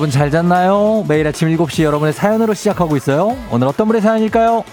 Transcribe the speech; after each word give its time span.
여러분 0.00 0.10
잘 0.10 0.30
잤나요? 0.30 1.04
매일 1.08 1.26
아침 1.26 1.48
7시 1.48 1.82
여러분의 1.82 2.14
사연으로 2.14 2.54
시작하고 2.54 2.96
있어요. 2.96 3.36
오늘 3.50 3.66
어떤 3.66 3.86
분의 3.86 4.00
사연일까요? 4.00 4.64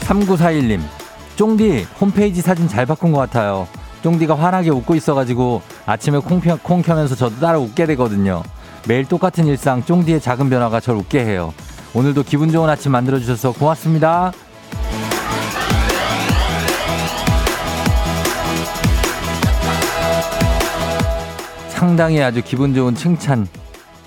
3941님, 0.00 0.80
쫑디 1.36 1.86
홈페이지 2.00 2.40
사진 2.40 2.66
잘 2.66 2.86
바꾼 2.86 3.12
것 3.12 3.20
같아요. 3.20 3.68
쫑디가 4.02 4.34
환하게 4.34 4.70
웃고 4.70 4.96
있어가지고 4.96 5.62
아침에 5.86 6.18
콩, 6.18 6.40
콩 6.40 6.82
켜면서 6.82 7.14
저도 7.14 7.38
따라 7.38 7.60
웃게 7.60 7.86
되거든요. 7.86 8.42
매일 8.88 9.04
똑같은 9.04 9.46
일상 9.46 9.84
쫑디의 9.84 10.20
작은 10.20 10.50
변화가 10.50 10.80
절 10.80 10.96
웃게 10.96 11.24
해요. 11.24 11.54
오늘도 11.94 12.24
기분 12.24 12.50
좋은 12.50 12.68
아침 12.68 12.92
만들어 12.92 13.18
주셔서 13.18 13.52
고맙습니다. 13.52 14.32
상당히 21.68 22.22
아주 22.22 22.42
기분 22.42 22.74
좋은 22.74 22.94
칭찬 22.94 23.46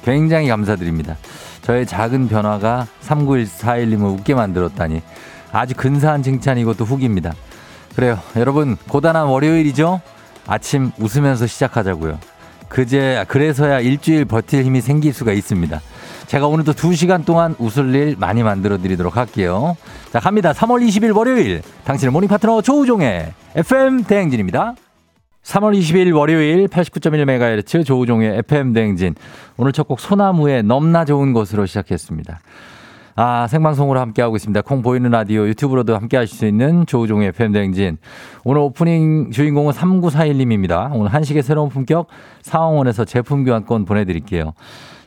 굉장히 0.04 0.48
감사드립니다. 0.48 1.18
저의 1.62 1.86
작은 1.86 2.28
변화가 2.28 2.88
39141님을 3.02 4.20
웃게 4.20 4.36
만들었다니 4.36 5.02
아주 5.52 5.74
근사한 5.76 6.22
칭찬이고 6.22 6.76
또 6.76 6.86
후기입니다. 6.86 7.34
그래요. 7.96 8.20
여러분 8.36 8.76
고단한 8.90 9.28
월요일이죠? 9.28 10.02
아침 10.48 10.92
웃으면서 11.00 11.48
시작하자고요. 11.48 12.20
그제 12.70 13.24
그래서야 13.28 13.80
일주일 13.80 14.26
버틸 14.26 14.64
힘이 14.64 14.82
생길 14.82 15.14
수가 15.14 15.34
있습니다. 15.34 15.82
제가 16.28 16.48
오늘도 16.48 16.74
2시간 16.74 17.26
동안 17.26 17.56
웃을 17.60 17.94
일 17.94 18.16
많이 18.18 18.42
만들어 18.44 18.78
드리도록 18.78 19.16
할게요. 19.18 19.78
자, 20.12 20.20
갑니다. 20.20 20.54
3월 20.54 20.86
20일 20.88 21.16
월요일 21.16 21.62
당신의 21.84 22.12
morning 22.12 22.28
파트너 22.28 22.62
조우종의 22.62 23.32
FM 23.56 24.04
대행진입니다. 24.06 24.76
3월 25.44 25.78
20일 25.80 26.16
월요일 26.16 26.68
89.1MHz 26.68 27.86
조우종의 27.86 28.40
FM 28.40 28.74
대행진. 28.74 29.14
오늘 29.58 29.72
첫 29.72 29.88
곡 29.88 30.00
소나무의 30.00 30.64
넘나 30.64 31.06
좋은 31.06 31.34
것으로 31.34 31.68
시작했습니다. 31.68 32.40
아, 33.18 33.48
생방송으로 33.48 33.98
함께하고 34.02 34.36
있습니다. 34.36 34.62
콩 34.64 34.82
보이는 34.82 35.10
라디오 35.10 35.48
유튜브로도 35.48 35.96
함께 35.96 36.18
하실 36.18 36.38
수 36.38 36.46
있는 36.46 36.86
조우종의 36.86 37.30
FM대행진. 37.30 37.98
오늘 38.44 38.60
오프닝 38.62 39.32
주인공은 39.32 39.72
3941님입니다. 39.72 40.94
오늘 40.94 41.14
한식의 41.14 41.42
새로운 41.42 41.70
품격 41.70 42.08
사원원에서 42.42 43.06
제품 43.06 43.46
교환권 43.46 43.86
보내드릴게요. 43.86 44.54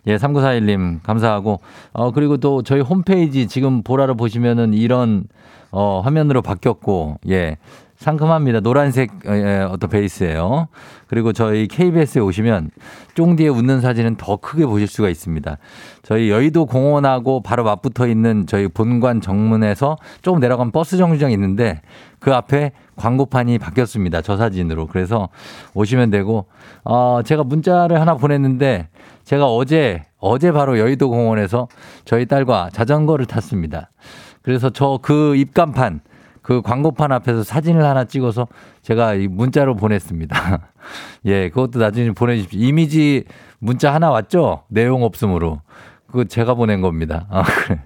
예, 0.06 0.16
3941님, 0.16 1.02
감사하고, 1.02 1.60
어, 1.92 2.10
그리고 2.12 2.38
또 2.38 2.62
저희 2.62 2.80
홈페이지 2.80 3.46
지금 3.46 3.82
보라로 3.82 4.16
보시면은 4.16 4.72
이런, 4.72 5.24
어, 5.70 6.00
화면으로 6.02 6.40
바뀌었고, 6.40 7.18
예. 7.28 7.58
상큼합니다. 7.98 8.60
노란색 8.60 9.10
어, 9.26 9.32
예, 9.34 9.66
어떤 9.68 9.90
베이스예요. 9.90 10.68
그리고 11.08 11.32
저희 11.32 11.66
KBS에 11.66 12.20
오시면 12.22 12.70
쫑디에 13.14 13.48
웃는 13.48 13.80
사진은 13.80 14.16
더 14.16 14.36
크게 14.36 14.66
보실 14.66 14.86
수가 14.86 15.08
있습니다. 15.08 15.58
저희 16.02 16.30
여의도 16.30 16.66
공원하고 16.66 17.42
바로 17.42 17.64
맞붙어 17.64 18.06
있는 18.06 18.46
저희 18.46 18.68
본관 18.68 19.20
정문에서 19.20 19.96
조금 20.22 20.38
내려가면 20.38 20.70
버스 20.70 20.96
정류장이 20.96 21.34
있는데 21.34 21.82
그 22.20 22.32
앞에 22.32 22.70
광고판이 22.96 23.58
바뀌었습니다. 23.58 24.22
저 24.22 24.36
사진으로. 24.36 24.86
그래서 24.86 25.28
오시면 25.74 26.10
되고 26.10 26.46
어 26.84 27.20
제가 27.24 27.42
문자를 27.42 28.00
하나 28.00 28.14
보냈는데 28.14 28.88
제가 29.24 29.46
어제 29.46 30.04
어제 30.18 30.52
바로 30.52 30.78
여의도 30.78 31.10
공원에서 31.10 31.66
저희 32.04 32.26
딸과 32.26 32.70
자전거를 32.72 33.26
탔습니다. 33.26 33.90
그래서 34.42 34.70
저 34.70 34.98
그 35.02 35.34
입간판 35.36 36.00
그 36.48 36.62
광고판 36.62 37.12
앞에서 37.12 37.42
사진을 37.42 37.84
하나 37.84 38.04
찍어서 38.04 38.48
제가 38.80 39.12
이 39.12 39.28
문자로 39.28 39.74
보냈습니다. 39.74 40.70
예, 41.26 41.50
그것도 41.50 41.78
나중에 41.78 42.12
보내주십시오. 42.12 42.58
이미지 42.58 43.24
문자 43.58 43.92
하나 43.92 44.10
왔죠? 44.10 44.62
내용 44.68 45.02
없음으로. 45.02 45.60
그거 46.06 46.24
제가 46.24 46.54
보낸 46.54 46.80
겁니다. 46.80 47.26
아, 47.28 47.42
그래. 47.42 47.80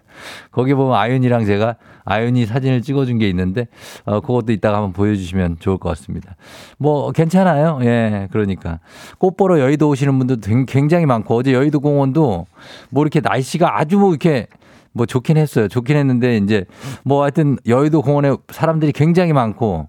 거기 0.52 0.74
보면 0.74 0.94
아윤이랑 0.94 1.44
제가 1.44 1.74
아윤이 2.04 2.46
사진을 2.46 2.82
찍어준 2.82 3.18
게 3.18 3.28
있는데, 3.30 3.66
어, 4.04 4.20
그것도 4.20 4.52
이따가 4.52 4.76
한번 4.76 4.92
보여주시면 4.92 5.56
좋을 5.58 5.78
것 5.78 5.88
같습니다. 5.88 6.36
뭐, 6.78 7.10
괜찮아요. 7.10 7.80
예, 7.82 8.28
그러니까. 8.30 8.78
꽃 9.18 9.36
보러 9.36 9.58
여의도 9.58 9.88
오시는 9.88 10.16
분들도 10.18 10.66
굉장히 10.66 11.06
많고, 11.06 11.34
어제 11.34 11.52
여의도 11.52 11.80
공원도 11.80 12.46
뭐 12.90 13.02
이렇게 13.02 13.18
날씨가 13.18 13.80
아주 13.80 13.98
뭐 13.98 14.10
이렇게 14.10 14.46
뭐 14.92 15.06
좋긴 15.06 15.36
했어요. 15.36 15.68
좋긴 15.68 15.96
했는데 15.96 16.36
이제 16.36 16.64
뭐 17.04 17.22
하여튼 17.22 17.56
여의도 17.66 18.02
공원에 18.02 18.34
사람들이 18.50 18.92
굉장히 18.92 19.32
많고 19.32 19.88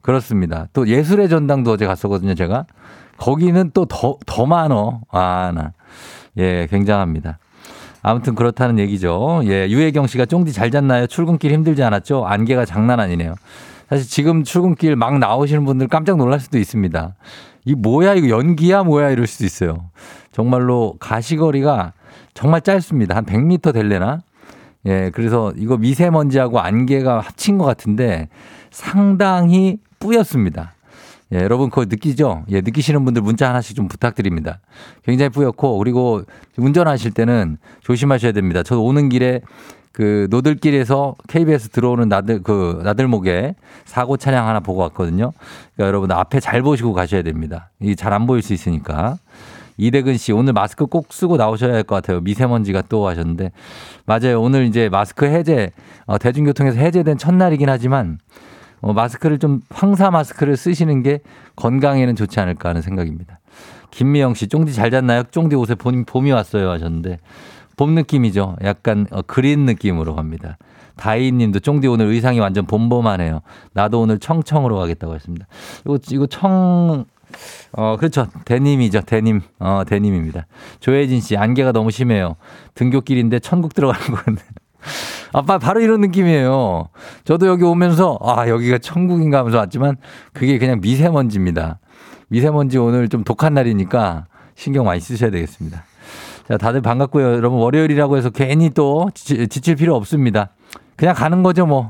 그렇습니다. 0.00 0.66
또 0.72 0.88
예술의 0.88 1.28
전당도 1.28 1.72
어제 1.72 1.86
갔었거든요, 1.86 2.34
제가. 2.34 2.66
거기는 3.18 3.70
또 3.74 3.84
더, 3.84 4.16
더 4.26 4.46
많어. 4.46 5.02
아, 5.10 5.52
나. 5.54 5.72
예, 6.38 6.66
굉장합니다. 6.70 7.38
아무튼 8.02 8.34
그렇다는 8.34 8.78
얘기죠. 8.78 9.42
예, 9.44 9.68
유혜경 9.68 10.06
씨가 10.06 10.24
쫑디 10.24 10.52
잘 10.52 10.70
잤나요? 10.70 11.06
출근길 11.06 11.52
힘들지 11.52 11.82
않았죠? 11.82 12.24
안개가 12.26 12.64
장난 12.64 12.98
아니네요. 12.98 13.34
사실 13.90 14.08
지금 14.08 14.42
출근길 14.42 14.96
막 14.96 15.18
나오시는 15.18 15.64
분들 15.64 15.88
깜짝 15.88 16.16
놀랄 16.16 16.40
수도 16.40 16.58
있습니다. 16.58 17.14
이 17.66 17.74
뭐야, 17.74 18.14
이거 18.14 18.30
연기야, 18.30 18.84
뭐야, 18.84 19.10
이럴 19.10 19.26
수도 19.26 19.44
있어요. 19.44 19.90
정말로 20.32 20.96
가시거리가 20.98 21.92
정말 22.32 22.62
짧습니다. 22.62 23.16
한 23.16 23.26
100m 23.26 23.74
될래나? 23.74 24.20
예, 24.86 25.10
그래서 25.14 25.52
이거 25.56 25.76
미세먼지하고 25.76 26.60
안개가 26.60 27.20
합친 27.20 27.58
것 27.58 27.64
같은데 27.64 28.28
상당히 28.70 29.78
뿌였습니다. 29.98 30.74
예, 31.32 31.38
여러분 31.42 31.70
그거 31.70 31.84
느끼죠? 31.84 32.44
예, 32.50 32.60
느끼시는 32.60 33.04
분들 33.04 33.22
문자 33.22 33.48
하나씩 33.48 33.76
좀 33.76 33.88
부탁드립니다. 33.88 34.58
굉장히 35.04 35.28
뿌였고 35.28 35.78
그리고 35.78 36.22
운전하실 36.56 37.12
때는 37.12 37.58
조심하셔야 37.82 38.32
됩니다. 38.32 38.62
저 38.62 38.78
오는 38.80 39.08
길에 39.08 39.40
그 39.92 40.28
노들길에서 40.30 41.16
KBS 41.28 41.68
들어오는 41.70 42.08
나들 42.08 42.42
그 42.42 42.80
나들목에 42.84 43.54
사고 43.84 44.16
차량 44.16 44.48
하나 44.48 44.60
보고 44.60 44.80
왔거든요. 44.82 45.32
그러니까 45.74 45.86
여러분 45.88 46.10
앞에 46.12 46.40
잘 46.40 46.62
보시고 46.62 46.92
가셔야 46.94 47.22
됩니다. 47.22 47.70
이 47.80 47.94
잘 47.96 48.12
안 48.12 48.26
보일 48.26 48.40
수 48.42 48.52
있으니까. 48.54 49.18
이대근 49.80 50.16
씨 50.18 50.32
오늘 50.32 50.52
마스크 50.52 50.86
꼭 50.86 51.12
쓰고 51.12 51.36
나오셔야 51.36 51.74
할 51.74 51.82
것 51.84 51.94
같아요. 51.96 52.20
미세먼지가 52.20 52.82
또 52.88 53.08
하셨는데 53.08 53.50
맞아요. 54.04 54.40
오늘 54.40 54.66
이제 54.66 54.88
마스크 54.88 55.24
해제 55.26 55.70
어, 56.06 56.18
대중교통에서 56.18 56.78
해제된 56.78 57.16
첫날이긴 57.18 57.68
하지만 57.68 58.18
어, 58.82 58.92
마스크를 58.92 59.38
좀 59.38 59.60
황사 59.70 60.10
마스크를 60.10 60.56
쓰시는 60.56 61.02
게 61.02 61.20
건강에는 61.56 62.14
좋지 62.16 62.38
않을까 62.40 62.68
하는 62.68 62.82
생각입니다. 62.82 63.40
김미영 63.90 64.34
씨 64.34 64.46
쫑디 64.46 64.72
잘 64.74 64.90
잤나요? 64.90 65.22
쫑디 65.30 65.56
옷에 65.56 65.74
봄, 65.74 66.04
봄이 66.04 66.30
왔어요 66.30 66.70
하셨는데 66.70 67.18
봄 67.76 67.94
느낌이죠. 67.94 68.56
약간 68.62 69.06
어, 69.10 69.22
그린 69.22 69.64
느낌으로 69.64 70.14
갑니다. 70.14 70.58
다희 70.96 71.32
님도 71.32 71.60
쫑디 71.60 71.88
오늘 71.88 72.06
의상이 72.06 72.38
완전 72.40 72.66
봄봄하네요. 72.66 73.40
나도 73.72 74.02
오늘 74.02 74.18
청청으로 74.18 74.76
가겠다고 74.76 75.14
했습니다. 75.14 75.46
이거, 75.86 75.98
이거 76.10 76.26
청, 76.26 77.06
어, 77.72 77.96
그렇죠. 77.96 78.26
데님이죠. 78.44 79.02
데님. 79.02 79.40
어, 79.58 79.82
데님입니다. 79.86 80.46
조혜진 80.80 81.20
씨, 81.20 81.36
안개가 81.36 81.72
너무 81.72 81.90
심해요. 81.90 82.36
등교길인데 82.74 83.40
천국 83.40 83.74
들어가는 83.74 84.22
건데. 84.24 84.42
아빠 85.32 85.58
바로 85.58 85.80
이런 85.80 86.00
느낌이에요. 86.00 86.88
저도 87.24 87.46
여기 87.46 87.64
오면서 87.64 88.18
아 88.22 88.48
여기가 88.48 88.78
천국인가 88.78 89.38
하면서 89.38 89.58
왔지만 89.58 89.96
그게 90.32 90.58
그냥 90.58 90.80
미세먼지입니다. 90.80 91.78
미세먼지 92.28 92.78
오늘 92.78 93.08
좀 93.08 93.24
독한 93.24 93.54
날이니까 93.54 94.26
신경 94.54 94.86
많이 94.86 95.00
쓰셔야 95.00 95.30
되겠습니다. 95.30 95.84
자 96.48 96.56
다들 96.56 96.80
반갑고요. 96.80 97.34
여러분 97.34 97.58
월요일이라고 97.60 98.16
해서 98.16 98.30
괜히 98.30 98.70
또 98.70 99.10
지칠 99.14 99.76
필요 99.76 99.94
없습니다. 99.96 100.50
그냥 100.96 101.14
가는 101.14 101.42
거죠 101.42 101.66
뭐. 101.66 101.88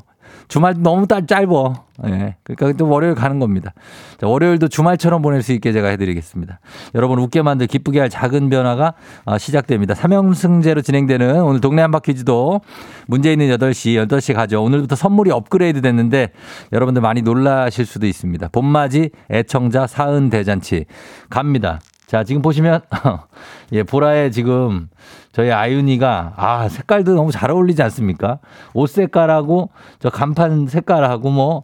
주말 0.50 0.74
너무 0.76 1.06
딸 1.06 1.26
짧어. 1.26 1.74
예. 2.06 2.34
그러니까 2.42 2.76
또 2.76 2.88
월요일 2.88 3.14
가는 3.14 3.38
겁니다. 3.38 3.72
자, 4.18 4.26
월요일도 4.26 4.66
주말처럼 4.66 5.22
보낼 5.22 5.42
수 5.42 5.52
있게 5.52 5.72
제가 5.72 5.88
해드리겠습니다. 5.88 6.58
여러분 6.96 7.20
웃게 7.20 7.40
만들 7.40 7.68
기쁘게 7.68 8.00
할 8.00 8.10
작은 8.10 8.50
변화가 8.50 8.94
어, 9.26 9.38
시작됩니다. 9.38 9.94
삼형승제로 9.94 10.82
진행되는 10.82 11.40
오늘 11.42 11.60
동네 11.60 11.82
한바퀴즈도 11.82 12.62
문제 13.06 13.32
있는 13.32 13.48
8시, 13.56 14.08
8시 14.08 14.34
가죠. 14.34 14.62
오늘부터 14.62 14.96
선물이 14.96 15.30
업그레이드 15.30 15.80
됐는데 15.82 16.32
여러분들 16.72 17.00
많이 17.00 17.22
놀라실 17.22 17.86
수도 17.86 18.08
있습니다. 18.08 18.48
봄맞이 18.48 19.10
애청자 19.30 19.86
사은 19.86 20.30
대잔치 20.30 20.86
갑니다. 21.28 21.78
자, 22.10 22.24
지금 22.24 22.42
보시면, 22.42 22.80
예, 23.70 23.84
보라에 23.84 24.30
지금 24.30 24.88
저희 25.30 25.52
아윤이가, 25.52 26.32
아, 26.34 26.68
색깔도 26.68 27.14
너무 27.14 27.30
잘 27.30 27.52
어울리지 27.52 27.84
않습니까? 27.84 28.40
옷 28.74 28.88
색깔하고 28.88 29.70
저 30.00 30.10
간판 30.10 30.66
색깔하고 30.66 31.30
뭐, 31.30 31.62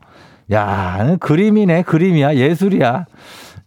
야, 0.53 1.17
그림이네, 1.19 1.83
그림이야, 1.83 2.37
예술이야. 2.37 3.07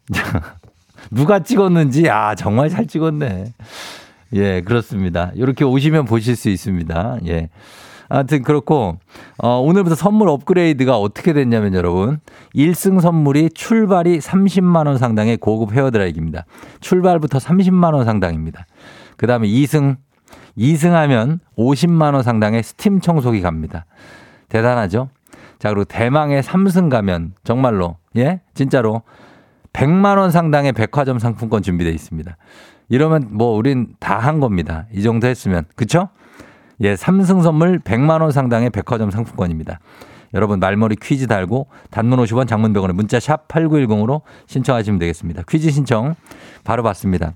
누가 1.11 1.39
찍었는지, 1.39 2.09
아, 2.09 2.33
정말 2.35 2.69
잘 2.69 2.87
찍었네. 2.87 3.53
예, 4.35 4.61
그렇습니다. 4.61 5.31
이렇게 5.35 5.65
오시면 5.65 6.05
보실 6.05 6.37
수 6.37 6.47
있습니다. 6.47 7.17
예. 7.27 7.49
아무튼 8.09 8.41
그렇고 8.41 8.97
어, 9.37 9.59
오늘부터 9.59 9.95
선물 9.95 10.29
업그레이드가 10.29 10.97
어떻게 10.97 11.31
됐냐면 11.33 11.73
여러분 11.75 12.19
1승 12.55 12.99
선물이 12.99 13.51
출발이 13.53 14.17
30만 14.19 14.87
원 14.87 14.97
상당의 14.97 15.37
고급 15.37 15.73
헤어드라이기입니다. 15.73 16.45
출발부터 16.81 17.37
30만 17.37 17.93
원 17.93 18.05
상당입니다. 18.05 18.65
그다음에 19.17 19.47
2승 19.47 19.97
2승 20.57 20.89
하면 20.89 21.39
50만 21.57 22.13
원 22.15 22.23
상당의 22.23 22.63
스팀 22.63 22.99
청소기 22.99 23.41
갑니다. 23.41 23.85
대단하죠? 24.49 25.09
자, 25.59 25.69
그리고 25.69 25.85
대망의 25.85 26.41
3승 26.41 26.89
가면 26.89 27.33
정말로 27.43 27.97
예? 28.17 28.41
진짜로 28.55 29.03
100만 29.73 30.17
원 30.17 30.31
상당의 30.31 30.73
백화점 30.73 31.19
상품권 31.19 31.61
준비되어 31.61 31.93
있습니다. 31.93 32.35
이러면 32.89 33.27
뭐 33.31 33.55
우린 33.55 33.93
다 33.99 34.17
한 34.19 34.39
겁니다. 34.39 34.87
이 34.93 35.03
정도 35.03 35.27
했으면. 35.27 35.65
그쵸? 35.75 36.09
예, 36.81 36.95
3승 36.95 37.43
선물 37.43 37.79
100만 37.79 38.21
원 38.21 38.31
상당의 38.31 38.69
백화점 38.69 39.11
상품권입니다. 39.11 39.79
여러분 40.33 40.59
말머리 40.59 40.95
퀴즈 40.95 41.27
달고 41.27 41.67
단문 41.89 42.19
50원 42.19 42.47
장문 42.47 42.71
100원에 42.73 42.93
문자 42.93 43.19
샵 43.19 43.47
8910으로 43.47 44.21
신청하시면 44.47 44.99
되겠습니다. 44.99 45.43
퀴즈 45.47 45.71
신청 45.71 46.15
바로 46.63 46.83
받습니다. 46.83 47.33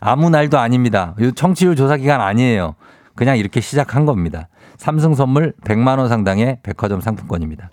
아무 0.00 0.28
날도 0.28 0.58
아닙니다. 0.58 1.14
청취율 1.34 1.76
조사 1.76 1.96
기간 1.96 2.20
아니에요. 2.20 2.74
그냥 3.14 3.38
이렇게 3.38 3.60
시작한 3.60 4.04
겁니다. 4.04 4.48
삼승 4.76 5.14
선물 5.14 5.54
100만 5.64 5.98
원 5.98 6.08
상당의 6.08 6.58
백화점 6.62 7.00
상품권입니다. 7.00 7.70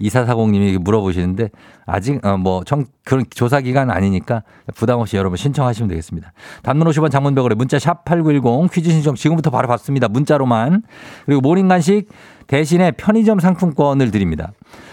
이사사공님이 0.00 0.78
물어보시는데 0.78 1.50
아직 1.86 2.24
어뭐 2.24 2.62
그런 3.04 3.24
조사 3.30 3.60
기간 3.60 3.90
아니니까 3.90 4.42
부담 4.74 5.00
없이 5.00 5.16
여러분 5.16 5.36
신청하시면 5.36 5.88
되겠습니다. 5.88 6.32
단문 6.62 6.86
50원 6.88 7.10
장문 7.10 7.32
백으로 7.32 7.56
문자 7.56 7.78
샵 7.78 8.04
8910 8.04 8.70
퀴즈 8.72 8.90
신청 8.90 9.14
지금부터 9.14 9.50
바로 9.50 9.68
받습니다. 9.68 10.08
문자로만. 10.08 10.82
그리고 11.26 11.40
모닝 11.40 11.68
간식 11.68 12.08
대신에 12.46 12.92
편의점 12.92 13.40
상품권을 13.40 14.10
드립니다. 14.10 14.52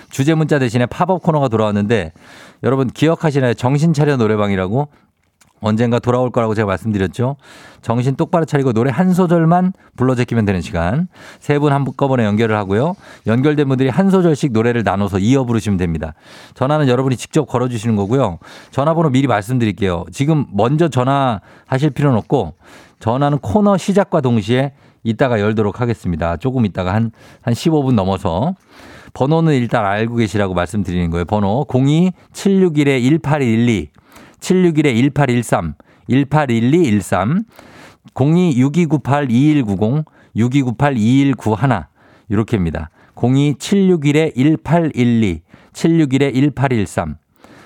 주제 0.10 0.34
문자 0.34 0.60
대신에 0.60 0.86
팝업 0.86 1.24
코너가 1.24 1.48
돌아왔는데 1.48 2.14
여러분 2.64 2.88
기억하시나요? 2.88 3.54
정신 3.54 3.94
차려 3.94 4.18
노래방이라고 4.18 4.90
언젠가 5.62 6.00
돌아올 6.00 6.32
거라고 6.32 6.54
제가 6.54 6.66
말씀드렸죠. 6.68 7.38
정신 7.82 8.16
똑바로 8.16 8.46
차리고 8.46 8.74
노래 8.74 8.92
한 8.92 9.14
소절만 9.14 9.74
불러 9.96 10.16
제끼면 10.16 10.46
되는 10.46 10.62
시간. 10.62 11.08
세 11.40 11.60
분 11.60 11.72
한꺼번에 11.72 12.26
연결을 12.26 12.56
하고요. 12.58 12.96
연결된 13.28 13.68
분들이 13.68 13.90
한 13.90 14.10
소절씩 14.10 14.52
노래를 14.52 14.84
나눠서 14.84 15.20
이어 15.20 15.46
부르시면 15.46 15.78
됩니다. 15.78 16.14
전화는 16.54 16.88
여러분이 16.88 17.16
직접 17.18 17.46
걸어 17.46 17.68
주시는 17.70 17.96
거고요. 17.96 18.40
전화번호 18.72 19.10
미리 19.10 19.28
말씀드릴게요. 19.28 20.06
지금 20.12 20.46
먼저 20.52 20.90
전화하실 20.90 21.92
필요는 21.96 22.18
없고 22.20 22.54
전화는 23.00 23.40
코너 23.40 23.78
시작과 23.78 24.22
동시에 24.22 24.74
이따가 25.04 25.40
열도록 25.40 25.82
하겠습니다. 25.82 26.38
조금 26.38 26.66
이따가 26.66 26.94
한, 26.94 27.12
한 27.42 27.54
15분 27.54 27.94
넘어서. 27.94 28.56
번호는 29.14 29.54
일단 29.54 29.86
알고 29.86 30.16
계시라고 30.18 30.54
말씀드리는 30.54 31.10
거예요. 31.12 31.26
번호 31.26 31.66
02-761-1812. 31.70 33.88
761-1813, 34.40 35.74
181213, 36.10 37.44
026298-2190, 38.14 40.06
6298-2191 40.36 41.86
이렇게입니다. 42.30 42.90
02-761-1812, 43.16 45.42
761-1813, 45.74 47.16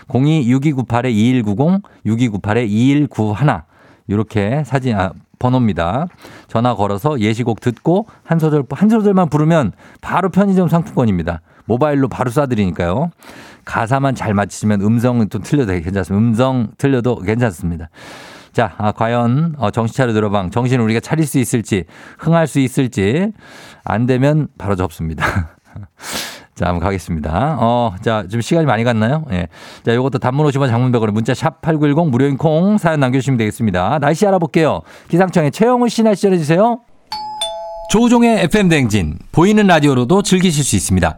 026298-2190, 0.07 1.81
6298-2191 2.05 3.63
이렇게 4.07 4.63
사진 4.65 4.97
아 4.97 5.11
번호입니다. 5.37 6.07
전화 6.47 6.73
걸어서 6.75 7.19
예시곡 7.19 7.59
듣고 7.61 8.07
한 8.23 8.39
소절 8.39 8.63
한 8.71 8.89
소절만 8.89 9.29
부르면 9.29 9.73
바로 10.01 10.29
편의점 10.29 10.67
상품권입니다. 10.67 11.41
모바일로 11.69 12.07
바로 12.07 12.31
쏴드리니까요. 12.31 13.11
가사만 13.63 14.15
잘 14.15 14.33
맞히시면 14.33 14.81
음성은 14.81 15.29
좀 15.29 15.43
틀려도 15.43 15.71
괜찮습니다. 15.71 16.15
음성 16.15 16.71
틀려도 16.79 17.19
괜찮습니다. 17.19 17.89
자, 18.51 18.73
아, 18.79 18.91
과연 18.91 19.55
어, 19.59 19.69
정신 19.69 19.95
차려 19.95 20.11
들어방 20.13 20.49
정신을 20.49 20.83
우리가 20.83 20.99
차릴 20.99 21.27
수 21.27 21.37
있을지 21.37 21.85
흥할 22.17 22.47
수 22.47 22.59
있을지 22.59 23.31
안 23.83 24.07
되면 24.07 24.47
바로 24.57 24.75
접습니다. 24.75 25.23
자, 26.55 26.65
한번 26.65 26.79
가겠습니다. 26.79 27.57
어, 27.59 27.93
자, 28.01 28.25
좀 28.29 28.41
시간이 28.41 28.65
많이 28.65 28.83
갔나요? 28.83 29.23
예. 29.31 29.47
자, 29.85 29.93
요것도 29.93 30.17
단문 30.17 30.47
50원 30.47 30.67
장문백으로 30.67 31.11
문자 31.11 31.35
샵 31.35 31.61
8910 31.61 32.09
무료인 32.09 32.35
콩 32.35 32.79
사연 32.79 32.99
남겨주시면 32.99 33.37
되겠습니다. 33.37 33.99
날씨 33.99 34.27
알아볼게요. 34.27 34.81
기상청에 35.07 35.51
최영우 35.51 35.87
씨 35.87 36.01
날씨 36.01 36.23
전해주세요. 36.23 36.79
조우종의 37.91 38.43
FM대행진. 38.45 39.19
보이는 39.31 39.65
라디오로도 39.65 40.23
즐기실 40.23 40.63
수 40.63 40.75
있습니다. 40.75 41.17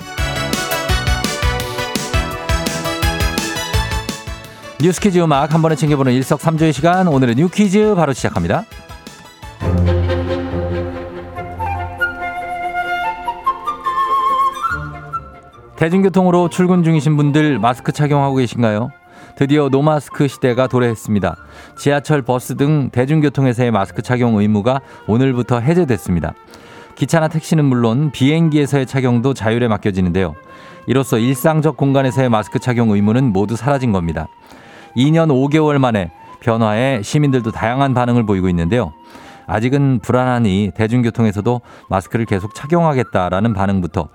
뉴스 4.81 4.99
퀴즈 4.99 5.19
음악 5.19 5.53
한 5.53 5.61
번에 5.61 5.75
챙겨보는 5.75 6.11
일석삼조의 6.13 6.73
시간 6.73 7.07
오늘의 7.07 7.35
뉴 7.35 7.49
퀴즈 7.49 7.93
바로 7.93 8.13
시작합니다 8.13 8.63
대중교통으로 15.75 16.49
출근 16.49 16.83
중이신 16.83 17.15
분들 17.15 17.59
마스크 17.59 17.91
착용하고 17.91 18.37
계신가요? 18.37 18.89
드디어 19.35 19.69
노마스크 19.69 20.27
시대가 20.27 20.67
도래했습니다. 20.67 21.35
지하철, 21.75 22.21
버스 22.21 22.55
등 22.55 22.89
대중교통에서의 22.91 23.71
마스크 23.71 24.01
착용 24.01 24.37
의무가 24.37 24.81
오늘부터 25.07 25.59
해제됐습니다. 25.59 26.33
기차나 26.95 27.27
택시는 27.29 27.65
물론 27.65 28.11
비행기에서의 28.11 28.85
착용도 28.85 29.33
자율에 29.33 29.67
맡겨지는데요. 29.67 30.35
이로써 30.87 31.17
일상적 31.17 31.77
공간에서의 31.77 32.29
마스크 32.29 32.59
착용 32.59 32.91
의무는 32.91 33.31
모두 33.31 33.55
사라진 33.55 33.91
겁니다. 33.91 34.27
2년 34.95 35.29
5개월 35.29 35.77
만에 35.77 36.11
변화에 36.41 37.01
시민들도 37.01 37.51
다양한 37.51 37.93
반응을 37.93 38.25
보이고 38.25 38.49
있는데요. 38.49 38.93
아직은 39.47 39.99
불안하니 39.99 40.71
대중교통에서도 40.75 41.61
마스크를 41.89 42.25
계속 42.25 42.55
착용하겠다라는 42.55 43.53
반응부터 43.53 44.09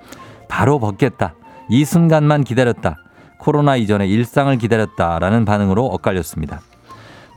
바로 0.48 0.78
벗겠다. 0.78 1.34
이 1.68 1.84
순간만 1.84 2.44
기다렸다. 2.44 2.96
코로나 3.38 3.76
이전의 3.76 4.10
일상을 4.10 4.56
기다렸다라는 4.56 5.44
반응으로 5.44 5.84
엇갈렸습니다. 5.86 6.60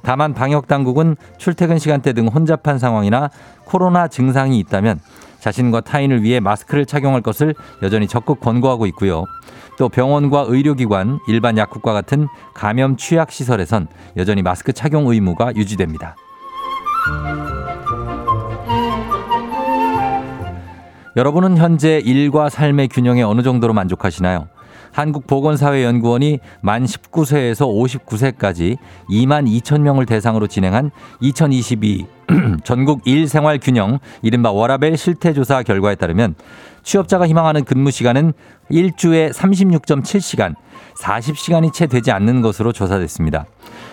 다만 0.01 0.33
방역 0.33 0.67
당국은 0.67 1.17
출퇴근 1.37 1.77
시간대 1.77 2.13
등 2.13 2.27
혼잡한 2.27 2.79
상황이나 2.79 3.29
코로나 3.65 4.07
증상이 4.07 4.57
있다면 4.59 4.99
자신과 5.39 5.81
타인을 5.81 6.23
위해 6.23 6.39
마스크를 6.39 6.85
착용할 6.85 7.21
것을 7.21 7.55
여전히 7.81 8.07
적극 8.07 8.39
권고하고 8.39 8.85
있고요. 8.87 9.25
또 9.77 9.89
병원과 9.89 10.45
의료기관, 10.47 11.19
일반 11.27 11.57
약국과 11.57 11.93
같은 11.93 12.27
감염 12.53 12.97
취약 12.97 13.31
시설에선 13.31 13.87
여전히 14.17 14.41
마스크 14.41 14.73
착용 14.73 15.07
의무가 15.07 15.55
유지됩니다. 15.55 16.15
여러분은 21.15 21.57
현재 21.57 21.99
일과 21.99 22.49
삶의 22.49 22.89
균형에 22.89 23.23
어느 23.23 23.41
정도로 23.41 23.73
만족하시나요? 23.73 24.47
한국보건사회연구원이 24.99 26.39
만 26.61 26.83
19세에서 26.83 27.65
59세까지 28.05 28.77
2만 29.09 29.47
2천 29.61 29.81
명을 29.81 30.05
대상으로 30.05 30.47
진행한 30.47 30.91
2022 31.21 32.05
전국 32.63 33.01
일생활 33.05 33.59
균형 33.61 33.99
이른바 34.21 34.51
워라벨 34.51 34.97
실태조사 34.97 35.63
결과에 35.63 35.95
따르면 35.95 36.35
취업자가 36.83 37.27
희망하는 37.27 37.63
근무 37.63 37.91
시간은 37.91 38.33
일주에 38.69 39.29
36.7시간, 39.29 40.55
40시간이 40.97 41.73
채 41.73 41.87
되지 41.87 42.11
않는 42.11 42.41
것으로 42.41 42.71
조사됐습니다. 42.71 43.45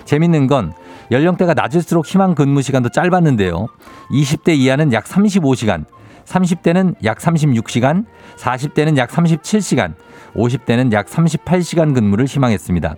재밌는 0.04 0.46
건 0.46 0.72
연령대가 1.10 1.54
낮을수록 1.54 2.06
희망 2.06 2.34
근무 2.34 2.62
시간도 2.62 2.90
짧았는데요. 2.90 3.66
20대 4.10 4.56
이하는 4.56 4.92
약 4.92 5.04
35시간, 5.04 5.84
30대는 6.24 6.94
약 7.04 7.18
36시간, 7.18 8.04
40대는 8.36 8.96
약 8.96 9.10
37시간, 9.10 9.94
50대는 10.36 10.92
약 10.92 11.06
38시간 11.06 11.94
근무를 11.94 12.26
희망했습니다. 12.26 12.94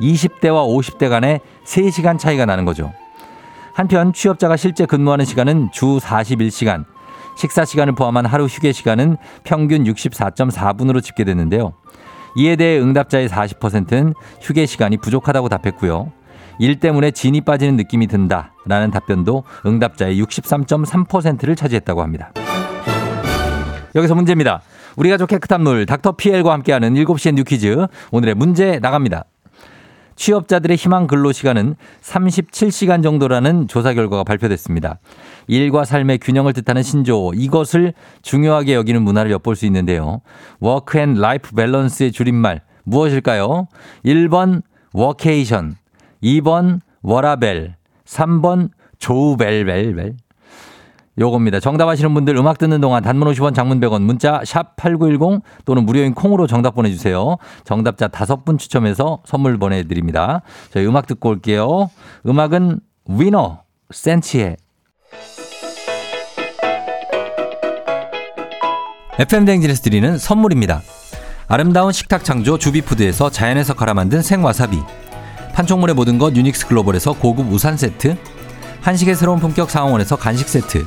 20대와 0.00 0.66
50대 0.66 1.08
간에 1.08 1.40
3시간 1.64 2.18
차이가 2.18 2.44
나는 2.46 2.64
거죠. 2.64 2.92
한편 3.74 4.12
취업자가 4.12 4.56
실제 4.56 4.84
근무하는 4.84 5.24
시간은 5.24 5.70
주 5.72 5.98
41시간, 5.98 6.84
식사 7.36 7.64
시간을 7.64 7.94
포함한 7.94 8.26
하루 8.26 8.44
휴게 8.44 8.72
시간은 8.72 9.16
평균 9.44 9.84
64.4분으로 9.84 11.02
집계됐는데요. 11.02 11.72
이에 12.36 12.56
대해 12.56 12.78
응답자의 12.80 13.28
40%는 13.28 14.14
휴게 14.40 14.66
시간이 14.66 14.98
부족하다고 14.98 15.48
답했고요. 15.48 16.12
일 16.58 16.80
때문에 16.80 17.10
진이 17.10 17.42
빠지는 17.42 17.76
느낌이 17.76 18.06
든다. 18.06 18.52
라는 18.66 18.90
답변도 18.90 19.44
응답자의 19.66 20.22
63.3%를 20.22 21.56
차지했다고 21.56 22.02
합니다. 22.02 22.32
여기서 23.94 24.14
문제입니다. 24.14 24.62
우리 24.96 25.10
가족 25.10 25.28
깨끗한 25.28 25.62
물 25.62 25.86
닥터 25.86 26.12
피엘과 26.12 26.52
함께하는 26.52 26.94
7시의 26.94 27.34
뉴퀴즈. 27.34 27.86
오늘의 28.10 28.34
문제 28.34 28.78
나갑니다. 28.78 29.24
취업자들의 30.14 30.76
희망 30.76 31.06
근로 31.06 31.32
시간은 31.32 31.74
37시간 32.02 33.02
정도라는 33.02 33.66
조사 33.66 33.94
결과가 33.94 34.24
발표됐습니다. 34.24 35.00
일과 35.46 35.84
삶의 35.84 36.18
균형을 36.18 36.52
뜻하는 36.52 36.82
신조어 36.82 37.32
이것을 37.34 37.94
중요하게 38.20 38.74
여기는 38.74 39.02
문화를 39.02 39.30
엿볼 39.32 39.56
수 39.56 39.64
있는데요. 39.66 40.20
work 40.60 40.98
and 40.98 41.14
life 41.14 41.54
balance의 41.54 42.12
줄임말 42.12 42.60
무엇일까요? 42.84 43.68
1번 44.04 44.62
워케이션, 44.92 45.76
2번 46.22 46.80
워라벨, 47.00 47.76
3번 48.04 48.68
조우벨벨벨. 48.98 50.16
요겁니다. 51.18 51.60
정답 51.60 51.88
아시는 51.88 52.14
분들 52.14 52.36
음악 52.36 52.58
듣는 52.58 52.80
동안 52.80 53.02
단문 53.02 53.28
50원 53.32 53.54
장문 53.54 53.80
100원 53.80 54.02
문자 54.02 54.40
샵 54.44 54.76
8910 54.76 55.42
또는 55.64 55.84
무료인 55.84 56.14
콩으로 56.14 56.46
정답 56.46 56.74
보내주세요. 56.74 57.36
정답자 57.64 58.08
다섯 58.08 58.44
분 58.44 58.56
추첨해서 58.56 59.20
선물 59.24 59.58
보내드립니다. 59.58 60.42
저희 60.70 60.86
음악 60.86 61.06
듣고 61.06 61.28
올게요. 61.28 61.90
음악은 62.26 62.80
위너 63.08 63.62
센치해 63.90 64.56
FM 69.18 69.44
대행진에서 69.44 69.82
드리는 69.82 70.16
선물입니다. 70.16 70.80
아름다운 71.46 71.92
식탁 71.92 72.24
창조 72.24 72.56
주비푸드에서 72.56 73.28
자연에서 73.28 73.74
갈아 73.74 73.92
만든 73.92 74.22
생와사비 74.22 74.78
판촉물의 75.54 75.94
모든 75.94 76.16
것 76.16 76.34
유닉스 76.34 76.66
글로벌에서 76.68 77.12
고급 77.12 77.52
우산 77.52 77.76
세트 77.76 78.16
한식의 78.80 79.14
새로운 79.14 79.38
품격 79.38 79.70
상황원에서 79.70 80.16
간식 80.16 80.48
세트 80.48 80.86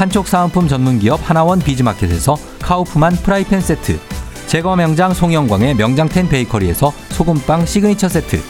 판촉 0.00 0.28
사은품 0.28 0.66
전문기업 0.66 1.20
하나원 1.28 1.58
비즈마켓에서 1.58 2.34
카우프만 2.62 3.16
프라이팬 3.16 3.60
세트 3.60 4.00
제과 4.46 4.74
명장 4.74 5.12
송영광의 5.12 5.74
명장텐 5.74 6.30
베이커리에서 6.30 6.90
소금빵 7.10 7.66
시그니처 7.66 8.08
세트 8.08 8.40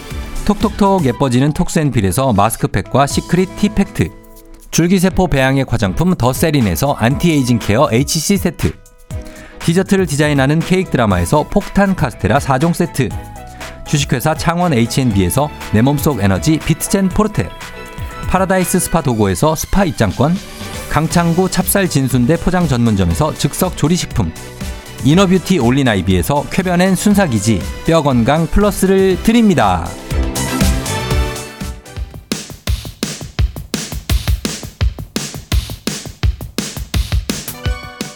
톡톡톡 0.46 1.04
예뻐지는 1.06 1.52
톡스앤필에서 1.52 2.34
마스크팩과 2.34 3.08
시크릿 3.08 3.56
티팩트 3.56 4.10
줄기세포 4.70 5.26
배양액 5.26 5.72
화장품 5.72 6.14
더세린에서 6.14 6.92
안티에이징 6.92 7.58
케어 7.58 7.88
HC 7.90 8.36
세트 8.36 8.72
디저트를 9.58 10.06
디자인하는 10.06 10.60
케이크 10.60 10.88
드라마에서 10.92 11.48
폭탄 11.50 11.96
카스테라 11.96 12.38
4종 12.38 12.74
세트 12.74 13.08
주식회사 13.88 14.36
창원 14.36 14.72
H&B에서 14.72 15.50
내 15.72 15.82
몸속 15.82 16.22
에너지 16.22 16.60
비트젠 16.60 17.08
포르테 17.08 17.48
파라다이스 18.30 18.78
스파 18.78 19.02
도고에서 19.02 19.56
스파 19.56 19.84
입장권 19.84 20.36
강창구 20.88 21.50
찹쌀 21.50 21.88
진순대 21.88 22.36
포장 22.36 22.68
전문점에서 22.68 23.34
즉석 23.34 23.76
조리식품 23.76 24.32
이너뷰티 25.04 25.58
올린아이비에서 25.58 26.46
쾌변엔 26.50 26.94
순사기지 26.94 27.60
뼈 27.86 28.02
건강 28.02 28.46
플러스를 28.46 29.20
드립니다. 29.24 29.88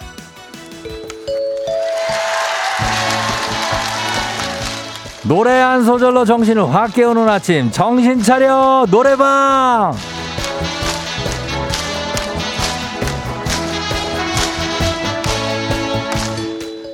노래 5.27 5.49
한 5.59 5.83
소절로 5.83 6.23
정신을 6.23 6.71
확 6.71 6.93
깨우는 6.93 7.27
아침. 7.27 7.71
정신 7.71 8.21
차려 8.21 8.85
노래방! 8.91 9.93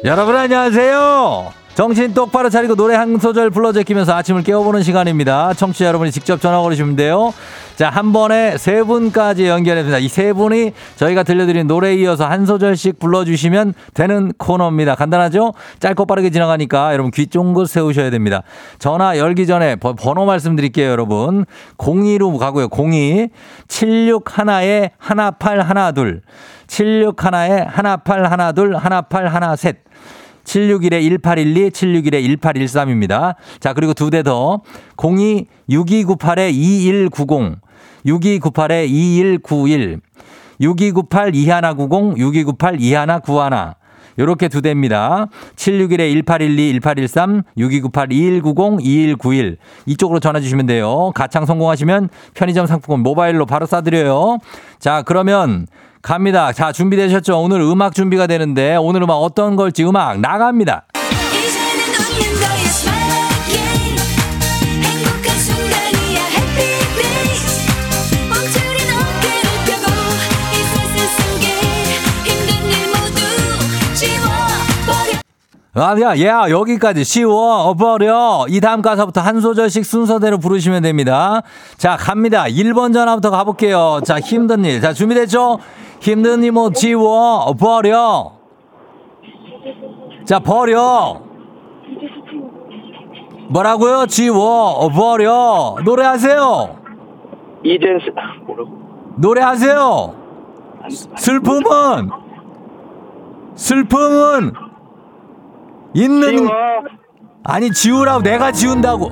여러분 0.06 0.36
안녕하세요. 0.36 1.52
정신 1.76 2.14
똑바로 2.14 2.50
차리고 2.50 2.76
노래 2.76 2.96
한 2.96 3.18
소절 3.20 3.50
불러 3.50 3.74
제끼면서 3.74 4.14
아침을 4.14 4.44
깨워보는 4.44 4.82
시간입니다. 4.82 5.54
청취자 5.54 5.86
여러분이 5.86 6.12
직접 6.12 6.40
전화 6.40 6.62
걸으시면 6.62 6.96
돼요 6.96 7.34
자, 7.82 7.90
한 7.90 8.14
번에 8.14 8.60
세 8.60 8.84
분까지 8.84 9.48
연결했습니다. 9.48 9.98
이 9.98 10.08
세 10.08 10.34
분이 10.34 10.74
저희가 10.98 11.24
들려드린 11.24 11.66
노래에 11.66 11.96
이어서 11.96 12.28
한 12.28 12.46
소절씩 12.46 13.00
불러주시면 13.00 13.74
되는 13.96 14.32
코너입니다. 14.38 14.94
간단하죠? 14.94 15.54
짧고 15.80 16.06
빠르게 16.06 16.30
지나가니까 16.30 16.94
여러분 16.94 17.10
귀 17.10 17.26
쫑긋 17.26 17.68
세우셔야 17.68 18.12
됩니다. 18.12 18.44
전화 18.78 19.18
열기 19.18 19.48
전에 19.48 19.78
번호 19.78 20.26
말씀드릴게요, 20.26 20.92
여러분. 20.92 21.46
02로 21.80 22.38
가고요. 22.38 22.68
02 22.72 23.30
761에 23.68 24.92
1812 25.00 26.22
761에 26.68 27.82
1812 27.82 29.08
1813 29.08 29.74
761-1812, 30.44 31.72
761-1813입니다. 31.72 33.36
자, 33.60 33.74
그리고 33.74 33.94
두 33.94 34.10
대 34.10 34.24
더. 34.24 34.62
02-6298-2190, 34.98 37.58
6298-2191, 38.06 40.02
6298-2190, 40.62 42.18
6298-2191. 42.18 43.76
요렇게 44.20 44.50
두 44.50 44.62
대입니다. 44.62 45.28
761-1812, 45.56 46.82
1813, 46.82 47.44
6298-2190, 47.58 48.80
2191. 48.82 49.58
이쪽으로 49.86 50.20
전화 50.20 50.40
주시면 50.40 50.66
돼요. 50.66 51.12
가창 51.16 51.46
성공하시면 51.46 52.10
편의점 52.34 52.66
상품권 52.68 53.04
모바일로 53.04 53.46
바로 53.46 53.66
쏴드려요. 53.66 54.40
자, 54.80 55.02
그러면 55.04 55.68
갑니다. 56.02 56.52
자, 56.52 56.72
준비되셨죠? 56.72 57.42
오늘 57.42 57.62
음악 57.62 57.96
준비가 57.96 58.28
되는데 58.28 58.76
오늘 58.76 59.04
음악 59.04 59.16
어떤 59.16 59.56
걸지 59.56 59.86
음악 59.86 60.20
나갑니다. 60.20 60.86
아니야, 75.74 76.20
야, 76.22 76.50
여기까지 76.50 77.06
쉬워버려. 77.06 78.46
이 78.50 78.60
다음 78.60 78.82
가사부터 78.82 79.22
한 79.22 79.40
소절씩 79.40 79.86
순서대로 79.86 80.38
부르시면 80.38 80.84
됩니다. 80.84 81.44
자, 81.78 81.96
갑니다. 81.96 82.44
1번 82.44 82.94
전화부터 82.94 83.32
가볼게요. 83.32 84.02
자, 84.04 84.20
힘든 84.20 84.66
일. 84.66 84.82
자, 84.82 84.92
준비됐죠? 84.92 85.60
힘든 86.02 86.44
일 86.44 86.52
뭐 86.52 86.72
지워버려. 86.72 88.34
자, 90.26 90.40
버려. 90.40 91.22
뭐라고요? 93.50 94.08
지워버려. 94.08 95.78
노래하세요. 95.86 96.76
이젠 97.64 98.00
스... 98.00 98.12
뭐라고? 98.46 98.72
노래하세요. 99.18 100.16
슬픔은 101.16 102.10
슬픔은 103.56 104.54
있는 105.94 106.38
지워. 106.38 106.52
아니 107.44 107.72
지우라고 107.72 108.22
내가 108.22 108.52
지운다고. 108.52 109.12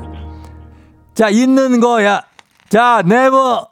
자 1.14 1.30
있는 1.30 1.80
거야. 1.80 2.22
자 2.70 3.02
네버. 3.06 3.68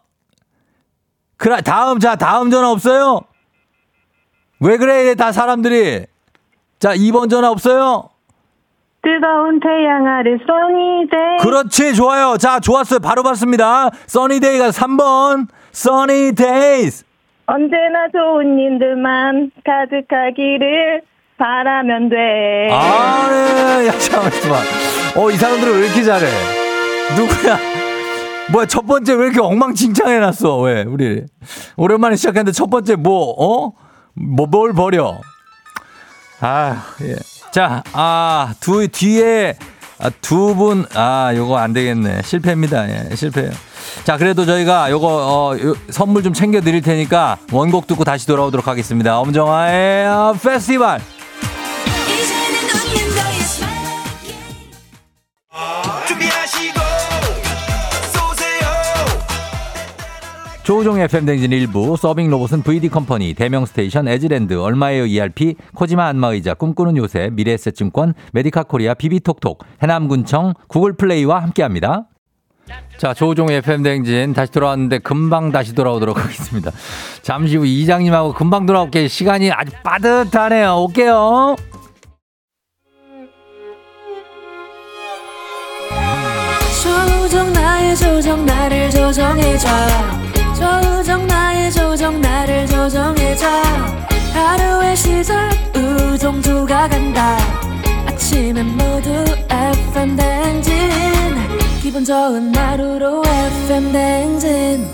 그래 1.37 1.61
다음 1.61 1.99
자 1.99 2.15
다음 2.15 2.49
전화 2.49 2.71
없어요? 2.71 3.21
왜 4.59 4.77
그래 4.77 5.13
다 5.15 5.31
사람들이. 5.31 6.05
자 6.79 6.93
2번 6.95 7.29
전화 7.29 7.49
없어요? 7.49 8.09
뜨거운 9.01 9.59
태양 9.59 10.05
아래 10.05 10.31
써니데이 10.45 11.37
그렇지 11.41 11.93
좋아요. 11.95 12.37
자 12.37 12.59
좋았어요. 12.59 12.99
바로 12.99 13.23
봤습니다. 13.23 13.89
써니데이가 14.07 14.69
3번. 14.69 15.47
써니데이즈. 15.71 17.05
언제나 17.45 18.09
좋은 18.11 18.59
일들만 18.59 19.51
가득하기를 19.63 21.01
바라면 21.38 22.10
돼. 22.10 22.15
아, 22.72 23.27
네. 23.29 23.88
야, 23.88 23.98
잠깐만. 24.00 24.32
어, 25.15 25.29
이 25.32 25.36
사람들은 25.38 25.74
왜 25.79 25.86
이렇게 25.86 26.03
잘해? 26.03 26.27
누구야? 27.15 27.58
뭐야, 28.51 28.65
첫 28.65 28.86
번째 28.88 29.13
왜 29.13 29.25
이렇게 29.27 29.39
엉망진창 29.41 30.10
해 30.10 30.20
놨어? 30.20 30.60
왜, 30.62 30.84
우리. 30.84 31.24
오랜만에 31.75 32.15
시작했는데 32.15 32.51
첫 32.53 32.70
번째 32.70 32.96
뭐, 32.96 33.34
어? 33.38 33.74
뭐, 34.13 34.48
뭘 34.48 34.74
버려? 34.74 35.20
아, 36.39 36.84
예. 37.01 37.15
자, 37.51 37.84
아, 37.94 38.53
두, 38.60 38.88
뒤에, 38.88 39.56
아, 40.00 40.10
두 40.22 40.56
분, 40.56 40.86
아, 40.96 41.32
요거 41.36 41.58
안 41.58 41.74
되겠네. 41.74 42.22
실패입니다. 42.24 42.89
예, 42.89 43.15
실패예요. 43.15 43.51
자, 44.03 44.17
그래도 44.17 44.46
저희가 44.46 44.89
요거, 44.91 45.08
어, 45.08 45.58
요, 45.60 45.75
선물 45.89 46.24
좀 46.24 46.34
챙겨 46.34 46.62
드릴 46.62 46.82
테니까 46.82 47.38
원곡 47.51 47.88
듣고 47.88 48.03
다시 48.03 48.25
돌아오도록 48.27 48.67
하겠습니다. 48.67 49.20
엄정화의 49.20 50.08
어, 50.08 50.36
페스티벌. 50.41 51.00
조우종 60.67 61.00
FM 61.00 61.25
댕진 61.25 61.53
일부 61.53 61.95
서빙 61.95 62.29
로봇은 62.29 62.62
VD 62.62 62.89
컴퍼니, 62.89 63.36
대명 63.36 63.65
스테이션, 63.65 64.05
에즈랜드, 64.09 64.53
얼마에요 64.59 65.05
ERP, 65.05 65.55
코지마 65.74 66.07
안마의자, 66.07 66.55
꿈꾸는 66.55 66.98
요새, 66.98 67.29
미래에셋증권, 67.31 68.13
메디카 68.33 68.63
코리아, 68.63 68.94
비비톡톡, 68.94 69.63
해남군청, 69.81 70.55
구글 70.68 70.92
플레이와 70.92 71.42
함께합니다. 71.42 72.09
자, 72.98 73.13
조우종 73.13 73.50
FM 73.50 73.81
댕진 73.81 74.33
다시 74.33 74.51
돌아왔는데 74.51 75.00
금방 75.00 75.53
다시 75.53 75.74
돌아오도록 75.74 76.22
하겠습니다. 76.22 76.72
잠시 77.22 77.55
후 77.55 77.65
이장님하고 77.65 78.33
금방 78.33 78.65
돌아올게 78.65 79.07
시간이 79.07 79.50
아주 79.50 79.72
빠듯하네요. 79.85 80.81
올게요. 80.81 81.55
조정 86.83 87.53
나의 87.53 87.96
조정 87.96 88.46
나를 88.46 88.89
조정해줘 88.89 90.26
조정 90.59 91.27
나의 91.27 91.72
조정 91.72 92.20
나를 92.20 92.65
조정해줘 92.65 93.48
하루의 94.33 94.96
시절 94.96 95.50
우정조가 95.75 96.89
간다 96.89 97.37
아침엔 98.07 98.65
모두 98.65 99.09
FM 99.50 100.15
댕진 100.15 100.74
기분 101.81 102.03
좋은 102.03 102.55
하루로 102.55 103.24
FM 103.25 103.91
댕진 103.91 104.87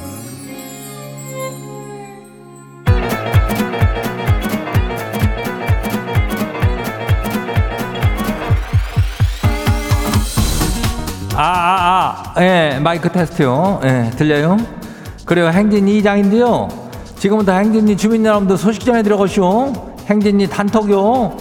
아, 11.35 11.41
아, 11.41 12.33
아. 12.35 12.41
예, 12.43 12.79
마이크 12.79 13.09
테스트요. 13.11 13.81
예, 13.83 14.11
들려요? 14.15 14.82
그래요. 15.25 15.47
행진이 15.49 15.97
이장인데요. 15.99 16.67
지금부터 17.17 17.53
행진이 17.53 17.95
주민 17.97 18.25
여러분들 18.25 18.57
소식 18.57 18.83
전해드려가시오. 18.85 19.73
행진이 20.09 20.47
단톡요. 20.47 21.37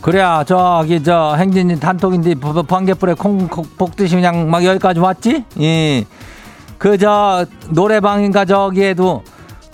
그래야 0.00 0.44
저기 0.44 1.02
저 1.02 1.34
행진이 1.38 1.80
단톡인데 1.80 2.34
부- 2.34 2.62
번개불에 2.62 3.14
콩, 3.14 3.48
콩 3.48 3.64
볶듯이 3.78 4.16
그냥 4.16 4.50
막 4.50 4.62
여기까지 4.64 5.00
왔지? 5.00 5.44
예. 5.60 6.04
그 6.76 6.98
저 6.98 7.46
노래방인가 7.70 8.44
저기에도 8.44 9.22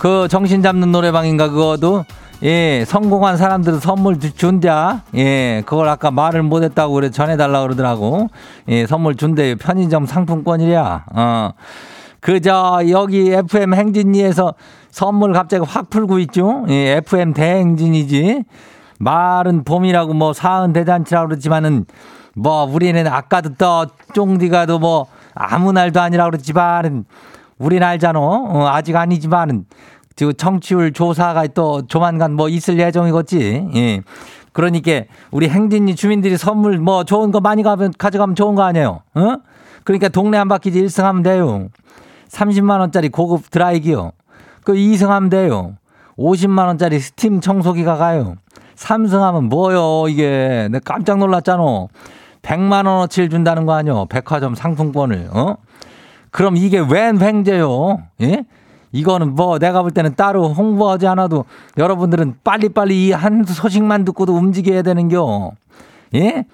그 0.00 0.28
정신 0.28 0.62
잡는 0.62 0.92
노래방인가 0.92 1.50
그거도? 1.50 2.04
예 2.42 2.86
성공한 2.86 3.36
사람들은 3.36 3.80
선물 3.80 4.18
주- 4.18 4.34
준다 4.34 5.02
예 5.14 5.62
그걸 5.66 5.88
아까 5.90 6.10
말을 6.10 6.42
못했다고 6.42 6.94
그래 6.94 7.10
전해달라 7.10 7.60
그러더라고. 7.60 8.28
예 8.68 8.86
선물 8.86 9.14
준대. 9.16 9.56
편의점 9.56 10.06
상품권이랴 10.06 11.04
어 11.14 11.52
그 12.22 12.40
저 12.40 12.80
여기 12.90 13.30
FM 13.30 13.74
행진이에서 13.74 14.54
선물 14.90 15.32
갑자기 15.34 15.64
확 15.68 15.90
풀고 15.90 16.18
있죠? 16.20 16.64
예 16.70 16.96
FM 16.96 17.34
대행진이지. 17.34 18.44
말은 18.98 19.64
봄이라고 19.64 20.14
뭐 20.14 20.32
사은 20.32 20.72
대잔치라고 20.72 21.28
그러지만은 21.28 21.84
뭐 22.34 22.64
우리는 22.64 23.06
아까도 23.06 23.50
또 23.58 23.84
쫑디가도 24.14 24.78
뭐 24.78 25.06
아무 25.34 25.72
날도 25.72 26.00
아니라 26.00 26.24
그러지만은 26.26 27.04
우린 27.61 27.83
알잖아. 27.83 28.18
어, 28.18 28.68
아직 28.68 28.96
아니지만은 28.96 29.66
지금 30.16 30.35
청취율 30.35 30.92
조사가 30.92 31.46
또 31.49 31.87
조만간 31.87 32.33
뭐 32.33 32.49
있을 32.49 32.79
예정이겠지. 32.81 33.68
예. 33.75 34.03
그러니까 34.53 35.05
우리 35.31 35.49
행진이 35.49 35.94
주민들이 35.94 36.37
선물 36.37 36.79
뭐 36.79 37.05
좋은 37.05 37.31
거 37.31 37.40
많이 37.40 37.62
가면 37.62 37.92
가져가면 37.96 38.35
좋은 38.35 38.55
거 38.55 38.62
아니에요. 38.62 39.03
어? 39.14 39.37
그러니까 39.85 40.09
동네 40.09 40.38
한 40.38 40.49
바퀴지 40.49 40.83
1승 40.83 41.03
하면 41.05 41.23
돼요. 41.23 41.68
30만 42.29 42.81
원짜리 42.81 43.09
고급 43.09 43.51
드라이기요. 43.51 44.12
그 44.64 44.73
2승 44.73 45.07
하면 45.09 45.31
돼요. 45.31 45.77
50만 46.18 46.66
원짜리 46.66 46.99
스팀 46.99 47.40
청소기가 47.40 47.96
가요. 47.96 48.37
3승 48.77 49.20
하면 49.20 49.44
뭐요 49.44 50.09
이게 50.09 50.68
내가 50.70 50.94
깜짝 50.94 51.18
놀랐잖아. 51.18 51.62
100만 52.42 52.87
원어치를 52.87 53.29
준다는 53.29 53.66
거 53.66 53.75
아니요. 53.75 54.07
백화점 54.07 54.55
상품권을. 54.55 55.29
어? 55.33 55.57
그럼 56.31 56.57
이게 56.57 56.79
웬 56.79 57.21
횡재요? 57.21 57.99
예? 58.23 58.45
이거는 58.93 59.35
뭐 59.35 59.59
내가 59.59 59.83
볼 59.83 59.90
때는 59.93 60.14
따로 60.16 60.49
홍보하지 60.49 61.07
않아도 61.07 61.45
여러분들은 61.77 62.38
빨리빨리 62.43 63.09
이 63.09 63.12
한 63.12 63.45
소식만 63.45 64.05
듣고도 64.05 64.35
움직여야 64.35 64.83
되는겨. 64.83 65.53
예? 66.16 66.45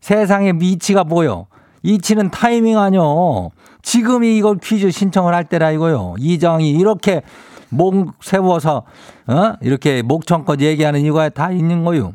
세상의 0.00 0.54
이치가 0.60 1.04
뭐요? 1.04 1.46
이치는 1.82 2.30
타이밍 2.30 2.78
아니요. 2.78 3.50
지금이 3.82 4.36
이걸 4.36 4.58
퀴즈 4.58 4.90
신청을 4.90 5.34
할 5.34 5.44
때라 5.44 5.70
이거요. 5.70 6.14
이정이 6.18 6.70
이렇게 6.70 7.22
목 7.68 8.12
세워서 8.22 8.82
어? 9.26 9.52
이렇게 9.60 10.02
목청껏 10.02 10.60
얘기하는 10.60 11.00
이거에 11.00 11.28
다 11.28 11.50
있는 11.50 11.84
거요. 11.84 12.12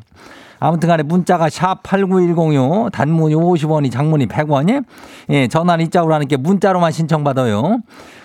아무튼 0.60 0.88
간에 0.88 1.02
문자가 1.02 1.48
샵 1.48 1.82
8910요. 1.82 2.92
단문이 2.92 3.34
50원이 3.34 3.90
장문이 3.90 4.26
100원이. 4.26 4.84
예, 5.30 5.48
전화는 5.48 5.86
이짝으로 5.86 6.12
하는 6.14 6.28
게 6.28 6.36
문자로만 6.36 6.92
신청받아요. 6.92 7.78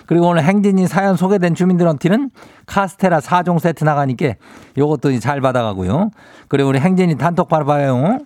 그리고 0.04 0.28
오늘 0.28 0.44
행진이 0.44 0.86
사연 0.86 1.16
소개된 1.16 1.54
주민들한테는 1.54 2.30
카스테라 2.66 3.20
4종 3.20 3.58
세트 3.58 3.84
나가니까 3.84 4.34
요것도 4.76 5.18
잘 5.18 5.40
받아가고요. 5.40 6.10
그리고 6.48 6.68
우리 6.68 6.78
행진이 6.78 7.16
단톡 7.16 7.48
바로 7.48 7.64
봐요. 7.64 8.18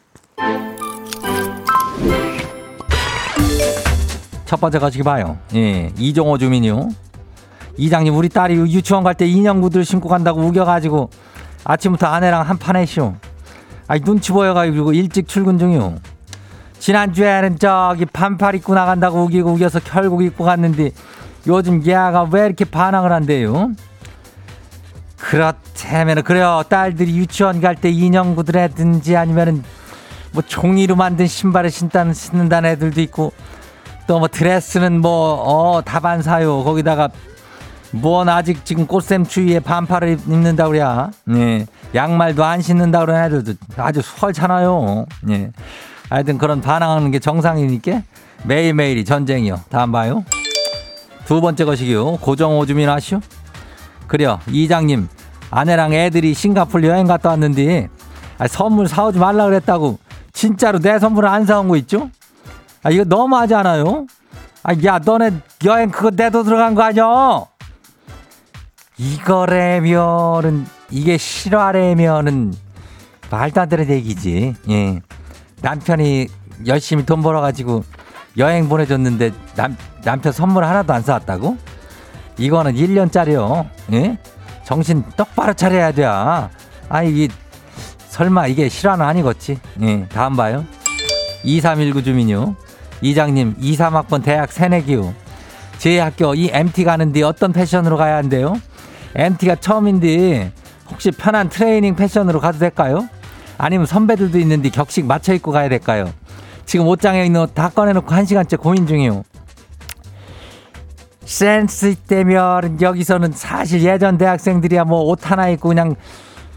첫 4.44 4.61
번째 4.61 4.81
가지기 4.81 5.05
봐요. 5.05 5.38
예, 5.55 5.92
이종호 5.96 6.37
주민이요. 6.38 6.88
이장님, 7.77 8.14
우리 8.16 8.29
딸이 8.29 8.55
유치원 8.57 9.05
갈 9.05 9.14
때 9.14 9.25
인형 9.27 9.61
구두를 9.61 9.85
신고 9.85 10.09
간다고 10.09 10.40
우겨가지고 10.40 11.09
아침부터 11.64 12.09
아내랑 12.09 12.42
한판 12.42 12.75
했쇼. 12.77 13.14
아니, 13.90 14.00
눈치 14.03 14.31
보여가지고 14.31 14.92
일찍 14.92 15.26
출근 15.26 15.59
중이요. 15.59 15.96
지난주에는 16.79 17.59
저기 17.59 18.05
반팔 18.07 18.55
입고 18.55 18.72
나간다고 18.72 19.24
우기고 19.24 19.50
우겨서 19.50 19.81
결국 19.81 20.22
입고 20.22 20.44
갔는데 20.44 20.92
요즘 21.48 21.85
얘가 21.85 22.22
왜 22.31 22.46
이렇게 22.46 22.64
반항을 22.64 23.11
한대요? 23.11 23.72
그렇다면 25.16 26.22
그래요 26.22 26.62
딸들이 26.68 27.16
유치원 27.16 27.61
갈 27.61 27.74
때 27.74 27.90
인형구들이라든지 27.90 29.16
아니면은 29.16 29.64
뭐 30.33 30.42
종이로 30.46 30.94
만든 30.94 31.26
신발을 31.26 31.70
신다는 31.70 32.14
신는다는 32.14 32.70
애들도 32.70 33.00
있고 33.00 33.33
또 34.07 34.20
뭐 34.20 34.29
드레스는 34.29 35.00
뭐 35.00 35.11
어 35.44 35.83
다반사요 35.83 36.62
거기다가 36.62 37.09
뭔 37.92 38.29
아직 38.29 38.64
지금 38.64 38.87
꽃샘 38.87 39.24
추위에 39.26 39.61
반팔을 39.61 40.09
입- 40.11 40.26
입는다 40.29 40.68
그래야? 40.68 41.11
예 41.35 41.66
양말도 41.94 42.44
안 42.44 42.62
신는다 42.62 43.00
그러는 43.00 43.24
애들도 43.24 43.55
아주 43.76 44.00
수월찮아요. 44.00 45.07
예 45.31 45.50
하여튼 46.09 46.38
그런 46.38 46.61
반항하는 46.61 47.11
게 47.11 47.18
정상이니까 47.18 48.03
매일매일이 48.44 49.05
전쟁이요. 49.05 49.61
다음 49.70 49.92
봐요. 49.92 50.24
두 51.24 51.40
번째 51.40 51.64
것이기요. 51.64 52.16
고정호 52.18 52.66
주민 52.66 52.88
아시오? 52.88 53.20
그래요. 54.07 54.40
이장님 54.48 55.09
아내랑 55.50 55.92
애들이 55.92 56.33
싱가폴 56.35 56.85
여행 56.85 57.07
갔다 57.07 57.31
왔는데 57.31 57.88
아, 58.38 58.46
선물 58.46 58.88
사오지 58.88 59.18
말라 59.18 59.44
그랬다고 59.44 59.98
진짜로 60.33 60.79
내 60.79 60.98
선물을 60.98 61.29
안 61.29 61.44
사온 61.44 61.68
거 61.68 61.76
있죠? 61.79 62.09
아 62.85 62.90
이거 62.90 63.05
너무하지 63.05 63.55
않아요? 63.57 64.07
아 64.62 64.72
야 64.85 64.98
너네 65.05 65.33
여행 65.64 65.90
그거 65.90 66.11
내 66.11 66.31
돈 66.31 66.44
들어간 66.44 66.74
거 66.74 66.83
아니야? 66.83 67.05
이거라면은 69.01 70.67
이게 70.91 71.17
실화라면은 71.17 72.53
말도 73.31 73.63
안 73.63 73.69
되는 73.69 73.89
얘기지. 73.89 74.55
예. 74.69 75.01
남편이 75.63 76.29
열심히 76.67 77.07
돈 77.07 77.23
벌어가지고 77.23 77.83
여행 78.37 78.69
보내줬는데 78.69 79.33
남, 79.57 79.77
남편 80.05 80.33
선물 80.33 80.65
하나도 80.65 80.93
안 80.93 81.03
사왔다고? 81.03 81.57
이거는 82.37 82.75
1년짜리요. 82.75 83.69
예? 83.95 84.19
정신 84.65 85.03
똑바로 85.17 85.55
차려야 85.55 85.93
돼. 85.93 86.05
아, 86.05 86.51
이게 87.03 87.33
설마 88.09 88.49
이게 88.49 88.69
실화는 88.69 89.05
아니겠지. 89.05 89.59
예. 89.81 90.07
다음 90.11 90.37
봐요. 90.37 90.67
2319 91.45 92.03
주민요. 92.03 92.55
이장님, 93.01 93.57
2, 93.59 93.77
3학번 93.79 94.23
대학 94.23 94.53
새내기요. 94.53 95.15
제 95.79 95.99
학교 95.99 96.35
이 96.35 96.51
MT 96.53 96.85
가는데 96.85 97.23
어떤 97.23 97.55
패션으로 97.55 97.97
가야 97.97 98.17
한대요? 98.17 98.61
MT가 99.14 99.57
처음인데 99.57 100.53
혹시 100.90 101.11
편한 101.11 101.49
트레이닝 101.49 101.94
패션으로 101.96 102.40
가도 102.40 102.59
될까요? 102.59 103.09
아니면 103.59 103.87
선배들도 103.87 104.38
있는데 104.38 104.70
격식 104.70 105.07
맞춰 105.07 105.35
입고 105.35 105.53
가야 105.53 105.68
될까요? 105.68 106.11
지금 106.64 106.87
옷장에 106.87 107.25
있는 107.25 107.40
옷 107.42 107.55
다 107.55 107.68
꺼내놓고 107.68 108.14
한 108.14 108.25
시간째 108.25 108.57
고민 108.57 108.87
중이에요. 108.87 109.23
센스 111.25 111.87
있다면 111.87 112.81
여기서는 112.81 113.33
사실 113.33 113.83
예전 113.85 114.18
대학생들이야 114.18 114.85
뭐 114.85 115.05
옷 115.11 115.31
하나 115.31 115.49
입고 115.49 115.68
그냥 115.68 115.94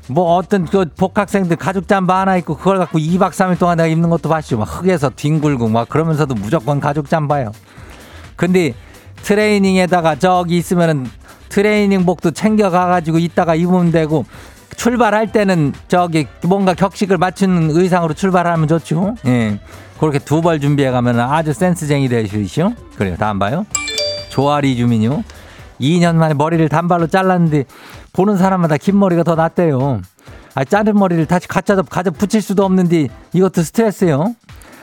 뭐 0.07 0.35
어떤 0.35 0.65
그 0.65 0.85
복학생들 0.97 1.55
가죽 1.57 1.87
잠바 1.87 2.21
하나 2.21 2.37
입고 2.37 2.57
그걸 2.57 2.77
갖고 2.77 2.97
2박 2.99 3.31
3일 3.31 3.59
동안 3.59 3.77
내가 3.77 3.87
입는 3.87 4.09
것도 4.09 4.29
봤죠. 4.29 4.57
막 4.57 4.63
흙에서 4.65 5.09
뒹굴고 5.09 5.67
막 5.69 5.89
그러면서도 5.89 6.35
무조건 6.35 6.79
가죽 6.79 7.09
잠바요. 7.09 7.51
근데 8.35 8.73
트레이닝에다가 9.23 10.15
저기 10.15 10.57
있으면은 10.57 11.05
트레이닝복도 11.57 12.31
챙겨가가지고 12.31 13.19
이따가 13.19 13.53
입으면 13.53 13.91
되고 13.91 14.25
출발할 14.75 15.31
때는 15.31 15.73
저기 15.87 16.25
뭔가 16.45 16.73
격식을 16.73 17.19
맞추는 17.19 17.69
의상으로 17.71 18.15
출발하면 18.15 18.67
좋죠. 18.67 19.13
예. 19.27 19.59
그렇게 19.99 20.17
두 20.17 20.41
벌 20.41 20.59
준비해 20.59 20.89
가면 20.89 21.19
아주 21.19 21.53
센스쟁이 21.53 22.09
되시죠. 22.09 22.73
그래요. 22.97 23.15
다음 23.19 23.37
봐요. 23.37 23.67
조아리 24.29 24.75
주민요. 24.75 25.23
2년 25.79 26.15
만에 26.15 26.33
머리를 26.33 26.67
단발로 26.69 27.05
잘랐는데 27.07 27.65
보는 28.13 28.35
사람마다 28.37 28.77
긴 28.77 28.97
머리가 28.97 29.21
더 29.21 29.35
낫대요. 29.35 30.01
아, 30.55 30.63
자른 30.65 30.95
머리를 30.95 31.23
다시 31.27 31.47
갖다 31.47 31.79
가져 31.83 32.09
붙일 32.09 32.41
수도 32.41 32.65
없는데 32.65 33.09
이것도 33.33 33.61
스트레스요. 33.61 34.33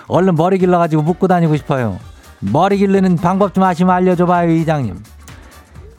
얼른 0.07 0.37
머리 0.37 0.59
길러가지고 0.59 1.03
묶고 1.03 1.27
다니고 1.27 1.57
싶어요. 1.57 1.99
머리 2.39 2.77
길르는 2.79 3.17
방법 3.17 3.55
좀 3.55 3.65
아시면 3.65 3.93
알려줘봐요, 3.97 4.51
이장님. 4.53 4.97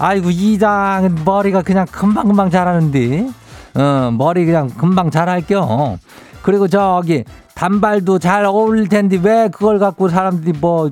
아이고, 0.03 0.31
이장은 0.31 1.19
머리가 1.23 1.61
그냥 1.61 1.85
금방금방 1.85 2.49
자라는데, 2.49 3.29
어, 3.75 4.11
머리 4.11 4.45
그냥 4.45 4.67
금방 4.67 5.11
자랄겨. 5.11 5.99
그리고 6.41 6.67
저기, 6.67 7.23
단발도 7.53 8.17
잘 8.17 8.45
어울릴 8.45 8.89
텐데 8.89 9.19
왜 9.21 9.47
그걸 9.49 9.77
갖고 9.77 10.09
사람들이 10.09 10.57
뭐, 10.59 10.89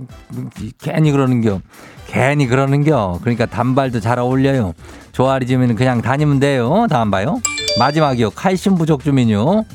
괜히 0.78 1.12
그러는겨. 1.12 1.60
괜히 2.06 2.46
그러는겨. 2.46 3.18
그러니까 3.22 3.48
단발도 3.48 4.00
잘 4.00 4.20
어울려요. 4.20 4.74
조아리 5.12 5.48
주민은 5.48 5.76
그냥 5.76 6.04
다니면 6.04 6.40
돼요. 6.40 6.86
다음 6.88 7.10
봐요. 7.10 7.40
마지막이요. 7.80 8.30
칼슘 8.32 8.76
부족 8.76 9.04
주민요. 9.04 9.66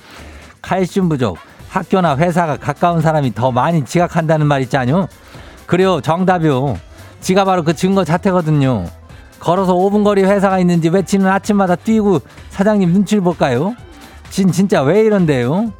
칼슘 0.62 1.08
부족. 1.08 1.38
학교나 1.70 2.16
회사가 2.16 2.56
가까운 2.56 3.00
사람이 3.00 3.34
더 3.34 3.50
많이 3.50 3.84
지각한다는 3.84 4.46
말 4.46 4.62
있잖요. 4.62 5.08
그래요. 5.66 6.00
정답이요. 6.00 6.76
지가 7.20 7.44
바로 7.44 7.64
그 7.64 7.74
증거 7.74 8.04
자체거든요. 8.04 8.86
걸어서 9.44 9.74
5분 9.74 10.04
거리 10.04 10.22
회사가 10.24 10.58
있는지 10.58 10.88
외치는 10.88 11.26
아침마다 11.28 11.76
뛰고 11.76 12.20
사장님 12.48 12.90
눈치를 12.92 13.22
볼까요? 13.22 13.74
진, 14.30 14.50
진짜 14.50 14.80
왜 14.82 15.00
이런데요? 15.02 15.70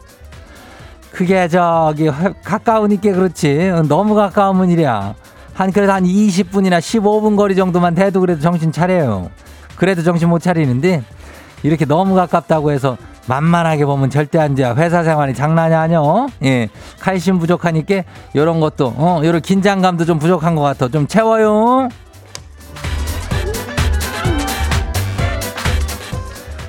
그게 1.11 1.49
저기 1.49 2.09
회- 2.09 2.35
가까우니까 2.45 3.13
그렇지. 3.13 3.73
너무 3.89 4.15
가까우면 4.15 4.69
이래야. 4.71 5.15
한 5.55 5.73
그래도 5.73 5.93
한 5.93 6.05
20분이나 6.05 6.79
15분 6.79 7.37
거리 7.37 7.57
정도만 7.57 7.95
돼도 7.95 8.21
그래도 8.21 8.41
정신 8.43 8.71
차려요. 8.71 9.31
그래도 9.77 10.03
정신 10.03 10.29
못 10.29 10.41
차리는데 10.41 11.03
이렇게 11.63 11.87
너무 11.87 12.15
가깝다고 12.17 12.71
해서 12.71 12.99
만만하게 13.27 13.87
보면 13.87 14.11
절대 14.11 14.39
안 14.39 14.55
돼. 14.55 14.65
회사 14.77 15.03
생활이 15.03 15.33
장난이 15.33 15.75
아니여. 15.75 16.27
예. 16.45 16.69
칼슘 17.01 17.39
부족하니까 17.39 18.03
요런 18.37 18.61
것도 18.61 18.93
어, 18.97 19.23
요런 19.25 19.41
긴장감도 19.41 20.05
좀 20.05 20.19
부족한 20.19 20.55
것 20.55 20.61
같아. 20.63 20.89
좀 20.89 21.07
채워요. 21.07 21.89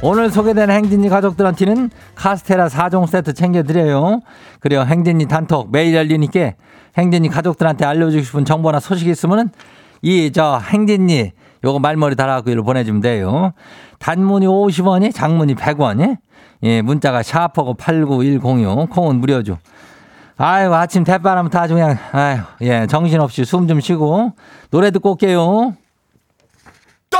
오늘 0.07 0.29
소개된 0.29 0.69
행진이 0.69 1.09
가족들한테는 1.09 1.89
카스테라 2.13 2.67
4종 2.67 3.07
세트 3.07 3.33
챙겨드려요. 3.33 4.21
그리고 4.59 4.85
행진이 4.85 5.27
단톡 5.27 5.71
매일 5.71 5.95
열리니까 5.95 6.51
행진이 6.95 7.29
가족들한테 7.29 7.85
알려주고 7.85 8.23
싶은 8.23 8.45
정보나 8.45 8.79
소식 8.79 9.07
있으면은 9.07 9.49
이 10.03 10.29
저 10.31 10.59
행진이 10.59 11.31
요거 11.63 11.79
말머리 11.79 12.15
달아갖고 12.15 12.51
이로 12.51 12.63
보내주면 12.63 13.01
돼요. 13.01 13.53
단문이 13.97 14.45
50원이 14.45 15.11
장문이 15.13 15.55
100원이 15.55 16.17
예, 16.63 16.81
문자가 16.83 17.23
샤프고 17.23 17.73
89106 17.73 18.89
콩은 18.91 19.15
무료죠. 19.15 19.57
아유 20.37 20.71
아침 20.73 21.03
대바람부터 21.03 21.59
아주 21.59 21.73
그냥 21.73 21.97
아유 22.11 22.39
예 22.61 22.85
정신없이 22.87 23.43
숨 23.45 23.67
좀 23.67 23.79
쉬고 23.79 24.33
노래 24.69 24.91
듣고 24.91 25.11
올게요. 25.11 25.73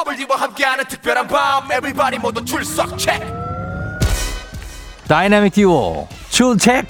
W와 0.05 0.37
함께하는 0.41 0.85
특별한 0.87 1.27
밤 1.27 1.65
Everybody 1.65 2.19
모두 2.19 2.43
출석 2.45 2.97
체크 2.97 3.25
다이나믹 5.07 5.53
듀오 5.53 6.07
출첵. 6.29 6.85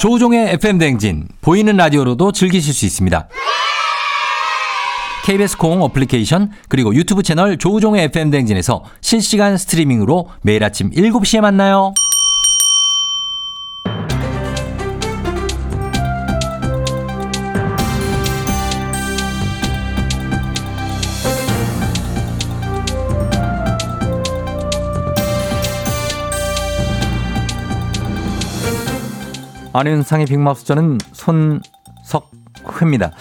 조우종의 0.00 0.54
FM 0.54 0.78
댕진 0.78 1.28
보이는 1.42 1.76
라디오로도 1.76 2.32
즐기실 2.32 2.72
수 2.72 2.86
있습니다. 2.86 3.28
KBS 5.26 5.58
콩 5.58 5.82
어플리케이션 5.82 6.50
그리고 6.70 6.94
유튜브 6.94 7.22
채널 7.22 7.58
조우종의 7.58 8.04
FM 8.04 8.30
댕진에서 8.30 8.84
실시간 9.02 9.58
스트리밍으로 9.58 10.30
매일 10.40 10.64
아침 10.64 10.90
7시에 10.90 11.40
만나요. 11.42 11.92
안윤상의 29.72 30.26
빅마우스 30.26 30.64
저는 30.64 30.98
손석회입니다. 31.12 33.12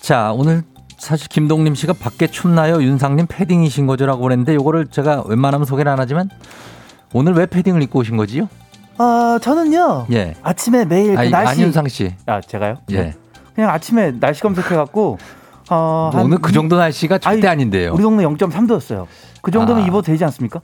자 0.00 0.32
오늘 0.32 0.62
사실 0.98 1.28
김동림 1.28 1.74
씨가 1.74 1.94
밖에 1.94 2.26
춥나요? 2.26 2.82
윤상님 2.82 3.26
패딩이신 3.28 3.86
거죠라고 3.86 4.22
그랬는데 4.22 4.54
요거를 4.54 4.88
제가 4.88 5.24
웬만하면 5.26 5.64
소개를 5.64 5.90
안 5.90 5.98
하지만 5.98 6.28
오늘 7.12 7.32
왜 7.34 7.46
패딩을 7.46 7.82
입고 7.82 8.00
오신 8.00 8.16
거지요? 8.16 8.48
아 8.98 9.38
저는요. 9.40 10.06
예. 10.12 10.34
아침에 10.42 10.84
매일 10.84 11.14
그 11.14 11.20
아니, 11.20 11.30
날씨. 11.30 11.60
안윤상 11.62 11.88
씨. 11.88 12.14
아 12.26 12.40
제가요? 12.40 12.76
예. 12.92 13.14
그냥 13.54 13.70
아침에 13.70 14.12
날씨 14.20 14.42
검색해 14.42 14.76
갖고 14.76 15.18
어, 15.70 16.10
한 16.12 16.24
오늘 16.26 16.38
그 16.38 16.50
이- 16.50 16.52
정도 16.52 16.76
날씨가 16.76 17.18
절대 17.18 17.48
아니, 17.48 17.62
아닌데요. 17.62 17.94
우리 17.94 18.02
동네 18.02 18.24
0.3도였어요. 18.24 19.06
그 19.40 19.50
정도면 19.50 19.82
아. 19.82 19.86
입어도 19.86 20.02
되지 20.02 20.24
않습니까? 20.24 20.60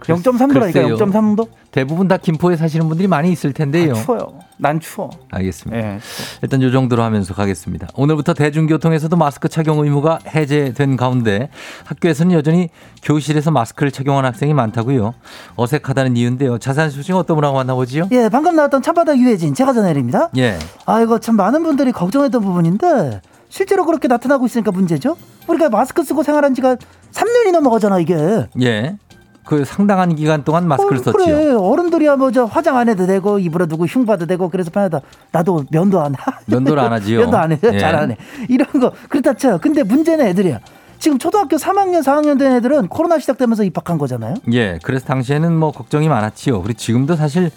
0.3도라니까 0.00 0.72
글쎄요. 0.72 0.96
0.3도? 0.96 1.48
대부분 1.76 2.08
다 2.08 2.16
김포에 2.16 2.56
사시는 2.56 2.88
분들이 2.88 3.06
많이 3.06 3.30
있을 3.30 3.52
텐데요. 3.52 3.92
추워요. 3.92 4.38
난 4.56 4.80
추워. 4.80 5.10
알겠습니다. 5.30 5.86
예. 5.86 5.98
일단 6.40 6.62
요 6.62 6.70
정도로 6.70 7.02
하면서 7.02 7.34
가겠습니다. 7.34 7.88
오늘부터 7.94 8.32
대중교통에서도 8.32 9.14
마스크 9.14 9.50
착용 9.50 9.84
의무가 9.84 10.18
해제된 10.26 10.96
가운데 10.96 11.50
학교에서는 11.84 12.32
여전히 12.32 12.70
교실에서 13.02 13.50
마스크를 13.50 13.92
착용하는 13.92 14.26
학생이 14.26 14.54
많다고요. 14.54 15.12
어색하다는 15.56 16.16
이유인데요. 16.16 16.56
자세한 16.56 16.88
소식 16.88 17.14
어떤 17.14 17.36
분하고 17.36 17.56
만나보지요? 17.56 18.08
예, 18.10 18.30
방금 18.30 18.56
나왔던 18.56 18.80
참바다 18.80 19.18
유해진 19.18 19.52
제가 19.52 19.74
전해드립니다. 19.74 20.30
예. 20.38 20.58
아이고 20.86 21.18
참 21.18 21.36
많은 21.36 21.62
분들이 21.62 21.92
걱정했던 21.92 22.40
부분인데 22.40 23.20
실제로 23.50 23.84
그렇게 23.84 24.08
나타나고 24.08 24.46
있으니까 24.46 24.70
문제죠. 24.70 25.18
우리가 25.46 25.68
마스크 25.68 26.02
쓰고 26.02 26.22
생활한 26.22 26.54
지가 26.54 26.76
3년이 27.12 27.52
넘어가잖아 27.52 27.98
이게. 27.98 28.46
예. 28.62 28.96
그 29.46 29.64
상당한 29.64 30.14
기간 30.16 30.42
동안 30.44 30.66
마스크를 30.68 30.98
어, 30.98 31.02
썼지요. 31.02 31.12
그래 31.36 31.52
어른들이야 31.52 32.16
뭐 32.16 32.30
저 32.32 32.44
화장 32.44 32.76
안 32.76 32.88
해도 32.88 33.06
되고 33.06 33.38
입으로 33.38 33.66
두고 33.66 33.86
흉봐도 33.86 34.26
되고 34.26 34.50
그래서 34.50 34.70
편하다. 34.70 35.00
나도 35.32 35.64
면도 35.70 36.00
안 36.00 36.14
하. 36.14 36.32
면도를 36.46 36.82
안 36.82 36.92
하지요. 36.92 37.20
면도 37.22 37.38
안 37.38 37.52
해. 37.52 37.58
예. 37.62 37.78
잘안 37.78 38.10
해. 38.10 38.16
이런 38.48 38.68
거 38.80 38.92
그렇다 39.08 39.34
쳐요. 39.34 39.58
근데 39.62 39.82
문제는 39.84 40.26
애들이야. 40.26 40.58
지금 40.98 41.18
초등학교 41.18 41.56
3학년 41.56 42.02
4학년 42.02 42.38
된 42.38 42.52
애들은 42.56 42.88
코로나 42.88 43.18
시작되면서 43.18 43.62
입학한 43.64 43.98
거잖아요. 43.98 44.34
예. 44.52 44.78
그래서 44.82 45.06
당시에는 45.06 45.54
뭐 45.56 45.70
걱정이 45.70 46.08
많았지요. 46.08 46.60
그리고 46.62 46.76
지금도 46.78 47.14
사실 47.16 47.50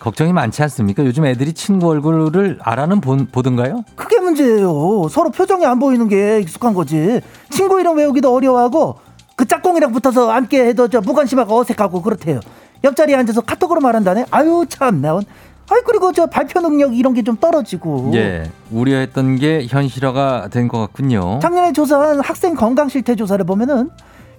걱정이 0.00 0.32
많지 0.32 0.62
않습니까? 0.62 1.04
요즘 1.04 1.24
애들이 1.26 1.52
친구 1.52 1.88
얼굴을 1.88 2.58
알아는 2.62 3.00
본- 3.00 3.26
보던가요? 3.26 3.84
그게 3.94 4.18
문제예요. 4.20 5.08
서로 5.10 5.30
표정이 5.30 5.64
안 5.66 5.78
보이는 5.78 6.08
게 6.08 6.40
익숙한 6.40 6.72
거지. 6.74 7.20
친구 7.50 7.78
이름 7.80 7.96
외우기도 7.98 8.32
어려워하고 8.34 8.96
그 9.38 9.46
짝꿍이랑 9.46 9.92
붙어서 9.92 10.32
함께 10.32 10.64
해도 10.66 10.88
저 10.88 11.00
무관심하고 11.00 11.60
어색하고 11.60 12.02
그렇대요. 12.02 12.40
옆자리에 12.82 13.14
앉아서 13.14 13.40
카톡으로 13.42 13.80
말한다네. 13.80 14.24
아유 14.32 14.66
참 14.68 15.00
나온. 15.00 15.22
아이 15.70 15.80
그리고 15.86 16.10
저 16.12 16.26
발표 16.26 16.60
능력 16.60 16.96
이런 16.96 17.14
게 17.14 17.22
좀 17.22 17.36
떨어지고. 17.36 18.10
예. 18.14 18.50
우려했던 18.72 19.36
게 19.36 19.64
현실화가 19.68 20.48
된 20.48 20.66
것 20.66 20.80
같군요. 20.80 21.38
작년에 21.40 21.72
조사한 21.72 22.18
학생 22.18 22.56
건강 22.56 22.88
실태 22.88 23.14
조사를 23.14 23.44
보면은 23.46 23.90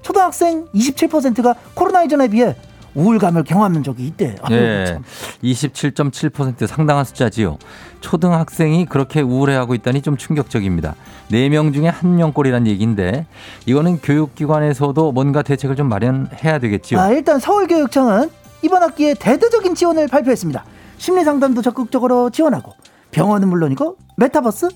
초등학생 0.01 0.65
27%가 0.75 1.55
코로나 1.75 2.03
이전에 2.03 2.27
비해 2.27 2.57
우울감을 2.95 3.43
경험한 3.43 3.83
적이 3.83 4.07
있대. 4.07 4.35
예. 4.51 4.85
참. 4.87 5.03
27.7% 5.43 6.67
상당한 6.67 7.05
숫자지요. 7.05 7.57
초등학생이 8.01 8.85
그렇게 8.85 9.21
우울해하고 9.21 9.75
있다니 9.75 10.01
좀 10.01 10.17
충격적입니다. 10.17 10.95
4명 11.31 11.73
중에 11.73 11.91
1명꼴이란 11.91 12.67
얘기인데 12.67 13.25
이거는 13.65 13.99
교육기관에서도 13.99 15.11
뭔가 15.11 15.41
대책을 15.41 15.75
좀 15.75 15.89
마련해야 15.89 16.59
되겠지요. 16.59 16.99
아, 16.99 17.09
일단 17.09 17.39
서울교육청은 17.39 18.29
이번 18.61 18.83
학기에 18.83 19.13
대대적인 19.13 19.75
지원을 19.75 20.07
발표했습니다. 20.07 20.63
심리 20.97 21.23
상담도 21.23 21.61
적극적으로 21.61 22.29
지원하고 22.29 22.73
병원은 23.11 23.47
물론이고 23.47 23.97
메타버스 24.17 24.69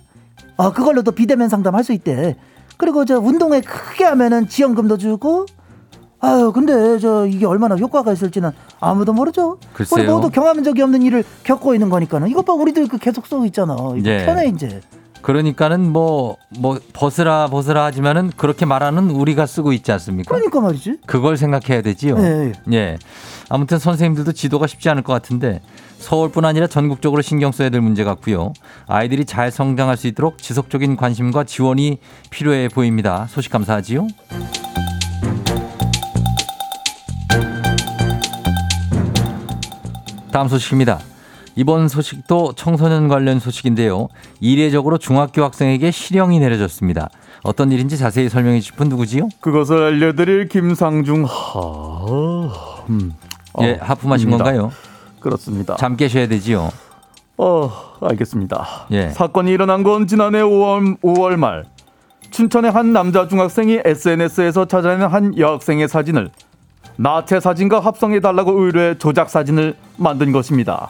어 0.56 0.72
그걸로도 0.72 1.12
비대면 1.12 1.50
상담할 1.50 1.84
수 1.84 1.92
있대. 1.94 2.36
그리고 2.78 3.06
저 3.06 3.20
운동회 3.20 3.62
크게 3.62 4.04
하면은 4.06 4.48
지원금도 4.48 4.98
주고 4.98 5.46
아유 6.24 6.54
근데 6.54 6.98
저 7.00 7.28
이게 7.28 7.46
얼마나 7.46 7.76
효과가 7.76 8.14
있을지는 8.14 8.52
아무도 8.80 9.12
모르죠. 9.12 9.58
글쎄요. 9.74 10.02
우리 10.02 10.10
모두 10.10 10.30
경험한 10.30 10.64
적이 10.64 10.84
없는 10.84 11.02
일을 11.02 11.26
겪고 11.44 11.76
있는 11.76 11.90
거니까는 11.90 12.30
이것 12.30 12.46
봐 12.46 12.54
우리도 12.54 12.88
그 12.88 12.98
계속 12.98 13.28
쓰고 13.28 13.46
있잖아. 13.48 13.76
이거 13.98 14.10
예. 14.10 14.26
편해 14.26 14.48
이제. 14.48 14.80
그러니까는 15.22 15.92
뭐, 15.92 16.36
뭐, 16.60 16.80
벗으라, 16.92 17.48
벗으라 17.48 17.86
하지만은 17.86 18.32
그렇게 18.36 18.66
말하는 18.66 19.10
우리가 19.10 19.46
쓰고 19.46 19.72
있지 19.72 19.92
않습니까? 19.94 20.36
그러니까 20.36 20.60
말이지. 20.60 21.00
그걸 21.06 21.38
생각해야 21.38 21.82
되지요. 21.82 22.18
예, 22.20 22.52
예. 22.74 22.98
아무튼 23.50 23.80
선생님들도 23.80 24.34
지도가 24.34 24.68
쉽지 24.68 24.90
않을 24.90 25.04
것 25.04 25.14
같은데 25.14 25.62
서울뿐 26.00 26.44
아니라 26.44 26.68
전국적으로 26.68 27.22
신경 27.22 27.54
써야 27.54 27.70
될 27.70 27.80
문제 27.80 28.04
같고요. 28.04 28.52
아이들이 28.88 29.24
잘 29.24 29.50
성장할 29.52 29.96
수 29.96 30.08
있도록 30.08 30.40
지속적인 30.40 30.98
관심과 30.98 31.46
지원이 31.46 32.00
필요해 32.30 32.68
보입니다. 32.70 33.26
소식 33.30 33.52
감사하지요. 33.52 34.08
다음 40.34 40.48
소식입니다. 40.48 41.00
이번 41.56 41.88
소식도 41.88 42.54
청소년 42.54 43.08
관련 43.08 43.40
소식인데요. 43.40 44.08
이례적으로 44.40 44.98
중학교 44.98 45.44
학생에게 45.44 45.92
실형이 45.92 46.40
내려졌습니다. 46.40 47.10
어떤 47.44 47.72
일인지 47.72 48.00
자세히 48.00 48.30
설명해 48.30 48.60
주실 48.60 48.76
분 48.76 48.90
누구지요? 48.90 49.30
그것을 49.42 49.78
알려드릴 49.78 50.48
김상중 50.48 51.26
하. 51.26 52.84
음. 52.90 53.14
예, 53.62 53.74
어, 53.74 53.78
하품하신 53.82 54.30
입니다. 54.30 54.44
건가요? 54.44 54.72
그렇습니다. 55.20 55.76
잠 55.76 55.96
깨셔야 55.96 56.28
되지요. 56.28 56.72
어, 57.38 57.72
알겠습니다. 58.02 58.88
예. 58.90 59.10
사건이 59.10 59.52
일어난 59.52 59.84
건 59.84 60.08
지난해 60.08 60.40
5월, 60.42 61.00
5월 61.02 61.36
말 61.36 61.66
춘천의 62.32 62.72
한 62.72 62.92
남자 62.92 63.28
중학생이 63.28 63.82
SNS에서 63.86 64.66
찾아낸 64.66 65.08
한 65.08 65.38
여학생의 65.38 65.88
사진을 65.88 66.32
나체 66.96 67.40
사진과 67.40 67.80
합성해 67.80 68.20
달라고 68.20 68.52
의뢰해 68.52 68.98
조작 68.98 69.30
사진을 69.30 69.76
만든 69.98 70.32
것입니다. 70.32 70.90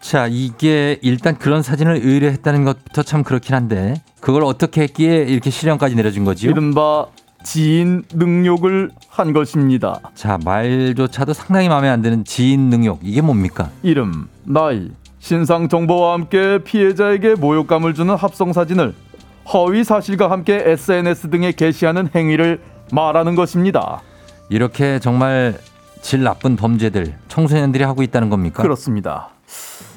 자, 0.00 0.28
이게 0.28 0.98
일단 1.02 1.36
그런 1.36 1.62
사진을 1.62 2.00
의뢰했다는 2.02 2.64
것부터 2.64 3.02
참 3.02 3.24
그렇긴 3.24 3.54
한데 3.54 3.94
그걸 4.20 4.44
어떻게 4.44 4.82
했기에 4.82 5.24
이렇게 5.24 5.50
실형까지 5.50 5.96
내려준 5.96 6.24
거지요? 6.24 6.50
이른바 6.50 7.06
지인 7.42 8.04
능욕을 8.12 8.90
한 9.08 9.32
것입니다. 9.32 10.00
자, 10.14 10.38
말조차도 10.44 11.32
상당히 11.32 11.68
마음에 11.68 11.88
안 11.88 12.02
드는 12.02 12.24
지인 12.24 12.70
능욕. 12.70 13.00
이게 13.02 13.20
뭡니까? 13.20 13.70
이름, 13.82 14.28
나이, 14.44 14.90
신상 15.18 15.68
정보와 15.68 16.14
함께 16.14 16.58
피해자에게 16.62 17.34
모욕감을 17.34 17.94
주는 17.94 18.14
합성 18.14 18.52
사진을 18.52 18.94
허위 19.52 19.84
사실과 19.84 20.30
함께 20.30 20.62
SNS 20.66 21.30
등에 21.30 21.52
게시하는 21.52 22.08
행위를 22.14 22.60
말하는 22.92 23.34
것입니다. 23.34 24.02
이렇게 24.48 24.98
정말 24.98 25.58
질 26.02 26.22
나쁜 26.22 26.56
범죄들 26.56 27.14
청소년들이 27.28 27.84
하고 27.84 28.02
있다는 28.02 28.30
겁니까? 28.30 28.62
그렇습니다. 28.62 29.30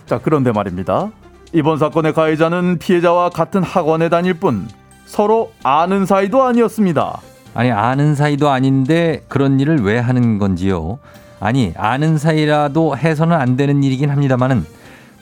자, 0.06 0.20
그런데 0.22 0.52
말입니다. 0.52 1.12
이번 1.54 1.78
사건의 1.78 2.14
가해자는 2.14 2.78
피해자와 2.80 3.30
같은 3.30 3.64
학원에 3.64 4.10
다닐 4.10 4.34
뿐 4.34 4.68
서로 5.06 5.52
아는 5.64 6.06
사이도 6.06 6.44
아니었습니다. 6.44 7.20
아니 7.56 7.72
아는 7.72 8.14
사이도 8.14 8.50
아닌데 8.50 9.24
그런 9.28 9.60
일을 9.60 9.82
왜 9.82 9.98
하는 9.98 10.38
건지요? 10.38 11.00
아니 11.40 11.74
아는 11.76 12.18
사이라도 12.18 12.98
해서는 12.98 13.36
안 13.36 13.56
되는 13.56 13.84
일이긴 13.84 14.12
합니다만은 14.12 14.66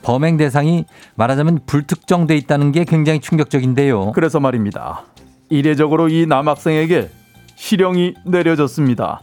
범행 0.04 0.38
대상이 0.38 0.86
말하자면 1.16 1.62
불특정돼 1.66 2.36
있다는 2.38 2.72
게 2.72 2.84
굉장히 2.84 3.20
충격적인데요. 3.20 4.12
그래서 4.12 4.40
말입니다. 4.40 5.04
이례적으로 5.50 6.10
이 6.10 6.26
남학생에게 6.26 7.10
실형이 7.58 8.14
내려졌습니다. 8.24 9.22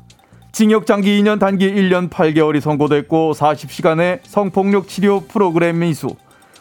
징역 0.53 0.87
장기 0.87 1.21
2년 1.23 1.41
단기 1.41 1.73
1년 1.73 2.11
8개월이 2.11 2.61
선고됐고 2.61 3.33
40시간의 3.33 4.21
성폭력 4.25 4.87
치료 4.89 5.21
프로그램 5.21 5.79
미수 5.79 6.15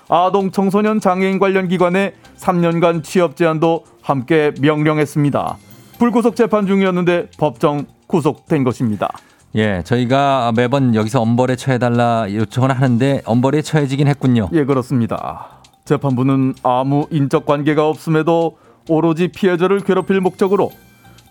아동 0.08 0.52
청소년 0.52 1.00
장애인 1.00 1.40
관련 1.40 1.68
기관의 1.68 2.14
3년간 2.38 3.04
취업 3.04 3.36
제한도 3.36 3.84
함께 4.02 4.52
명령했습니다. 4.62 5.58
불구속 5.98 6.36
재판 6.36 6.68
중이었는데 6.68 7.30
법정 7.38 7.86
구속된 8.08 8.64
것입니다. 8.64 9.10
예, 9.56 9.82
저희가 9.84 10.52
매번 10.56 10.96
여기서 10.96 11.22
엄벌에 11.22 11.56
처해달라 11.56 12.28
요청을 12.32 12.72
하는데 12.72 13.22
엄벌에 13.26 13.62
처해지긴 13.62 14.08
했군요. 14.08 14.50
예, 14.54 14.66
그렇습니다. 14.66 15.62
재판부는 15.86 16.56
아무 16.64 17.08
인적 17.12 17.46
관계가 17.46 17.88
없음에도 17.88 18.58
오로지 18.90 19.28
피해자를 19.30 19.80
괴롭힐 19.80 20.20
목적으로 20.22 20.72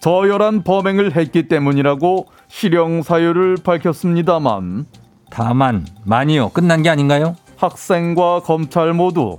저열한 0.03 0.65
범행을 0.65 1.15
했기 1.15 1.47
때문이라고 1.47 2.27
실형 2.49 3.03
사유를 3.03 3.59
밝혔습니다만 3.62 4.87
다만 5.31 5.87
많이요 6.03 6.49
끝난 6.49 6.83
게 6.83 6.91
아닌가요? 6.91 7.37
학생과 7.57 8.41
검찰 8.41 8.93
모두 8.95 9.38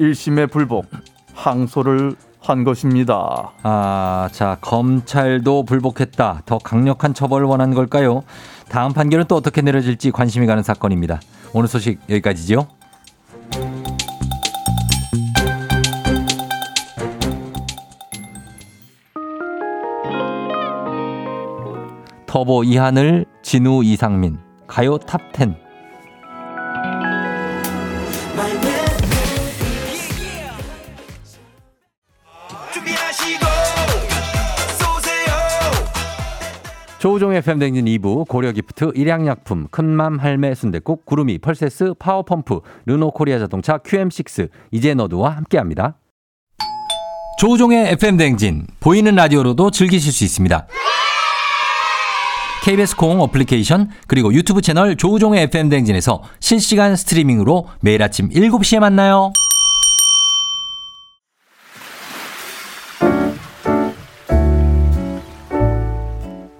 1심에 0.00 0.52
불복 0.52 0.86
항소를 1.34 2.14
한 2.40 2.62
것입니다. 2.62 3.50
아, 3.64 4.28
자 4.30 4.56
검찰도 4.60 5.64
불복했다. 5.64 6.42
더 6.46 6.58
강력한 6.58 7.12
처벌을 7.12 7.46
원하는 7.46 7.74
걸까요? 7.74 8.22
다음 8.68 8.92
판결은 8.92 9.24
또 9.26 9.34
어떻게 9.34 9.62
내려질지 9.62 10.12
관심이 10.12 10.46
가는 10.46 10.62
사건입니다. 10.62 11.20
오늘 11.52 11.66
소식 11.66 11.98
여기까지죠. 12.08 12.68
터보 22.34 22.64
이하늘, 22.64 23.26
진우 23.44 23.84
이상민, 23.84 24.38
가요 24.66 24.98
탑10. 24.98 25.54
준비하시고 32.72 33.46
쏘세요 34.80 35.32
조우종의 36.98 37.40
펨댕진 37.42 37.84
2부 37.84 38.26
고려기프트 38.26 38.90
일양약품 38.96 39.68
큰맘 39.70 40.18
할매 40.18 40.56
순대국 40.56 41.06
구름이 41.06 41.38
펄세스 41.38 41.94
파워펌프 42.00 42.62
르노코리아 42.86 43.38
자동차 43.38 43.78
QM6 43.78 44.48
이제너드와 44.72 45.36
함께합니다. 45.36 45.98
조우종의 47.38 47.92
FM댕진 47.92 48.66
보이는 48.80 49.14
라디오로도 49.14 49.70
즐기실 49.70 50.12
수 50.12 50.24
있습니다. 50.24 50.66
KBS 52.64 52.96
콩 52.96 53.20
어플리케이션 53.20 53.90
그리고 54.06 54.32
유튜브 54.32 54.62
채널 54.62 54.96
조우종의 54.96 55.42
FM댕진에서 55.44 56.22
실시간 56.40 56.96
스트리밍으로 56.96 57.66
매일 57.80 58.02
아침 58.02 58.30
7시에 58.30 58.78
만나요. 58.78 59.30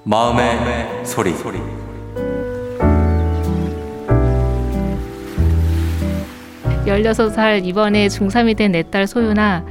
마음의, 0.05 1.05
소리. 1.35 1.59
16살 6.87 7.65
이번에 7.65 8.09
중3이 8.09 8.57
된 8.57 8.73
내 8.73 8.83
딸 8.83 9.07
소윤아 9.07 9.65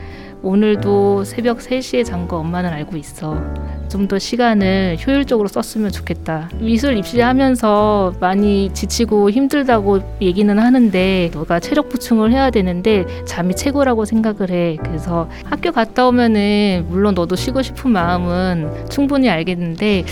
오늘도 0.43 1.23
새벽 1.23 1.59
3시에 1.59 2.03
잔 2.05 2.27
거 2.27 2.37
엄마는 2.37 2.69
알고 2.71 2.97
있어. 2.97 3.41
좀 3.89 4.07
더 4.07 4.17
시간을 4.19 4.97
효율적으로 5.05 5.47
썼으면 5.47 5.91
좋겠다. 5.91 6.49
미술 6.59 6.97
입시하면서 6.97 8.15
많이 8.19 8.73
지치고 8.73 9.29
힘들다고 9.29 9.99
얘기는 10.19 10.57
하는데 10.59 11.31
너가 11.33 11.59
체력 11.59 11.89
보충을 11.89 12.31
해야 12.31 12.49
되는데 12.49 13.05
잠이 13.25 13.55
최고라고 13.55 14.05
생각을 14.05 14.49
해. 14.49 14.77
그래서 14.83 15.29
학교 15.45 15.71
갔다 15.71 16.07
오면은 16.07 16.85
물론 16.89 17.13
너도 17.13 17.35
쉬고 17.35 17.61
싶은 17.61 17.91
마음은 17.91 18.89
충분히 18.89 19.29
알겠는데 19.29 20.05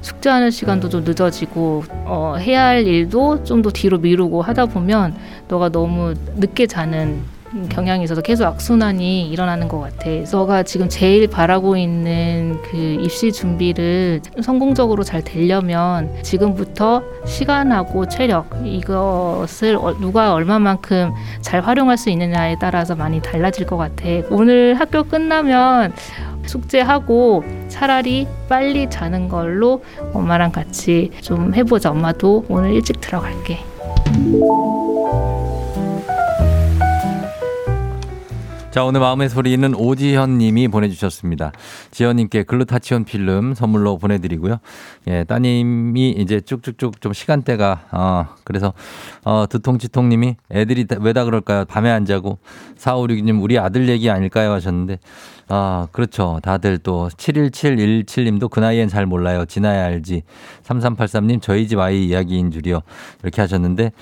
숙제하는 0.00 0.50
시간도 0.50 0.88
좀 0.88 1.04
늦어지고 1.04 1.84
어, 2.04 2.36
해야 2.38 2.66
할 2.66 2.86
일도 2.86 3.44
좀 3.44 3.62
더 3.62 3.70
뒤로 3.70 3.98
미루고 3.98 4.42
하다 4.42 4.66
보면 4.66 5.14
너가 5.48 5.68
너무 5.70 6.14
늦게 6.36 6.66
자는 6.66 7.22
경향이 7.70 8.04
있어서 8.04 8.20
계속 8.20 8.44
악순환이 8.44 9.28
일어나는 9.30 9.68
것 9.68 9.80
같아. 9.80 10.10
너가 10.30 10.62
지금 10.62 10.88
제일 10.88 11.26
바라고 11.28 11.76
있는 11.76 12.58
그 12.70 12.76
입시 12.76 13.32
준비를 13.32 14.20
성공적으로 14.42 15.02
잘 15.02 15.22
되려면 15.22 16.10
지금부터 16.22 17.02
시간하고 17.26 18.06
체력 18.08 18.46
이것을 18.64 19.76
어- 19.76 19.98
누가 19.98 20.34
얼마만큼 20.34 21.12
잘 21.40 21.60
활용할 21.60 21.96
수 21.96 22.10
있느냐에 22.10 22.56
따라서 22.60 22.94
많이 22.94 23.20
달라질 23.22 23.66
것 23.66 23.76
같아. 23.76 24.04
오늘 24.30 24.74
학교 24.74 25.02
끝나면 25.04 25.92
숙제하고 26.46 27.44
차라리 27.68 28.26
빨리 28.48 28.88
자는 28.88 29.28
걸로 29.28 29.82
엄마랑 30.14 30.50
같이 30.52 31.10
좀 31.20 31.54
해보자. 31.54 31.90
엄마도 31.90 32.44
오늘 32.48 32.72
일찍 32.72 33.00
들어갈게. 33.00 33.58
자, 38.70 38.84
오늘 38.84 39.00
마음의 39.00 39.30
소리는 39.30 39.74
오지현 39.74 40.36
님이 40.36 40.68
보내주셨습니다. 40.68 41.52
지현 41.90 42.16
님께 42.16 42.42
글루타치온 42.42 43.04
필름 43.04 43.54
선물로 43.54 43.96
보내드리고요. 43.96 44.58
예, 45.08 45.24
따님이 45.24 46.10
이제 46.10 46.40
쭉쭉쭉 46.42 47.00
좀 47.00 47.14
시간대가, 47.14 47.86
어, 47.90 48.26
그래서, 48.44 48.74
어, 49.24 49.46
두통치통 49.48 50.10
님이 50.10 50.36
애들이 50.52 50.86
다- 50.86 50.96
왜다 51.00 51.24
그럴까요? 51.24 51.64
밤에 51.64 51.90
안 51.90 52.04
자고. 52.04 52.38
4562 52.76 53.22
님, 53.22 53.40
우리 53.42 53.58
아들 53.58 53.88
얘기 53.88 54.10
아닐까요? 54.10 54.52
하셨는데, 54.52 54.98
아, 55.48 55.88
그렇죠. 55.90 56.38
다들 56.42 56.76
또 56.78 57.08
71717 57.16 58.26
님도 58.26 58.50
그 58.50 58.60
나이엔 58.60 58.88
잘 58.88 59.06
몰라요. 59.06 59.46
지나야 59.46 59.86
알지. 59.86 60.24
3383 60.62 61.26
님, 61.26 61.40
저희 61.40 61.66
집 61.66 61.78
아이 61.78 62.04
이야기인 62.04 62.50
줄이요. 62.50 62.82
이렇게 63.22 63.40
하셨는데, 63.40 63.92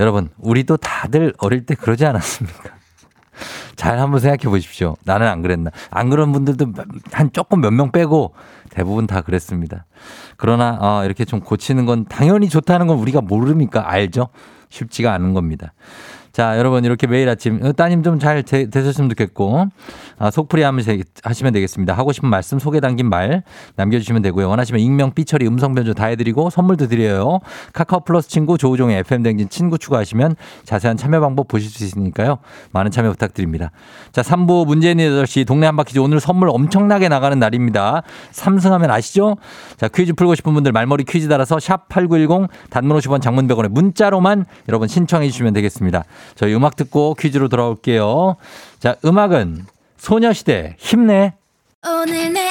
여러분, 0.00 0.30
우리도 0.38 0.78
다들 0.78 1.32
어릴 1.38 1.64
때 1.64 1.76
그러지 1.76 2.04
않았습니까? 2.06 2.79
잘 3.76 3.98
한번 3.98 4.20
생각해 4.20 4.50
보십시오. 4.50 4.96
나는 5.04 5.26
안 5.26 5.42
그랬나. 5.42 5.70
안 5.90 6.10
그런 6.10 6.32
분들도 6.32 6.72
한 7.12 7.30
조금 7.32 7.60
몇 7.60 7.70
명 7.72 7.92
빼고 7.92 8.34
대부분 8.70 9.06
다 9.06 9.20
그랬습니다. 9.20 9.86
그러나 10.36 10.78
어, 10.80 11.04
이렇게 11.04 11.24
좀 11.24 11.40
고치는 11.40 11.86
건 11.86 12.04
당연히 12.08 12.48
좋다는 12.48 12.86
건 12.86 12.98
우리가 12.98 13.20
모릅니까? 13.20 13.90
알죠? 13.90 14.28
쉽지가 14.68 15.12
않은 15.14 15.34
겁니다. 15.34 15.72
자, 16.32 16.56
여러분 16.58 16.84
이렇게 16.84 17.06
매일 17.06 17.28
아침 17.28 17.60
어, 17.62 17.72
따님 17.72 18.02
좀 18.02 18.20
잘 18.20 18.42
되셨으면 18.42 19.08
좋겠고 19.10 19.66
아, 20.18 20.30
속풀이 20.30 20.62
하시면 20.62 21.52
되겠습니다. 21.54 21.94
하고 21.94 22.12
싶은 22.12 22.28
말씀 22.28 22.58
소개 22.58 22.78
담긴 22.80 23.08
말 23.08 23.42
남겨주시면 23.76 24.20
되고요. 24.22 24.48
원하시면 24.48 24.80
익명, 24.80 25.12
삐처리, 25.14 25.46
음성 25.46 25.74
변조 25.74 25.94
다 25.94 26.06
해드리고 26.06 26.50
선물도 26.50 26.88
드려요. 26.88 27.40
카카오 27.72 28.00
플러스 28.00 28.28
친구 28.28 28.58
조우종의 28.58 28.98
FM 28.98 29.22
댕진 29.22 29.48
친구 29.48 29.78
추가하시면 29.78 30.36
자세한 30.64 30.98
참여 30.98 31.20
방법 31.20 31.48
보실 31.48 31.70
수 31.70 31.82
있으니까요. 31.84 32.38
많은 32.72 32.90
참여 32.90 33.10
부탁드립니다. 33.10 33.70
자, 34.12 34.20
3부 34.20 34.66
문재인 34.66 34.98
8시 34.98 35.46
동네 35.46 35.66
한바퀴즈 35.66 35.98
오늘 35.98 36.20
선물 36.20 36.50
엄청나게 36.50 37.08
나가는 37.08 37.38
날입니다. 37.38 38.02
삼승하면 38.32 38.90
아시죠? 38.90 39.36
자, 39.78 39.88
퀴즈 39.88 40.12
풀고 40.12 40.34
싶은 40.34 40.52
분들 40.52 40.72
말머리 40.72 41.04
퀴즈 41.04 41.28
달아서 41.28 41.56
샵8910 41.56 42.48
단문 42.68 42.98
50원 42.98 43.22
장문 43.22 43.48
100원에 43.48 43.68
문자로만 43.68 44.44
여러분 44.68 44.88
신청해 44.88 45.28
주시면 45.30 45.54
되겠습니다. 45.54 46.04
저희 46.34 46.54
음악 46.54 46.76
듣고 46.76 47.14
퀴즈로 47.14 47.48
돌아올게요. 47.48 48.36
자, 48.78 48.96
음악은 49.04 49.66
소녀시대 49.98 50.76
힘내. 50.78 51.34
오늘 51.86 52.32
내 52.32 52.50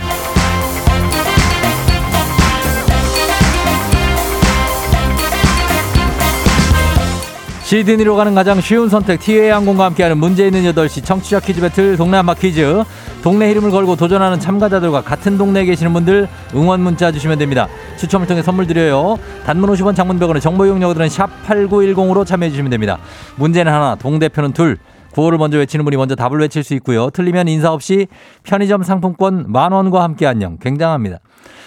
시드니로 7.71 8.17
가는 8.17 8.35
가장 8.35 8.59
쉬운 8.59 8.89
선택 8.89 9.21
티웨이 9.21 9.49
항공과 9.49 9.85
함께하는 9.85 10.17
문제 10.17 10.45
있는 10.45 10.63
8시 10.73 11.05
청취자 11.05 11.39
퀴즈 11.39 11.61
배틀 11.61 11.95
동네 11.95 12.17
한바 12.17 12.33
퀴즈. 12.33 12.83
동네 13.23 13.49
이름을 13.49 13.71
걸고 13.71 13.95
도전하는 13.95 14.41
참가자들과 14.41 15.03
같은 15.03 15.37
동네에 15.37 15.63
계시는 15.63 15.93
분들 15.93 16.27
응원 16.53 16.81
문자 16.81 17.13
주시면 17.13 17.39
됩니다. 17.39 17.69
추첨을 17.97 18.27
통해 18.27 18.41
선물 18.41 18.67
드려요. 18.67 19.17
단문 19.45 19.69
50원 19.69 19.95
장문 19.95 20.19
100원의 20.19 20.41
정보 20.41 20.65
이용료들은 20.65 21.07
샵 21.07 21.29
8910으로 21.47 22.25
참여해 22.25 22.49
주시면 22.49 22.71
됩니다. 22.71 22.97
문제는 23.37 23.71
하나 23.71 23.95
동대표는 23.95 24.51
둘. 24.51 24.77
구호를 25.13 25.37
먼저 25.37 25.57
외치는 25.57 25.85
분이 25.85 25.95
먼저 25.95 26.15
답을 26.15 26.41
외칠 26.41 26.65
수 26.65 26.73
있고요. 26.73 27.09
틀리면 27.09 27.47
인사 27.47 27.71
없이 27.71 28.07
편의점 28.43 28.83
상품권 28.83 29.45
만 29.47 29.71
원과 29.71 30.03
함께 30.03 30.27
안녕. 30.27 30.57
굉장합니다 30.59 31.19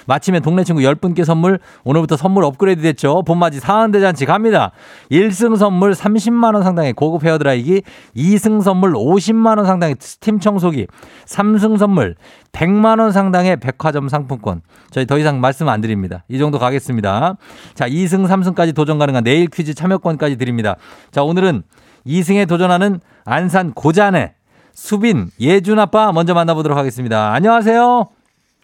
마치면 0.06 0.42
동네 0.42 0.64
친구 0.64 0.82
10분께 0.82 1.24
선물 1.24 1.58
오늘부터 1.84 2.16
선물 2.16 2.44
업그레이드 2.44 2.82
됐죠. 2.82 3.22
봄맞이 3.22 3.60
사은대잔치 3.60 4.26
갑니다. 4.26 4.70
1승 5.10 5.56
선물 5.56 5.92
30만 5.92 6.54
원 6.54 6.62
상당의 6.62 6.92
고급 6.92 7.24
헤어드라이기 7.24 7.82
2승 8.16 8.62
선물 8.62 8.92
50만 8.92 9.56
원 9.58 9.66
상당의 9.66 9.96
스팀 9.98 10.40
청소기 10.40 10.86
3승 11.26 11.78
선물 11.78 12.16
100만 12.52 13.00
원 13.00 13.12
상당의 13.12 13.56
백화점 13.58 14.08
상품권 14.08 14.62
저희 14.90 15.06
더 15.06 15.18
이상 15.18 15.40
말씀 15.40 15.68
안 15.68 15.80
드립니다. 15.80 16.24
이 16.28 16.38
정도 16.38 16.58
가겠습니다. 16.58 17.36
자 17.74 17.88
2승 17.88 18.26
3승까지 18.26 18.74
도전 18.74 18.98
가능한 18.98 19.24
내일 19.24 19.48
퀴즈 19.48 19.74
참여권까지 19.74 20.36
드립니다. 20.36 20.76
자 21.10 21.22
오늘은 21.22 21.62
2승에 22.06 22.46
도전하는 22.48 23.00
안산 23.24 23.72
고잔의 23.72 24.34
수빈 24.72 25.30
예준 25.40 25.78
아빠 25.78 26.12
먼저 26.12 26.34
만나보도록 26.34 26.76
하겠습니다. 26.76 27.32
안녕하세요. 27.32 28.13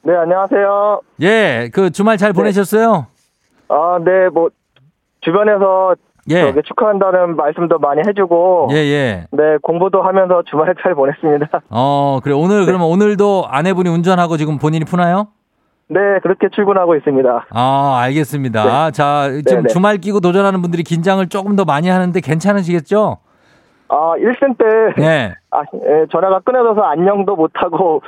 네, 0.02 0.14
안녕하세요. 0.16 1.00
예, 1.20 1.70
그 1.72 1.90
주말 1.90 2.16
잘 2.16 2.32
보내셨어요? 2.32 3.06
아, 3.68 3.98
네, 4.02 4.28
뭐, 4.30 4.48
주변에서 5.20 5.94
예. 6.30 6.52
축하한다는 6.64 7.36
말씀도 7.36 7.78
많이 7.78 8.02
해주고 8.06 8.68
예, 8.72 8.76
예. 8.76 9.26
네 9.32 9.56
공부도 9.62 10.02
하면서 10.02 10.42
주말 10.48 10.74
잘 10.82 10.94
보냈습니다. 10.94 11.48
어, 11.70 12.20
그래. 12.22 12.34
오늘 12.34 12.66
그러면 12.66 12.86
오늘도 12.88 13.46
아내분이 13.48 13.88
운전하고 13.88 14.36
지금 14.36 14.58
본인이 14.58 14.84
푸나요? 14.84 15.28
네 15.88 15.98
그렇게 16.22 16.48
출근하고 16.54 16.94
있습니다. 16.94 17.46
아, 17.50 17.98
알겠습니다. 18.02 18.90
자, 18.92 19.28
지금 19.46 19.62
네, 19.62 19.62
네. 19.62 19.68
주말 19.68 19.96
끼고 19.98 20.20
도전하는 20.20 20.62
분들이 20.62 20.84
긴장을 20.84 21.26
조금 21.28 21.56
더 21.56 21.64
많이 21.64 21.88
하는데 21.88 22.18
괜찮으시겠죠? 22.20 23.18
아 23.88 24.12
1승 24.18 24.56
때 24.56 25.02
네. 25.02 25.34
아, 25.50 25.62
예, 25.74 26.06
전화가 26.12 26.40
끊어져서 26.40 26.80
안녕도 26.82 27.34
못하고 27.34 28.02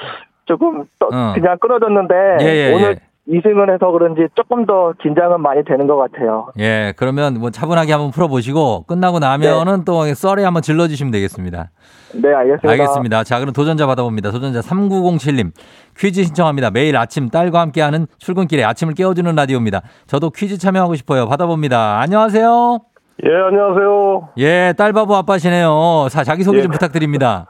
조금 0.52 0.84
또 0.98 1.06
어. 1.06 1.32
그냥 1.34 1.56
끊어졌는데 1.58 2.14
예, 2.42 2.44
예, 2.44 2.74
오늘 2.74 2.98
예. 3.00 3.12
2승을 3.28 3.72
해서 3.72 3.90
그런지 3.90 4.26
조금 4.34 4.66
더 4.66 4.92
긴장은 5.00 5.40
많이 5.40 5.64
되는 5.64 5.86
것 5.86 5.96
같아요. 5.96 6.48
예, 6.58 6.92
그러면 6.96 7.38
뭐 7.38 7.50
차분하게 7.50 7.92
한번 7.92 8.10
풀어보시고 8.10 8.84
끝나고 8.86 9.20
나면은 9.20 9.84
또 9.84 10.04
썰에 10.12 10.44
한번 10.44 10.60
질러주시면 10.60 11.12
되겠습니다. 11.12 11.70
네 12.14 12.34
알겠습니다. 12.34 12.70
알겠습니다. 12.70 13.24
자, 13.24 13.38
그럼 13.38 13.54
도전자 13.54 13.86
받아봅니다. 13.86 14.30
도전자 14.32 14.60
3907님. 14.60 15.52
퀴즈 15.96 16.24
신청합니다. 16.24 16.70
매일 16.70 16.96
아침 16.96 17.30
딸과 17.30 17.60
함께하는 17.60 18.06
출근길에 18.18 18.64
아침을 18.64 18.94
깨워주는 18.94 19.34
라디오입니다. 19.34 19.82
저도 20.06 20.30
퀴즈 20.30 20.58
참여하고 20.58 20.96
싶어요. 20.96 21.26
받아봅니다. 21.28 22.00
안녕하세요. 22.00 22.80
예, 23.24 23.30
안녕하세요. 23.30 24.28
예, 24.38 24.74
딸바보 24.76 25.14
아빠시네요. 25.14 26.08
자, 26.10 26.24
자기 26.24 26.42
소개 26.42 26.60
좀 26.60 26.70
예. 26.70 26.72
부탁드립니다. 26.72 27.46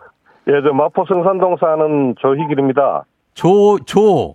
예, 0.48 0.52
저 0.64 0.72
마포 0.72 1.04
성산동 1.06 1.56
사는 1.60 2.14
조희길입니다. 2.20 3.04
조, 3.34 3.78
조, 3.86 4.34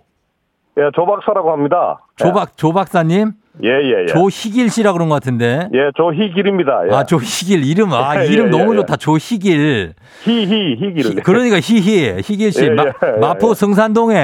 예, 0.78 0.82
조 0.94 1.04
박사라고 1.06 1.52
합니다. 1.52 2.00
조박, 2.16 2.56
조박사님? 2.56 3.32
예, 3.64 3.68
예, 3.68 4.02
예. 4.02 4.06
조희길 4.06 4.70
씨라 4.70 4.92
그런 4.92 5.08
것 5.08 5.16
같은데. 5.16 5.68
예, 5.74 5.90
조희길입니다. 5.96 6.88
예. 6.90 6.94
아, 6.94 7.04
조희길. 7.04 7.64
이름, 7.64 7.92
아, 7.92 8.14
예, 8.22 8.26
이름 8.26 8.46
예, 8.46 8.50
너무 8.50 8.72
예. 8.74 8.76
좋다. 8.78 8.96
조희길. 8.96 9.94
희희, 10.22 10.76
희길. 10.76 10.98
희- 11.04 11.14
그러니까 11.22 11.56
희희, 11.56 12.18
희길 12.22 12.52
씨. 12.52 12.64
예, 12.66 12.70
마, 12.70 12.84
예, 12.84 12.92
예, 13.16 13.18
마포 13.18 13.50
예. 13.50 13.54
성산동에. 13.54 14.14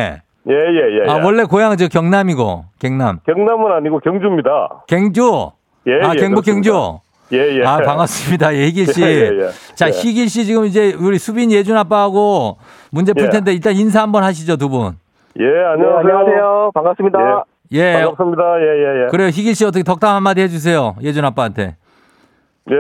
예, 0.49 0.53
예, 0.53 1.05
예. 1.05 1.11
아, 1.11 1.19
예. 1.19 1.23
원래 1.25 1.45
고향은 1.45 1.77
저 1.79 1.89
경남이고, 1.89 2.65
경남. 2.79 3.19
경남은 3.27 3.73
아니고 3.73 3.99
경주입니다. 4.01 4.85
경주. 4.87 5.51
예, 5.87 5.93
아, 6.07 6.13
예, 6.15 6.21
경북 6.21 6.45
그렇습니다. 6.45 6.71
경주. 6.71 7.01
예, 7.35 7.59
예. 7.59 7.65
아, 7.65 7.79
반갑습니다. 7.79 8.55
예, 8.57 8.67
희길 8.67 8.87
씨. 8.87 9.03
예, 9.03 9.07
예, 9.07 9.43
예. 9.43 9.49
자, 9.75 9.89
예. 9.89 9.91
희길 9.91 10.29
씨 10.29 10.45
지금 10.45 10.65
이제 10.65 10.95
우리 10.99 11.19
수빈 11.19 11.51
예준 11.51 11.77
아빠하고 11.77 12.59
문제 12.93 13.13
풀 13.13 13.27
예. 13.27 13.31
텐데 13.31 13.53
일단 13.53 13.75
인사 13.75 14.03
한번 14.03 14.23
하시죠, 14.23 14.57
두 14.57 14.69
분. 14.69 14.97
예, 15.39 15.45
네, 15.45 15.65
안녕하세요. 15.73 15.99
안녕하세요. 15.99 16.71
반갑습니다. 16.75 17.45
예. 17.73 17.93
반갑습니다. 17.93 18.43
예, 18.61 18.65
예, 18.65 19.05
예. 19.05 19.07
그래요. 19.11 19.29
희길 19.29 19.55
씨 19.55 19.65
어떻게 19.65 19.83
덕담 19.83 20.15
한마디 20.15 20.41
해 20.41 20.49
주세요. 20.49 20.95
예준 21.03 21.25
아빠한테. 21.25 21.77
예, 22.71 22.75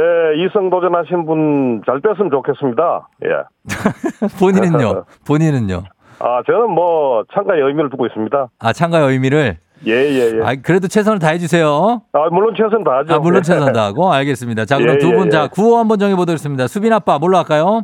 이성 0.45 0.71
도전하신 0.71 1.27
분잘 1.27 2.01
됐으면 2.01 2.31
좋겠습니다. 2.31 3.09
예. 3.25 3.29
본인은요? 4.39 5.05
본인은요? 5.27 5.83
아, 6.21 6.43
저는 6.47 6.71
뭐 6.71 7.25
참가의 7.35 7.61
의미를 7.61 7.91
두고 7.91 8.07
있습니다. 8.07 8.49
아, 8.61 8.73
참가의 8.73 9.09
의미를. 9.11 9.59
예, 9.87 9.93
예, 9.93 10.39
예. 10.39 10.43
아, 10.45 10.55
그래도 10.63 10.89
최선을 10.89 11.19
다해 11.19 11.39
주세요. 11.39 12.03
아, 12.13 12.29
물론 12.31 12.55
최선 12.57 12.83
다하죠. 12.85 13.15
아, 13.15 13.19
물론 13.19 13.39
예. 13.39 13.43
최선 13.43 13.73
다하고. 13.73 14.13
알겠습니다. 14.13 14.65
자, 14.65 14.79
그럼 14.79 14.95
예, 14.95 14.99
두 14.99 15.13
분, 15.13 15.27
예, 15.27 15.31
자, 15.31 15.43
예. 15.45 15.49
구호 15.49 15.77
한번 15.79 15.99
정해 15.99 16.15
보도록하겠습니다. 16.15 16.67
수빈 16.69 16.93
아빠, 16.93 17.19
뭘로 17.19 17.37
할까요? 17.37 17.83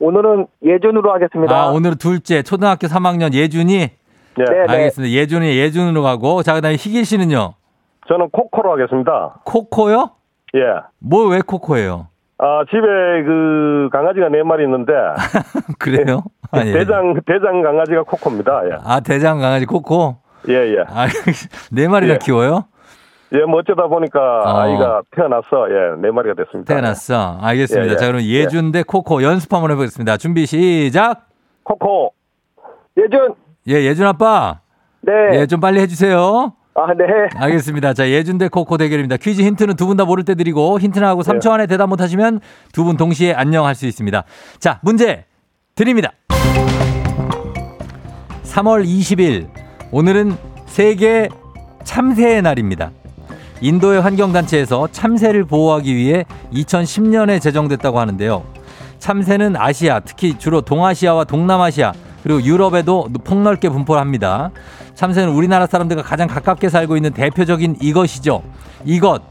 오늘은 0.00 0.46
예준으로 0.64 1.12
하겠습니다. 1.12 1.54
아, 1.56 1.66
오늘은 1.70 1.96
둘째, 1.98 2.42
초등학교 2.42 2.86
3학년 2.86 3.32
예준이. 3.34 3.74
예. 3.74 3.90
네, 4.36 4.44
네. 4.66 4.72
알겠습니다. 4.72 5.12
예준이 5.14 5.56
예준으로 5.58 6.02
가고. 6.02 6.42
자, 6.42 6.54
그 6.54 6.60
다음에 6.60 6.74
희길 6.76 7.04
씨는요? 7.04 7.54
저는 8.08 8.30
코코로 8.30 8.72
하겠습니다. 8.72 9.36
코코요? 9.44 10.10
예. 10.56 10.60
뭐 10.98 11.28
왜 11.28 11.40
코코예요? 11.40 12.08
아, 12.38 12.64
집에 12.68 12.80
그 13.24 13.88
강아지가 13.92 14.28
네 14.28 14.42
마리 14.42 14.64
있는데 14.64 14.92
그래요? 15.78 16.24
아, 16.50 16.58
예. 16.66 16.72
대장 16.72 17.14
대장 17.26 17.62
강아지가 17.62 18.02
코코입니다. 18.02 18.62
예. 18.66 18.70
아, 18.84 19.00
대장 19.00 19.38
강아지 19.40 19.64
코코? 19.66 20.16
예, 20.48 20.54
예. 20.54 20.84
아, 20.88 21.06
네 21.72 21.88
마리나 21.88 22.14
예. 22.14 22.18
키워요? 22.18 22.64
예, 23.32 23.38
뭐 23.44 23.60
어쩌다 23.60 23.86
보니까 23.88 24.20
어. 24.44 24.58
아이가 24.60 25.02
태어났어. 25.10 25.66
예, 25.70 26.00
네 26.00 26.10
마리가 26.10 26.34
됐습니다. 26.34 26.72
태어났어. 26.72 27.38
알겠습니다. 27.42 27.88
예, 27.88 27.92
예. 27.92 27.96
자, 27.96 28.06
그럼 28.06 28.22
예준 28.22 28.70
대 28.72 28.82
코코 28.82 29.22
연습 29.22 29.52
한번 29.52 29.70
해보겠습니다. 29.72 30.16
준비 30.18 30.46
시작! 30.46 31.26
코코. 31.64 32.12
예준. 32.96 33.34
예, 33.68 33.74
예준 33.84 34.06
아빠. 34.06 34.60
네. 35.00 35.12
예, 35.40 35.46
좀 35.46 35.60
빨리 35.60 35.80
해주세요. 35.80 36.52
아, 36.76 36.86
네. 36.94 37.04
알겠습니다. 37.36 37.92
자, 37.94 38.08
예준 38.08 38.36
대 38.38 38.48
코코 38.48 38.76
대결입니다. 38.76 39.16
퀴즈 39.16 39.42
힌트는 39.42 39.76
두 39.76 39.86
분 39.86 39.96
다 39.96 40.04
모를 40.04 40.24
때 40.24 40.34
드리고 40.34 40.78
힌트 40.80 40.98
나 40.98 41.08
하고 41.08 41.22
3초 41.22 41.50
안에 41.50 41.66
대답 41.66 41.88
못하시면 41.88 42.40
두 42.72 42.84
분 42.84 42.96
동시에 42.96 43.32
안녕할 43.32 43.74
수 43.74 43.86
있습니다. 43.86 44.24
자, 44.58 44.80
문제 44.82 45.24
드립니다. 45.74 46.12
3월 48.44 48.84
20일 48.84 49.48
오늘은 49.94 50.36
세계 50.66 51.28
참새의 51.84 52.42
날입니다. 52.42 52.90
인도의 53.60 54.00
환경단체에서 54.00 54.88
참새를 54.90 55.44
보호하기 55.44 55.94
위해 55.94 56.24
2010년에 56.52 57.40
제정됐다고 57.40 58.00
하는데요. 58.00 58.42
참새는 58.98 59.54
아시아, 59.56 60.00
특히 60.00 60.36
주로 60.36 60.62
동아시아와 60.62 61.22
동남아시아, 61.22 61.92
그리고 62.24 62.42
유럽에도 62.42 63.06
폭넓게 63.22 63.68
분포를 63.68 64.00
합니다. 64.00 64.50
참새는 64.94 65.32
우리나라 65.32 65.68
사람들과 65.68 66.02
가장 66.02 66.26
가깝게 66.26 66.70
살고 66.70 66.96
있는 66.96 67.12
대표적인 67.12 67.76
이것이죠. 67.80 68.42
이것. 68.84 69.22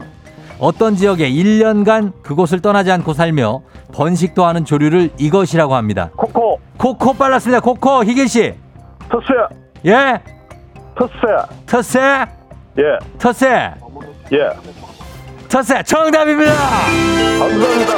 어떤 0.58 0.96
지역에 0.96 1.30
1년간 1.30 2.22
그곳을 2.22 2.60
떠나지 2.62 2.90
않고 2.90 3.12
살며 3.12 3.60
번식도 3.92 4.46
하는 4.46 4.64
조류를 4.64 5.10
이것이라고 5.18 5.74
합니다. 5.74 6.08
코코. 6.16 6.58
코코 6.78 7.12
빨랐습니다. 7.12 7.60
코코 7.60 8.02
희길 8.02 8.28
씨. 8.28 8.54
터스야. 9.10 9.48
예. 9.84 10.34
터스야. 10.96 11.46
터세. 11.66 11.98
예. 12.78 12.82
터세. 13.18 13.46
예. 14.32 14.50
터세. 15.48 15.82
정답입니다. 15.82 16.52
감사합니다. 17.38 17.92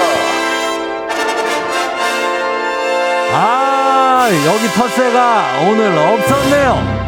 아, 3.34 4.28
여기 4.47 4.66
터세가 4.68 5.68
오늘 5.68 5.90
없었네요. 5.99 7.07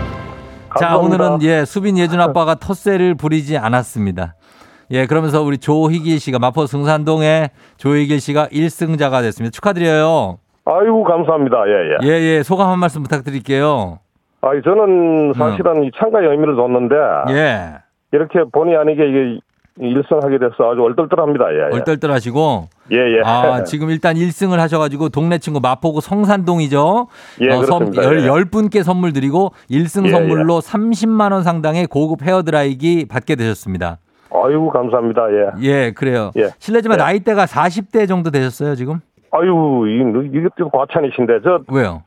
자, 0.79 0.89
감사합니다. 0.89 1.25
오늘은 1.25 1.43
예, 1.43 1.65
수빈 1.65 1.97
예준 1.99 2.21
아빠가 2.21 2.55
터세를 2.55 3.15
부리지 3.15 3.57
않았습니다. 3.57 4.35
예, 4.91 5.07
그러면서 5.07 5.43
우리 5.43 5.59
조희길 5.59 6.21
씨가 6.21 6.39
마포 6.39 6.67
승산동에 6.67 7.51
조희길 7.79 8.21
씨가 8.21 8.49
1승자가 8.49 9.23
됐습니다. 9.23 9.55
축하드려요. 9.55 10.39
아이고 10.65 11.03
감사합니다. 11.05 11.57
예, 11.67 12.09
예. 12.09 12.11
예, 12.11 12.21
예, 12.21 12.43
소감 12.43 12.69
한 12.69 12.79
말씀 12.79 13.03
부탁드릴게요. 13.03 14.01
아, 14.41 14.49
저는 14.63 15.33
사실은 15.35 15.85
이 15.85 15.91
참가의 15.97 16.29
의미를 16.29 16.55
뒀는데 16.57 16.95
예, 17.31 17.73
이렇게 18.13 18.41
본의 18.53 18.77
아니게 18.77 19.09
이게 19.09 19.41
일성하게 19.81 20.39
돼서 20.39 20.71
아주 20.73 20.83
얼떨떨합니다. 20.83 21.53
예, 21.53 21.59
예. 21.59 21.75
얼떨떨하시고. 21.77 22.69
예, 22.93 22.97
예. 22.97 23.21
아, 23.25 23.63
지금 23.65 23.91
일단 23.91 24.15
1승을 24.17 24.57
하셔가지고 24.57 25.09
동네 25.11 25.39
친구 25.39 25.61
마포구 25.61 26.01
성산동이죠. 26.01 27.07
예, 27.43 27.49
어, 27.51 27.63
선- 27.63 27.79
그렇습니다. 27.91 28.05
열, 28.05 28.21
예. 28.23 28.27
열 28.27 28.45
분께 28.47 28.83
선물 28.83 29.13
드리고 29.13 29.53
1승 29.71 30.07
예, 30.07 30.11
선물로 30.11 30.61
30만 30.61 31.33
원 31.33 31.43
상당의 31.45 31.87
고급 31.87 32.23
헤어드라이기 32.23 33.07
받게 33.09 33.37
되셨습니다. 33.37 33.99
아이고 34.31 34.69
감사합니다. 34.71 35.23
예. 35.33 35.63
예, 35.63 35.93
그래요. 35.93 36.31
예. 36.37 36.49
실례지만 36.59 36.99
예. 36.99 37.03
나이대가 37.03 37.45
40대 37.47 38.07
정도 38.09 38.31
되셨어요, 38.31 38.75
지금? 38.75 39.01
아유, 39.31 39.85
이- 39.89 40.37
이것도 40.39 40.71
과찬이신데 40.71 41.41
저 41.45 41.61
왜요? 41.73 42.03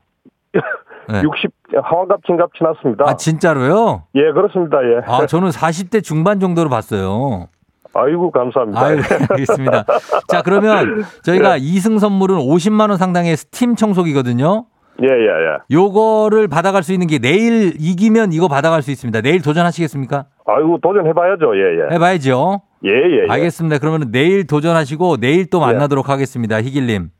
네. 1.08 1.22
60 1.22 1.50
환갑 1.82 2.24
진갑 2.26 2.50
지났습니다. 2.54 3.04
아, 3.06 3.16
진짜로요? 3.16 4.04
예, 4.14 4.32
그렇습니다. 4.32 4.78
예. 4.84 5.00
아, 5.06 5.26
저는 5.26 5.48
40대 5.48 6.02
중반 6.02 6.40
정도로 6.40 6.68
봤어요. 6.68 7.48
아이고 7.94 8.30
감사합니다. 8.30 8.80
아유, 8.80 9.00
알겠습니다. 9.30 9.84
자, 10.28 10.42
그러면 10.42 11.04
저희가 11.22 11.58
예. 11.58 11.62
이 11.62 11.76
2승 11.76 11.98
선물은 11.98 12.36
50만 12.36 12.88
원 12.88 12.96
상당의 12.96 13.36
스팀 13.36 13.76
청소기거든요. 13.76 14.64
예, 15.02 15.06
예, 15.06 15.10
예. 15.10 15.58
요거를 15.70 16.48
받아갈 16.48 16.82
수 16.82 16.92
있는 16.92 17.06
게 17.06 17.18
내일 17.18 17.72
이기면 17.78 18.32
이거 18.32 18.48
받아갈 18.48 18.82
수 18.82 18.90
있습니다. 18.90 19.20
내일 19.20 19.42
도전하시겠습니까? 19.42 20.26
아이고 20.46 20.78
도전해봐야죠. 20.82 21.56
예, 21.56 21.60
예. 21.60 21.94
해봐야죠. 21.94 22.60
예, 22.84 22.90
예. 22.90 23.24
예. 23.24 23.30
알겠습니다. 23.30 23.78
그러면 23.78 24.10
내일 24.10 24.46
도전하시고 24.46 25.18
내일 25.18 25.48
또 25.50 25.60
만나도록 25.60 26.08
하겠습니다. 26.08 26.60
희길님. 26.62 27.10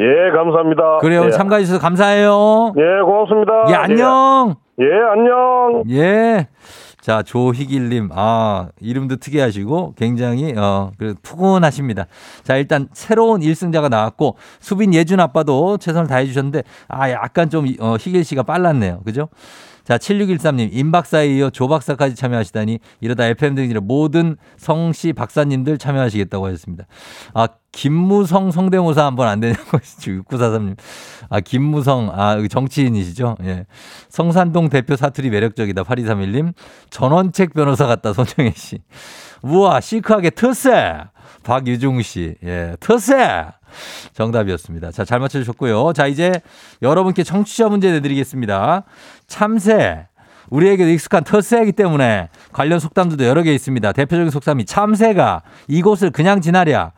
예, 0.00 0.30
감사합니다. 0.30 0.98
그래요. 0.98 1.26
예. 1.26 1.30
참가해 1.30 1.62
주셔서 1.64 1.80
감사해요. 1.80 2.72
예, 2.76 3.02
고맙습니다. 3.04 3.52
예, 3.70 3.74
안녕. 3.74 4.54
예, 4.80 4.84
예, 4.84 4.90
안녕. 5.12 5.82
예. 5.90 6.48
자, 7.02 7.22
조희길님, 7.22 8.10
아, 8.14 8.68
이름도 8.80 9.16
특이하시고 9.16 9.94
굉장히, 9.96 10.54
어, 10.56 10.92
그 10.98 11.14
푸근하십니다. 11.20 12.06
자, 12.44 12.56
일단 12.56 12.88
새로운 12.92 13.40
1승자가 13.40 13.88
나왔고, 13.90 14.36
수빈 14.60 14.94
예준 14.94 15.18
아빠도 15.18 15.78
최선을 15.78 16.06
다해주셨는데, 16.06 16.62
아, 16.86 17.10
약간 17.10 17.50
좀, 17.50 17.66
어, 17.80 17.96
희길 17.98 18.22
씨가 18.22 18.44
빨랐네요. 18.44 19.00
그죠? 19.04 19.28
자, 19.92 19.98
자, 19.98 19.98
7613님, 19.98 20.70
임 20.72 20.90
박사에 20.90 21.36
이어 21.36 21.50
조 21.50 21.68
박사까지 21.68 22.14
참여하시다니 22.14 22.78
이러다 23.02 23.26
FM 23.26 23.54
등진의 23.56 23.82
모든 23.82 24.36
성씨 24.56 25.12
박사님들 25.12 25.76
참여하시겠다고 25.76 26.46
하셨습니다. 26.46 26.86
아, 27.34 27.48
김무성 27.72 28.50
성대모사 28.50 29.04
한번 29.04 29.28
안 29.28 29.40
되냐고 29.40 29.62
하시죠. 29.76 30.12
6943님. 30.22 30.78
아, 31.28 31.40
김무성, 31.40 32.10
아, 32.10 32.36
정치인이시죠? 32.48 33.36
예. 33.42 33.66
성산동 34.08 34.70
대표 34.70 34.96
사투리 34.96 35.28
매력적이다. 35.28 35.82
8231님. 35.82 36.54
전원책 36.88 37.52
변호사 37.52 37.86
같다. 37.86 38.14
손정혜 38.14 38.52
씨. 38.56 38.78
우와, 39.42 39.80
시크하게 39.80 40.30
트세! 40.30 41.02
박유중 41.42 42.00
씨. 42.00 42.36
예, 42.44 42.76
트세! 42.80 43.46
정답이었습니다. 44.14 44.90
자, 44.92 45.04
잘 45.04 45.20
맞춰주셨고요. 45.20 45.92
자, 45.92 46.06
이제 46.06 46.32
여러분께 46.82 47.22
청취자 47.22 47.68
문제 47.68 47.90
내드리겠습니다. 47.92 48.84
참새. 49.26 50.06
우리에게도 50.50 50.90
익숙한 50.90 51.24
터스이기 51.24 51.72
때문에 51.72 52.28
관련 52.52 52.78
속담들도 52.78 53.24
여러 53.24 53.42
개 53.42 53.54
있습니다. 53.54 53.92
대표적인 53.92 54.30
속담이 54.30 54.66
참새가 54.66 55.42
이곳을 55.68 56.10
그냥 56.10 56.40
지나랴. 56.40 56.92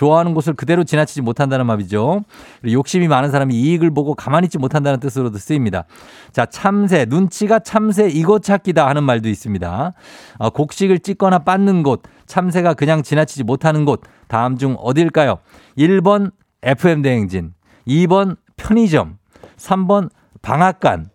좋아하는 0.00 0.32
곳을 0.32 0.54
그대로 0.54 0.82
지나치지 0.82 1.20
못한다는 1.20 1.66
말이죠. 1.66 2.22
욕심이 2.66 3.06
많은 3.06 3.30
사람이 3.30 3.54
이익을 3.54 3.90
보고 3.90 4.14
가만히 4.14 4.46
있지 4.46 4.56
못한다는 4.56 4.98
뜻으로도 4.98 5.36
쓰입니다. 5.36 5.84
자, 6.32 6.46
참새, 6.46 7.04
눈치가 7.04 7.58
참새 7.58 8.08
이곳 8.08 8.42
찾기다 8.42 8.88
하는 8.88 9.04
말도 9.04 9.28
있습니다. 9.28 9.92
어, 10.38 10.50
곡식을 10.50 11.00
찢거나 11.00 11.40
빻는 11.40 11.82
곳, 11.82 12.00
참새가 12.24 12.72
그냥 12.72 13.02
지나치지 13.02 13.44
못하는 13.44 13.84
곳, 13.84 14.00
다음 14.26 14.56
중 14.56 14.74
어딜까요? 14.78 15.36
1번 15.76 16.32
FM대행진, 16.62 17.52
2번 17.86 18.38
편의점, 18.56 19.18
3번 19.58 20.08
방앗간, 20.40 21.10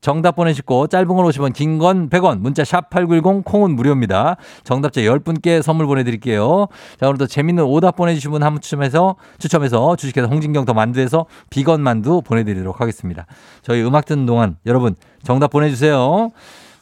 정답 0.00 0.36
보내시고 0.36 0.86
짧은 0.86 1.06
건 1.08 1.18
50원, 1.26 1.52
긴 1.52 1.78
건 1.78 2.08
100원, 2.08 2.38
문자 2.40 2.64
샵 2.64 2.90
8910, 2.90 3.44
콩은 3.44 3.74
무료입니다. 3.76 4.36
정답자 4.64 5.00
10분께 5.00 5.62
선물 5.62 5.86
보내드릴게요. 5.86 6.66
자, 7.00 7.06
오늘도 7.08 7.26
재밌는 7.26 7.64
오답 7.64 7.96
보내주신 7.96 8.30
분 8.30 8.42
한 8.42 8.52
분 8.54 8.60
추첨해서, 8.60 9.16
추첨해서 9.38 9.96
주식회사 9.96 10.28
홍진경 10.28 10.64
더 10.64 10.74
만두에서 10.74 11.26
비건 11.50 11.80
만두 11.82 12.22
보내드리도록 12.22 12.80
하겠습니다. 12.80 13.26
저희 13.62 13.82
음악 13.82 14.04
듣는 14.06 14.26
동안 14.26 14.56
여러분 14.66 14.94
정답 15.24 15.50
보내주세요. 15.50 16.30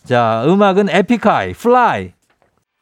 자, 0.04 0.44
음악은 0.46 0.88
에픽하이, 0.90 1.52
Fly. 1.54 2.12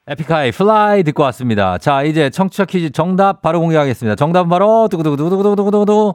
에픽하이, 0.06 0.52
Fly 0.52 1.02
듣고 1.02 1.22
왔습니다. 1.22 1.78
자, 1.78 2.02
이제 2.02 2.28
청취자 2.28 2.66
퀴즈 2.66 2.90
정답 2.90 3.40
바로 3.40 3.58
공개하겠습니다. 3.60 4.16
정답은 4.16 4.50
바로 4.50 4.86
두구두구두구두구두구두구 4.90 6.14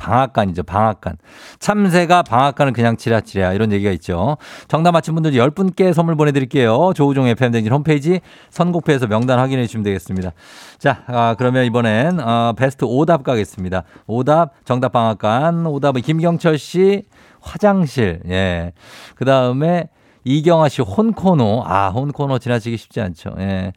방앗간이죠. 0.00 0.62
방앗간. 0.62 1.16
참새가 1.58 2.22
방앗간을 2.22 2.72
그냥 2.72 2.96
지나치랴 2.96 3.52
이런 3.52 3.70
얘기가 3.70 3.90
있죠. 3.92 4.38
정답 4.66 4.92
맞힌 4.92 5.14
분들 5.14 5.32
10분께 5.32 5.92
선물 5.92 6.16
보내드릴게요. 6.16 6.92
조우종 6.94 7.26
FM 7.28 7.52
댕진 7.52 7.72
홈페이지 7.72 8.20
선곡표에서 8.48 9.06
명단 9.06 9.38
확인해 9.38 9.66
주시면 9.66 9.84
되겠습니다. 9.84 10.32
자, 10.78 11.02
아, 11.06 11.34
그러면 11.36 11.66
이번엔 11.66 12.18
어, 12.20 12.54
베스트 12.56 12.86
오답 12.86 13.22
가겠습니다. 13.22 13.84
오답 14.06 14.54
정답 14.64 14.92
방앗간 14.92 15.66
오답은 15.66 16.00
김경철 16.00 16.58
씨 16.58 17.02
화장실. 17.40 18.20
예. 18.28 18.72
그 19.14 19.24
다음에 19.24 19.88
이경아 20.24 20.68
씨 20.68 20.82
혼코노. 20.82 21.62
아, 21.66 21.88
혼코노 21.88 22.38
지나치기 22.38 22.76
쉽지 22.76 23.00
않죠. 23.00 23.34
예. 23.38 23.72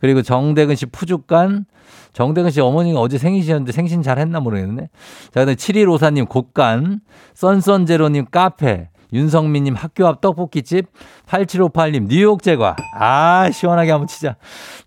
그리고 0.00 0.22
정대근 0.22 0.76
씨 0.76 0.86
푸죽간. 0.86 1.66
정대근 2.12 2.50
씨 2.50 2.60
어머니가 2.60 3.00
어제 3.00 3.18
생일이셨는데 3.18 3.72
생신 3.72 4.02
잘 4.02 4.18
했나 4.18 4.40
모르겠네. 4.40 4.88
자, 5.32 5.40
그다음에 5.40 5.54
7154님 5.54 6.28
곡간. 6.28 7.00
썬썬제로님 7.34 8.26
카페. 8.30 8.88
윤성민님 9.12 9.74
학교 9.74 10.06
앞 10.06 10.20
떡볶이집. 10.20 10.86
8758님 11.26 12.08
뉴욕 12.08 12.42
제과. 12.42 12.74
아, 12.98 13.48
시원하게 13.50 13.92
한번 13.92 14.08
치자. 14.08 14.36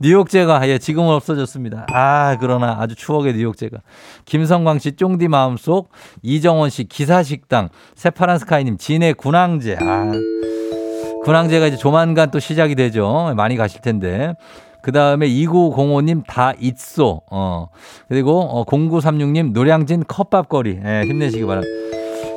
뉴욕 0.01 0.29
제과. 0.29 0.67
예, 0.67 0.77
지금은 0.77 1.13
없어졌습니다. 1.13 1.87
아, 1.93 2.37
그러나 2.39 2.77
아주 2.79 2.95
추억의 2.95 3.33
뉴욕 3.33 3.55
제과. 3.55 3.79
김성광 4.25 4.79
씨 4.79 4.97
쫑디 4.97 5.29
마음속. 5.29 5.91
이정원 6.21 6.69
씨 6.69 6.83
기사식당. 6.83 7.69
새파란 7.95 8.39
스카이님 8.39 8.77
진해 8.77 9.13
군항제. 9.13 9.77
아. 9.81 10.11
군항제가 11.27 11.67
이제 11.67 11.75
조만간 11.75 12.31
또 12.31 12.39
시작이 12.39 12.73
되죠. 12.75 13.33
많이 13.35 13.57
가실 13.57 13.81
텐데. 13.81 14.33
그 14.79 14.93
다음에 14.93 15.27
2905님 15.27 16.23
다 16.25 16.53
있어. 16.57 17.19
어. 17.29 17.67
그리고 18.07 18.39
어, 18.39 18.63
0936님 18.63 19.51
노량진 19.51 20.05
컵밥거리. 20.07 20.79
예, 20.85 21.01
힘내시기 21.05 21.45
바랍니다. 21.45 21.75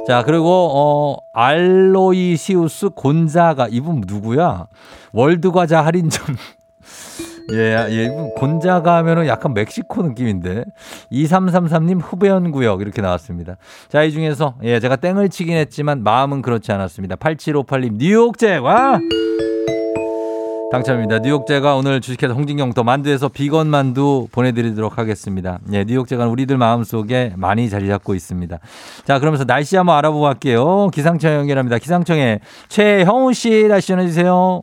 자, 0.08 0.24
그리고 0.24 0.70
어 0.74 1.18
알로이시우스 1.32 2.88
곤자가 2.96 3.68
이분 3.70 4.02
누구야? 4.04 4.66
월드과자 5.12 5.84
할인점. 5.84 6.34
예, 7.52 7.86
예, 7.90 8.08
곤자가 8.36 8.96
하면은 8.98 9.26
약간 9.26 9.54
멕시코 9.54 10.02
느낌인데. 10.02 10.64
2333님 11.12 12.00
흡연구역 12.02 12.80
이렇게 12.80 13.02
나왔습니다. 13.02 13.56
자, 13.88 14.02
이 14.02 14.12
중에서 14.12 14.54
예, 14.62 14.80
제가 14.80 14.96
땡을 14.96 15.28
치긴 15.28 15.56
했지만 15.56 16.02
마음은 16.02 16.42
그렇지 16.42 16.72
않았습니다. 16.72 17.16
8758님 17.16 17.96
뉴욕제 17.96 18.56
와! 18.58 19.00
당첨입니다. 20.70 21.18
뉴욕제가 21.18 21.74
오늘 21.74 22.00
주식회사 22.00 22.32
홍진경 22.32 22.74
더 22.74 22.84
만두에서 22.84 23.28
비건 23.28 23.66
만두 23.66 24.28
보내드리도록 24.30 24.98
하겠습니다. 24.98 25.58
예, 25.72 25.84
뉴욕제가 25.84 26.28
우리들 26.28 26.58
마음속에 26.58 27.32
많이 27.36 27.68
자리 27.68 27.88
잡고 27.88 28.14
있습니다. 28.14 28.58
자, 29.04 29.18
그러면서 29.18 29.44
날씨 29.44 29.76
한번 29.76 29.96
알아보고 29.96 30.22
갈게요. 30.22 30.90
기상청 30.94 31.32
연결합니다. 31.32 31.78
기상청에 31.78 32.38
최형우 32.68 33.32
씨 33.32 33.66
날씨 33.66 33.88
전해주세요. 33.88 34.62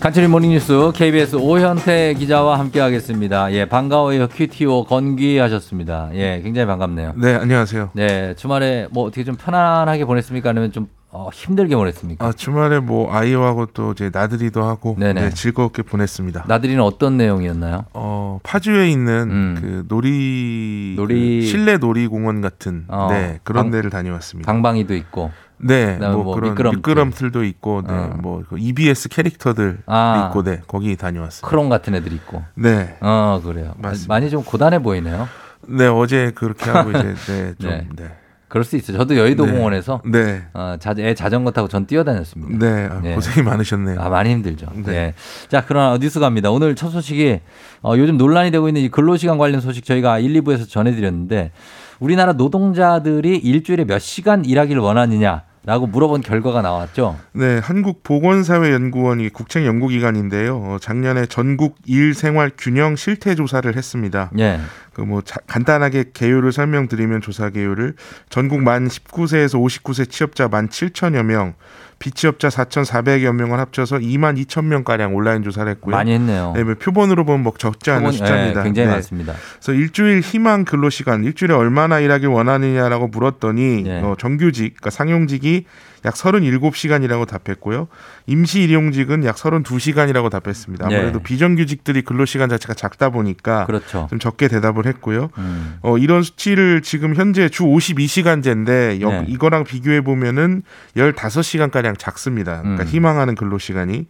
간추린 0.00 0.30
모닝뉴스 0.30 0.92
KBS 0.94 1.36
오현태 1.36 2.14
기자와 2.14 2.58
함께하겠습니다. 2.58 3.52
예, 3.52 3.66
반가워요 3.66 4.28
큐티오 4.28 4.84
건기 4.84 5.36
하셨습니다. 5.36 6.08
예, 6.14 6.40
굉장히 6.42 6.66
반갑네요. 6.66 7.12
네, 7.16 7.34
안녕하세요. 7.34 7.90
네, 7.92 8.34
주말에 8.34 8.88
뭐 8.92 9.04
어떻게 9.04 9.24
좀 9.24 9.36
편안하게 9.36 10.06
보냈습니까? 10.06 10.50
아니면 10.50 10.72
좀 10.72 10.88
어, 11.12 11.28
힘들게 11.34 11.76
보냈습니까? 11.76 12.24
아, 12.24 12.32
주말에 12.32 12.78
뭐 12.80 13.12
아이하고 13.12 13.66
또 13.74 13.92
이제 13.92 14.10
나들이도 14.12 14.62
하고. 14.62 14.96
네, 14.98 15.28
즐겁게 15.30 15.82
보냈습니다. 15.82 16.44
나들이는 16.48 16.80
어떤 16.82 17.16
내용이었나요? 17.18 17.84
어, 17.92 18.38
파주에 18.42 18.88
있는 18.88 19.28
음. 19.30 19.58
그 19.60 19.84
놀이, 19.88 20.94
놀이- 20.96 21.40
그 21.40 21.46
실내 21.46 21.76
놀이공원 21.76 22.40
같은 22.40 22.84
어, 22.88 23.08
네, 23.10 23.38
그런 23.42 23.64
방- 23.64 23.70
데를 23.70 23.90
다녀왔습니다. 23.90 24.50
방방이도 24.50 24.94
있고. 24.94 25.30
네, 25.62 25.96
뭐, 25.96 26.24
뭐 26.24 26.34
그런 26.34 26.54
미끄럼틀. 26.74 27.30
도 27.30 27.44
있고, 27.44 27.82
네, 27.86 27.92
어. 27.92 28.16
뭐그 28.20 28.58
EBS 28.58 29.08
캐릭터들 29.08 29.78
아. 29.86 30.26
있고, 30.28 30.42
네, 30.42 30.60
거기 30.66 30.96
다녀왔어요. 30.96 31.48
크롱 31.48 31.68
같은 31.68 31.94
애들 31.94 32.12
있고. 32.14 32.42
네, 32.54 32.96
어, 33.00 33.40
그래요. 33.44 33.74
맞습니다. 33.78 34.12
많이 34.12 34.30
좀 34.30 34.42
고단해 34.42 34.82
보이네요. 34.82 35.28
네, 35.68 35.86
어제 35.86 36.32
그렇게 36.34 36.70
하고 36.70 36.90
이제 36.90 37.14
네, 37.28 37.54
좀 37.60 37.70
네. 37.70 37.86
네, 37.94 38.10
그럴 38.48 38.64
수 38.64 38.76
있어요. 38.76 38.96
저도 38.96 39.16
여의도 39.16 39.46
네. 39.46 39.52
공원에서 39.52 40.00
네, 40.04 40.42
어, 40.54 40.76
자, 40.80 40.94
애 40.98 41.14
자전거 41.14 41.50
타고 41.50 41.68
전 41.68 41.86
뛰어다녔습니다. 41.86 42.58
네, 42.66 42.88
아, 42.90 43.00
네. 43.00 43.14
고생이 43.14 43.44
많으셨네요. 43.46 44.00
아, 44.00 44.08
많이 44.08 44.30
힘들죠. 44.30 44.66
네. 44.74 44.82
네. 44.82 45.14
자, 45.48 45.64
그러나 45.66 45.98
뉴스 45.98 46.18
갑니다. 46.18 46.50
오늘 46.50 46.74
첫 46.74 46.90
소식이 46.90 47.40
어, 47.82 47.94
요즘 47.96 48.16
논란이 48.16 48.50
되고 48.50 48.66
있는 48.66 48.82
이 48.82 48.88
근로시간 48.88 49.38
관련 49.38 49.60
소식 49.60 49.84
저희가 49.84 50.18
1, 50.18 50.42
2부에서 50.42 50.68
전해드렸는데 50.68 51.52
우리나라 52.00 52.32
노동자들이 52.32 53.36
일주일에 53.36 53.84
몇 53.84 53.98
시간 53.98 54.44
일하기를 54.44 54.80
원하느냐 54.80 55.42
라고 55.64 55.86
물어본 55.86 56.22
결과가 56.22 56.62
나왔죠. 56.62 57.18
네, 57.32 57.58
한국보건사회연구원이 57.58 59.28
국책 59.28 59.66
연구기관인데요. 59.66 60.56
어, 60.56 60.78
작년에 60.80 61.26
전국 61.26 61.76
일 61.84 62.14
생활 62.14 62.50
균형 62.56 62.96
실태 62.96 63.34
조사를 63.34 63.76
했습니다. 63.76 64.30
예. 64.38 64.58
그뭐 64.94 65.22
간단하게 65.46 66.12
개요를 66.14 66.52
설명드리면 66.52 67.20
조사 67.20 67.50
개요를 67.50 67.94
전국 68.30 68.62
만 68.62 68.88
19세에서 68.88 69.62
59세 69.62 70.08
취업자 70.10 70.48
만 70.48 70.68
7천여 70.68 71.24
명, 71.24 71.54
비취업자 72.00 72.48
4,400여 72.48 73.32
명을 73.32 73.60
합쳐서 73.60 73.98
2만 73.98 74.42
2천 74.42 74.64
명 74.64 74.84
가량 74.84 75.14
온라인 75.14 75.42
조사를 75.42 75.70
했고요. 75.70 75.94
많이 75.94 76.12
했네요. 76.12 76.54
네, 76.56 76.64
뭐 76.64 76.74
표본으로 76.74 77.26
보면 77.26 77.42
뭐 77.42 77.52
적지 77.56 77.90
않은 77.90 78.04
표본, 78.04 78.12
숫자입니다. 78.12 78.60
예, 78.60 78.64
굉장히 78.64 78.88
네. 78.88 78.94
많습니다. 78.94 79.34
그래서 79.60 79.72
일주일 79.74 80.20
희망 80.20 80.64
근로 80.64 80.88
시간 80.88 81.22
일주일에 81.24 81.52
얼마나 81.54 82.00
일하길 82.00 82.28
원하느냐라고 82.28 83.08
물었더니 83.08 83.84
예. 83.86 84.00
어, 84.00 84.16
정규직, 84.18 84.76
그러니까 84.76 84.88
상용직이 84.88 85.66
약 86.06 86.14
37시간이라고 86.14 87.28
답했고요. 87.28 87.88
임시 88.30 88.62
일용직은 88.62 89.24
약 89.24 89.34
32시간이라고 89.34 90.30
답했습니다. 90.30 90.86
아무래도 90.86 91.18
예. 91.18 91.22
비정규직들이 91.22 92.02
근로 92.02 92.24
시간 92.24 92.48
자체가 92.48 92.74
작다 92.74 93.10
보니까 93.10 93.66
그렇죠. 93.66 94.06
좀 94.08 94.20
적게 94.20 94.46
대답을 94.46 94.86
했고요. 94.86 95.30
음. 95.36 95.78
어, 95.82 95.98
이런 95.98 96.22
수치를 96.22 96.80
지금 96.82 97.16
현재 97.16 97.48
주 97.48 97.64
52시간제인데 97.64 99.00
네. 99.00 99.24
이거랑 99.26 99.64
비교해 99.64 100.00
보면은 100.02 100.62
15시간 100.96 101.72
가량 101.72 101.96
작습니다. 101.96 102.60
그러니까 102.62 102.84
음. 102.84 102.86
희망하는 102.86 103.34
근로 103.34 103.58
시간이 103.58 104.06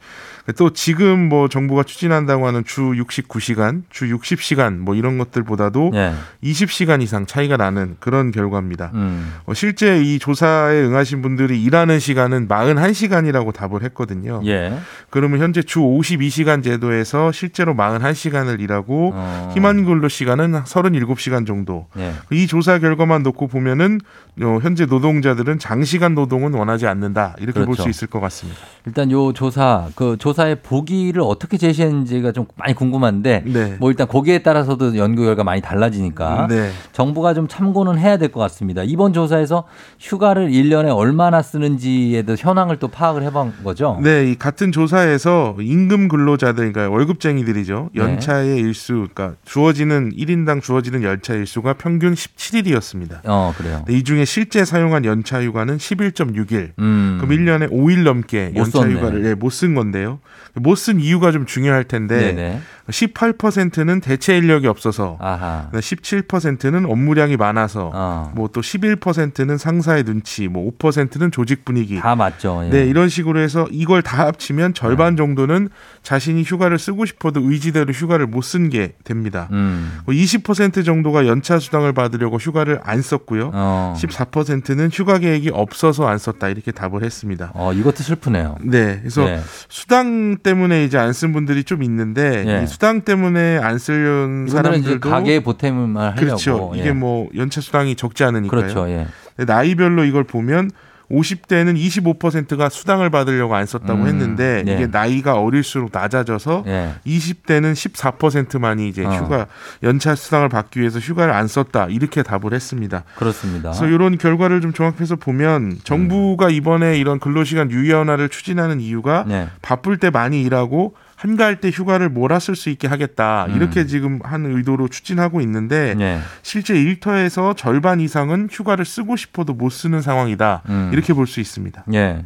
또 0.56 0.70
지금 0.74 1.28
뭐 1.28 1.48
정부가 1.48 1.82
추진한다고 1.82 2.46
하는 2.46 2.62
주 2.64 2.82
69시간, 2.82 3.84
주 3.88 4.06
60시간 4.06 4.76
뭐 4.76 4.94
이런 4.94 5.16
것들보다도 5.16 5.92
예. 5.94 6.12
20시간 6.44 7.00
이상 7.02 7.24
차이가 7.24 7.56
나는 7.56 7.96
그런 8.00 8.32
결과입니다. 8.32 8.90
음. 8.92 9.32
어, 9.46 9.54
실제 9.54 10.02
이 10.02 10.18
조사에 10.18 10.82
응하신 10.82 11.22
분들이 11.22 11.62
일하는 11.62 11.98
시간은 11.98 12.48
41시간이라고 12.48 13.54
답을 13.54 13.82
했거든요. 13.84 14.09
예. 14.46 14.72
그러면 15.10 15.40
현재 15.40 15.62
주 15.62 15.80
52시간 15.80 16.62
제도에서 16.64 17.30
실제로 17.32 17.74
41시간을 17.74 18.60
일하고 18.60 19.12
어. 19.14 19.50
희망 19.54 19.84
근로 19.84 20.08
시간은 20.08 20.64
37시간 20.64 21.46
정도. 21.46 21.86
예. 21.98 22.12
이 22.32 22.46
조사 22.46 22.78
결과만 22.78 23.22
놓고 23.22 23.48
보면은 23.48 24.00
어, 24.42 24.58
현재 24.62 24.86
노동자들은 24.86 25.58
장시간 25.58 26.14
노동은 26.14 26.54
원하지 26.54 26.86
않는다 26.86 27.36
이렇게 27.40 27.58
볼 27.60 27.66
그렇죠. 27.74 27.82
수 27.84 27.88
있을 27.90 28.08
것 28.08 28.20
같습니다. 28.20 28.58
일단 28.86 29.10
요 29.10 29.32
조사 29.32 29.88
그 29.94 30.16
조사의 30.18 30.62
보기를 30.62 31.20
어떻게 31.22 31.58
제시했는지가 31.58 32.32
좀 32.32 32.46
많이 32.56 32.74
궁금한데 32.74 33.42
네. 33.46 33.76
뭐 33.78 33.90
일단 33.90 34.08
거기에 34.08 34.38
따라서도 34.38 34.96
연구 34.96 35.24
결과 35.24 35.44
많이 35.44 35.60
달라지니까 35.60 36.46
네. 36.48 36.70
정부가 36.92 37.34
좀 37.34 37.46
참고는 37.48 37.98
해야 37.98 38.16
될 38.16 38.30
것 38.30 38.38
같습니다. 38.40 38.82
이번 38.84 39.12
조사에서 39.12 39.64
휴가를 39.98 40.50
1년에 40.50 40.94
얼마나 40.96 41.42
쓰는지에 41.42 42.22
대해서 42.22 42.48
현황을 42.48 42.76
또 42.78 42.86
파악을 42.88 43.22
해본 43.24 43.54
거죠. 43.64 43.98
네, 44.02 44.30
이 44.30 44.34
같은 44.34 44.72
조사에서 44.72 45.56
임금 45.60 46.08
근로자들, 46.08 46.72
그러니까 46.72 46.94
월급쟁이들이죠. 46.94 47.90
네. 47.94 48.02
연차의 48.02 48.58
일수, 48.58 49.08
그러니까 49.12 49.34
주어지는 49.44 50.12
1인당 50.16 50.62
주어지는 50.62 51.02
연차 51.02 51.34
일수가 51.34 51.74
평균 51.74 52.14
17일이었습니다. 52.14 53.20
어, 53.24 53.52
그래요. 53.56 53.84
이 53.88 54.02
중에 54.04 54.24
실제 54.24 54.64
사용한 54.64 55.04
연차 55.04 55.42
휴가는 55.42 55.76
11.6일. 55.76 56.72
음. 56.78 57.18
그럼 57.20 57.36
1년에 57.36 57.70
5일 57.70 58.02
넘게 58.02 58.50
못 58.54 58.60
연차. 58.60 58.88
휴가를 58.88 59.24
예, 59.26 59.34
못쓴 59.34 59.74
건데요. 59.74 60.20
못 60.54 60.76
쓴 60.76 60.98
이유가 61.00 61.30
좀 61.32 61.46
중요할 61.46 61.84
텐데 61.84 62.32
네네. 62.34 62.60
18%는 62.88 64.00
대체 64.00 64.36
인력이 64.36 64.66
없어서 64.66 65.16
아하. 65.20 65.68
17%는 65.72 66.86
업무량이 66.86 67.36
많아서 67.36 67.90
어. 67.94 68.32
뭐또 68.34 68.60
11%는 68.60 69.58
상사의 69.58 70.04
눈치, 70.04 70.48
뭐 70.48 70.70
5%는 70.78 71.30
조직 71.30 71.64
분위기. 71.64 72.00
다 72.00 72.14
맞죠. 72.16 72.62
예. 72.64 72.70
네, 72.70 72.86
이런 72.86 73.08
식으로 73.08 73.40
해서 73.40 73.66
이걸 73.70 74.02
다 74.02 74.26
합치면 74.26 74.74
절반 74.74 75.16
정도는 75.16 75.68
자신이 76.02 76.42
휴가를 76.42 76.78
쓰고 76.78 77.04
싶어도 77.06 77.40
의지대로 77.42 77.92
휴가를 77.92 78.26
못 78.26 78.40
쓴 78.42 78.68
게 78.70 78.94
됩니다. 79.04 79.48
음. 79.52 80.00
뭐20% 80.06 80.84
정도가 80.84 81.26
연차 81.26 81.58
수당을 81.60 81.92
받으려고 81.92 82.36
휴가를 82.38 82.80
안 82.82 83.00
썼고요. 83.02 83.50
어. 83.54 83.94
14%는 83.96 84.90
휴가 84.92 85.18
계획이 85.18 85.50
없어서 85.52 86.08
안 86.08 86.18
썼다 86.18 86.48
이렇게 86.48 86.72
답을 86.72 87.04
했습니다. 87.04 87.52
어, 87.54 87.72
이것도 87.72 87.96
슬프네요. 88.02 88.56
네, 88.62 88.98
그래서 89.00 89.24
네. 89.26 89.40
수당 89.68 90.38
때문에 90.42 90.84
이제 90.84 90.98
안 90.98 91.12
쓴 91.12 91.32
분들이 91.32 91.64
좀 91.64 91.82
있는데 91.82 92.44
예. 92.46 92.62
이 92.64 92.66
수당 92.66 93.02
때문에 93.02 93.58
안 93.58 93.78
이제 93.78 94.46
사람들도 94.48 95.08
가게 95.10 95.40
보탬을 95.40 95.96
하려고. 95.96 96.16
그렇죠. 96.20 96.72
예. 96.74 96.80
이게 96.80 96.92
뭐 96.92 97.28
연차 97.36 97.60
수당이 97.60 97.96
적지 97.96 98.24
않으니까요. 98.24 98.60
그렇죠. 98.60 98.88
예. 98.88 99.06
나이별로 99.44 100.04
이걸 100.04 100.24
보면 100.24 100.70
50대는 101.10 101.76
25%가 101.76 102.68
수당을 102.68 103.10
받으려고 103.10 103.54
안 103.54 103.66
썼다고 103.66 104.02
음, 104.02 104.06
했는데 104.06 104.62
예. 104.66 104.74
이게 104.74 104.86
나이가 104.86 105.34
어릴수록 105.34 105.90
낮아져서 105.92 106.64
예. 106.66 106.94
20대는 107.06 107.72
14%만이 107.72 108.88
이제 108.88 109.04
어. 109.04 109.10
휴가 109.10 109.46
연차 109.82 110.14
수당을 110.14 110.48
받기 110.48 110.80
위해서 110.80 110.98
휴가를 110.98 111.32
안 111.32 111.48
썼다 111.48 111.86
이렇게 111.86 112.22
답을 112.22 112.52
했습니다. 112.52 113.04
그렇습니다. 113.16 113.70
그래서 113.70 113.86
이런 113.86 114.18
결과를 114.18 114.60
좀 114.60 114.72
종합해서 114.72 115.16
보면 115.16 115.78
정부가 115.82 116.50
이번에 116.50 116.96
이런 116.98 117.18
근로시간 117.18 117.70
유연화를 117.70 118.28
추진하는 118.28 118.80
이유가 118.80 119.24
네. 119.26 119.48
바쁠 119.62 119.98
때 119.98 120.10
많이 120.10 120.42
일하고 120.42 120.94
한가할 121.20 121.60
때 121.60 121.68
휴가를 121.68 122.08
몰아쓸 122.08 122.56
수 122.56 122.70
있게 122.70 122.88
하겠다 122.88 123.44
음. 123.50 123.56
이렇게 123.56 123.84
지금 123.86 124.20
한 124.22 124.46
의도로 124.46 124.88
추진하고 124.88 125.42
있는데 125.42 125.94
네. 125.94 126.18
실제 126.42 126.74
일터에서 126.80 127.52
절반 127.54 128.00
이상은 128.00 128.48
휴가를 128.50 128.86
쓰고 128.86 129.16
싶어도 129.16 129.52
못 129.52 129.68
쓰는 129.70 130.00
상황이다 130.00 130.62
음. 130.70 130.90
이렇게 130.94 131.12
볼 131.12 131.26
수 131.26 131.40
있습니다. 131.40 131.84
예. 131.92 132.24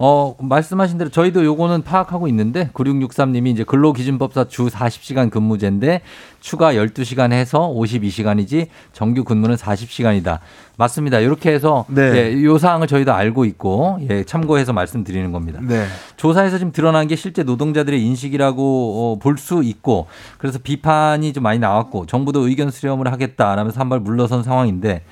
어, 0.00 0.36
말씀하신 0.38 0.96
대로 0.96 1.10
저희도 1.10 1.44
요거는 1.44 1.82
파악하고 1.82 2.28
있는데 2.28 2.70
9663님이 2.72 3.48
이제 3.48 3.64
근로기준법사 3.64 4.44
주 4.44 4.66
40시간 4.68 5.28
근무제인데 5.28 6.02
추가 6.38 6.72
12시간 6.74 7.32
해서 7.32 7.68
52시간이지 7.74 8.68
정규 8.92 9.24
근무는 9.24 9.56
40시간이다. 9.56 10.38
맞습니다. 10.76 11.18
이렇게 11.18 11.50
해서 11.52 11.84
네. 11.88 12.32
예, 12.36 12.44
요 12.44 12.58
사항을 12.58 12.86
저희도 12.86 13.12
알고 13.12 13.44
있고 13.46 13.98
예, 14.08 14.22
참고해서 14.22 14.72
말씀드리는 14.72 15.32
겁니다. 15.32 15.58
네. 15.66 15.86
조사에서 16.16 16.58
지금 16.58 16.70
드러난 16.70 17.08
게 17.08 17.16
실제 17.16 17.42
노동자들의 17.42 18.00
인식이라고 18.00 18.62
어, 18.62 19.18
볼수 19.20 19.64
있고 19.64 20.06
그래서 20.38 20.60
비판이 20.62 21.32
좀 21.32 21.42
많이 21.42 21.58
나왔고 21.58 22.06
정부도 22.06 22.46
의견 22.46 22.70
수렴을 22.70 23.10
하겠다라면서 23.10 23.80
한 23.80 23.88
발 23.88 24.00
물러선 24.00 24.42
상황인데 24.42 25.02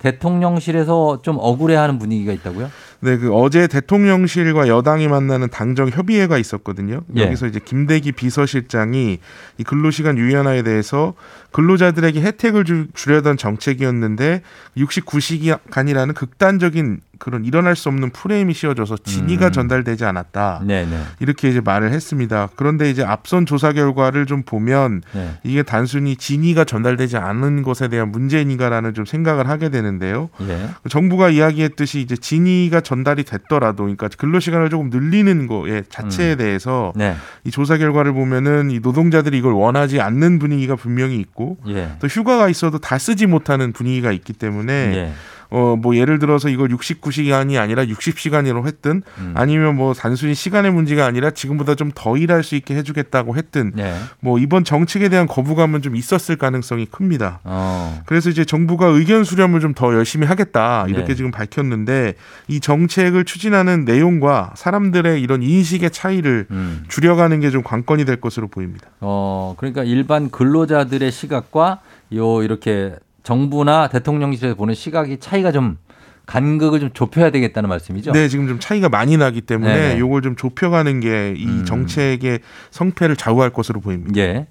대통령실에서 0.00 1.22
좀 1.22 1.36
억울해하는 1.38 1.98
분위기가 1.98 2.32
있다고요? 2.32 2.68
네, 3.04 3.18
그 3.18 3.34
어제 3.34 3.66
대통령실과 3.66 4.66
여당이 4.66 5.08
만나는 5.08 5.50
당정 5.50 5.90
협의회가 5.90 6.38
있었거든요. 6.38 7.02
예. 7.16 7.24
여기서 7.24 7.46
이제 7.46 7.60
김대기 7.62 8.12
비서실장이 8.12 9.18
이 9.58 9.62
근로시간 9.62 10.16
유연화에 10.16 10.62
대해서 10.62 11.12
근로자들에게 11.52 12.22
혜택을 12.22 12.64
주, 12.64 12.86
주려던 12.94 13.36
정책이었는데 13.36 14.40
69시간이라는 14.78 16.14
극단적인 16.14 17.00
그런 17.18 17.44
일어날 17.44 17.76
수 17.76 17.88
없는 17.88 18.10
프레임이 18.10 18.54
씌워져서 18.54 18.98
진위가 18.98 19.46
음. 19.46 19.52
전달되지 19.52 20.04
않았다. 20.04 20.62
네네. 20.66 21.00
이렇게 21.20 21.48
이제 21.48 21.60
말을 21.60 21.92
했습니다. 21.92 22.48
그런데 22.56 22.90
이제 22.90 23.04
앞선 23.04 23.46
조사 23.46 23.72
결과를 23.72 24.26
좀 24.26 24.42
보면 24.42 25.02
네. 25.12 25.38
이게 25.42 25.62
단순히 25.62 26.16
진위가 26.16 26.64
전달되지 26.64 27.16
않은 27.16 27.62
것에 27.62 27.88
대한 27.88 28.10
문제인가라는 28.10 28.94
좀 28.94 29.04
생각을 29.04 29.48
하게 29.48 29.68
되는데요. 29.68 30.28
예. 30.42 30.68
정부가 30.88 31.30
이야기했듯이 31.30 32.00
이제 32.00 32.16
진위가 32.16 32.80
전 32.80 32.93
달이 33.02 33.24
됐더라도, 33.24 33.84
그러니까 33.84 34.08
근로 34.16 34.38
시간을 34.38 34.70
조금 34.70 34.90
늘리는 34.90 35.46
거에 35.46 35.82
자체에 35.88 36.36
대해서 36.36 36.92
네. 36.94 37.16
이 37.44 37.50
조사 37.50 37.76
결과를 37.78 38.12
보면은 38.12 38.70
이 38.70 38.78
노동자들이 38.80 39.38
이걸 39.38 39.52
원하지 39.54 40.00
않는 40.00 40.38
분위기가 40.38 40.76
분명히 40.76 41.18
있고 41.18 41.56
예. 41.66 41.90
또 41.98 42.06
휴가가 42.06 42.48
있어도 42.48 42.78
다 42.78 42.98
쓰지 42.98 43.26
못하는 43.26 43.72
분위기가 43.72 44.12
있기 44.12 44.32
때문에 44.34 44.72
예. 44.72 45.12
어 45.54 45.76
뭐 45.76 45.96
예를 45.96 46.18
들어서 46.18 46.48
이걸 46.48 46.68
69시간이 46.70 47.58
아니라 47.60 47.84
60시간으로 47.84 48.66
했든 48.66 49.02
음. 49.18 49.32
아니면 49.34 49.76
뭐 49.76 49.92
단순히 49.94 50.34
시간의 50.34 50.72
문제가 50.72 51.06
아니라 51.06 51.30
지금보다 51.30 51.74
좀 51.74 51.92
더 51.94 52.16
일할 52.16 52.42
수 52.42 52.54
있게 52.56 52.74
해주겠다고 52.74 53.36
했든 53.36 53.72
네. 53.76 53.94
뭐 54.20 54.38
이번 54.38 54.64
정책에 54.64 55.08
대한 55.08 55.26
거부감은 55.26 55.80
좀 55.82 55.94
있었을 55.96 56.36
가능성이 56.36 56.86
큽니다. 56.86 57.40
어. 57.44 58.02
그래서 58.06 58.30
이제 58.30 58.44
정부가 58.44 58.86
의견 58.88 59.22
수렴을 59.24 59.60
좀 59.60 59.74
더 59.74 59.92
열심히 59.94 60.26
하겠다 60.26 60.86
이렇게 60.88 61.08
네. 61.08 61.14
지금 61.14 61.30
밝혔는데 61.30 62.14
이 62.48 62.60
정책을 62.60 63.24
추진하는 63.24 63.84
내용과 63.84 64.52
사람들의 64.56 65.20
이런 65.22 65.42
인식의 65.42 65.90
차이를 65.90 66.46
음. 66.50 66.84
줄여가는 66.88 67.40
게 67.40 67.50
좀 67.50 67.62
관건이 67.62 68.04
될 68.04 68.16
것으로 68.20 68.48
보입니다. 68.48 68.88
어, 69.00 69.54
그러니까 69.58 69.84
일반 69.84 70.30
근로자들의 70.30 71.12
시각과 71.12 71.80
요 72.14 72.42
이렇게 72.42 72.96
정부나 73.24 73.88
대통령실에서 73.88 74.54
보는 74.54 74.74
시각이 74.74 75.18
차이가 75.18 75.50
좀 75.50 75.78
간극을 76.26 76.80
좀 76.80 76.90
좁혀야 76.92 77.30
되겠다는 77.30 77.68
말씀이죠. 77.68 78.12
네, 78.12 78.28
지금 78.28 78.46
좀 78.46 78.58
차이가 78.60 78.88
많이 78.88 79.16
나기 79.16 79.40
때문에 79.40 79.74
네네. 79.74 79.98
요걸 79.98 80.22
좀 80.22 80.36
좁혀가는 80.36 81.00
게이 81.00 81.44
음. 81.44 81.64
정책의 81.66 82.38
성패를 82.70 83.16
좌우할 83.16 83.50
것으로 83.50 83.80
보입니다. 83.80 84.18
예. 84.20 84.46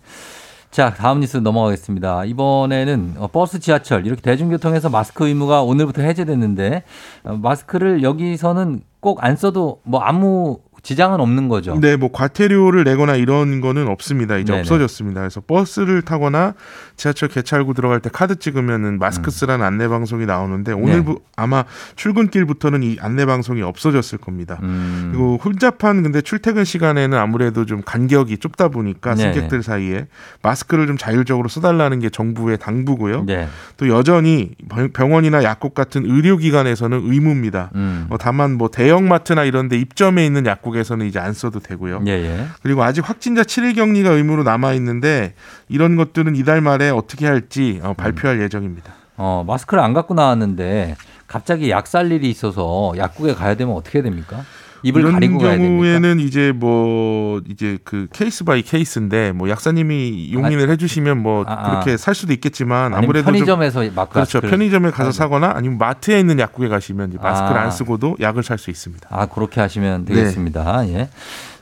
자, 0.69 0.93
다음 0.93 1.19
뉴스 1.19 1.38
넘어가겠습니다. 1.38 2.26
이번에는 2.26 3.13
어, 3.17 3.28
버스, 3.28 3.59
지하철 3.59 4.05
이렇게 4.05 4.21
대중교통에서 4.21 4.89
마스크 4.89 5.28
의무가 5.28 5.61
오늘부터 5.61 6.01
해제됐는데 6.01 6.84
어, 7.24 7.38
마스크를 7.41 8.03
여기서는 8.03 8.82
꼭 8.99 9.24
안 9.24 9.36
써도 9.36 9.82
뭐 9.84 9.99
아무 9.99 10.59
지장은 10.84 11.22
없는 11.22 11.48
거죠. 11.48 11.80
네, 11.80 11.96
뭐 11.96 12.12
과태료를 12.12 12.84
내거나 12.84 13.16
이런 13.16 13.62
거는 13.62 13.88
없습니다. 13.88 14.36
이제 14.38 14.52
네네. 14.52 14.60
없어졌습니다. 14.60 15.22
그래서 15.22 15.42
버스를 15.48 16.02
타거나 16.02 16.56
지하철 16.98 17.30
개찰구 17.30 17.74
들어갈 17.74 18.02
때 18.02 18.10
카드 18.12 18.38
찍으면은 18.38 19.00
마스크 19.00 19.32
쓰라는 19.32 19.66
안내 19.66 19.88
방송이 19.88 20.26
나오는데 20.26 20.74
오늘 20.74 21.04
부 21.06 21.22
아마 21.38 21.64
출근길부터는 21.96 22.84
이 22.84 22.98
안내 23.00 23.26
방송이 23.26 23.62
없어졌을 23.62 24.18
겁니다. 24.18 24.60
음. 24.62 25.08
그리고 25.12 25.40
혼잡한 25.44 26.04
근데 26.04 26.20
출퇴근 26.20 26.66
시간에는 26.66 27.18
아무래도 27.18 27.66
좀 27.66 27.82
간격이 27.82 28.38
좁다 28.40 28.68
보니까 28.68 29.16
네네. 29.16 29.34
승객들 29.34 29.64
사이에 29.64 30.08
마스크를 30.42 30.86
좀 30.88 30.98
자율적으로 30.98 31.48
써달라는 31.48 32.00
게 32.02 32.10
정부의 32.10 32.58
당부고요. 32.58 33.24
네. 33.24 33.48
또 33.78 33.88
여전히 33.88 34.52
병- 34.70 34.92
병원이나 34.92 35.44
약국 35.44 35.74
같은 35.76 36.04
의료기관에서는 36.06 37.02
의무입니다. 37.06 37.72
음. 37.76 38.08
어, 38.10 38.18
다만 38.18 38.58
뭐 38.58 38.68
대형마트나 38.70 39.46
이런데 39.46 39.78
입점해 39.80 40.26
있는 40.26 40.46
약국 40.46 40.72
에서는 40.78 41.05
이제 41.05 41.19
안 41.19 41.34
써도 41.34 41.59
되고요. 41.59 42.03
예, 42.07 42.11
예. 42.11 42.45
그리고 42.61 42.84
아직 42.84 43.07
확진자 43.07 43.43
7일 43.43 43.76
격리가 43.76 44.11
의무로 44.11 44.43
남아 44.43 44.74
있는데 44.74 45.34
이런 45.69 45.95
것들은 45.95 46.36
이달 46.36 46.61
말에 46.61 46.89
어떻게 46.89 47.26
할지 47.28 47.80
어, 47.84 47.93
발표할 47.93 48.41
예정입니다. 48.41 48.93
어, 49.17 49.43
마스크를 49.45 49.84
안 49.84 49.93
갖고 49.93 50.13
나왔는데 50.13 50.95
갑자기 51.28 51.69
약 51.71 51.88
살 51.88 52.11
일이 52.11 52.30
있어서 52.30 52.93
약국에 52.97 53.34
가야 53.34 53.55
되면 53.55 53.76
어떻게 53.76 54.01
됩니까? 54.01 54.43
입을 54.84 55.02
이런 55.02 55.14
가리고 55.14 55.38
가야 55.40 55.52
됩니까? 55.52 55.68
경우에는 55.70 56.20
이제 56.20 56.52
뭐 56.52 57.42
이제 57.50 57.78
그 57.84 58.08
case 58.14 58.43
by 58.43 58.62
case인데 58.62 59.32
뭐 59.32 59.50
약사님이 59.50 60.32
용인을 60.34 60.70
해주시면 60.70 61.22
뭐 61.22 61.44
아, 61.48 61.54
아. 61.54 61.70
그렇게 61.70 61.98
살 61.98 62.14
수도 62.16 62.34
있겠지만 62.34 62.94
아무래도 62.94 63.26
좀 63.26 63.34
편의점에서 63.34 63.84
마스크 63.96 64.14
그렇죠 64.14 64.42
편의점에 64.42 64.92
가서 64.92 65.12
사거나 65.12 65.54
아니면 65.56 65.78
마트에 65.78 66.20
있는 66.20 66.40
약국에 66.40 66.68
가시면 66.68 67.10
이제 67.10 67.18
마스크를 67.22 67.60
아. 67.60 67.64
안 67.64 67.72
쓰고도 67.72 68.18
약을 68.20 68.44
살 68.44 68.58
수 68.64 68.70
있습니다. 68.70 69.10
아, 69.12 69.26
그렇게 69.26 69.60
하시면 69.60 70.06
네. 70.06 70.14
되겠습니다. 70.14 70.88
예. 70.90 71.10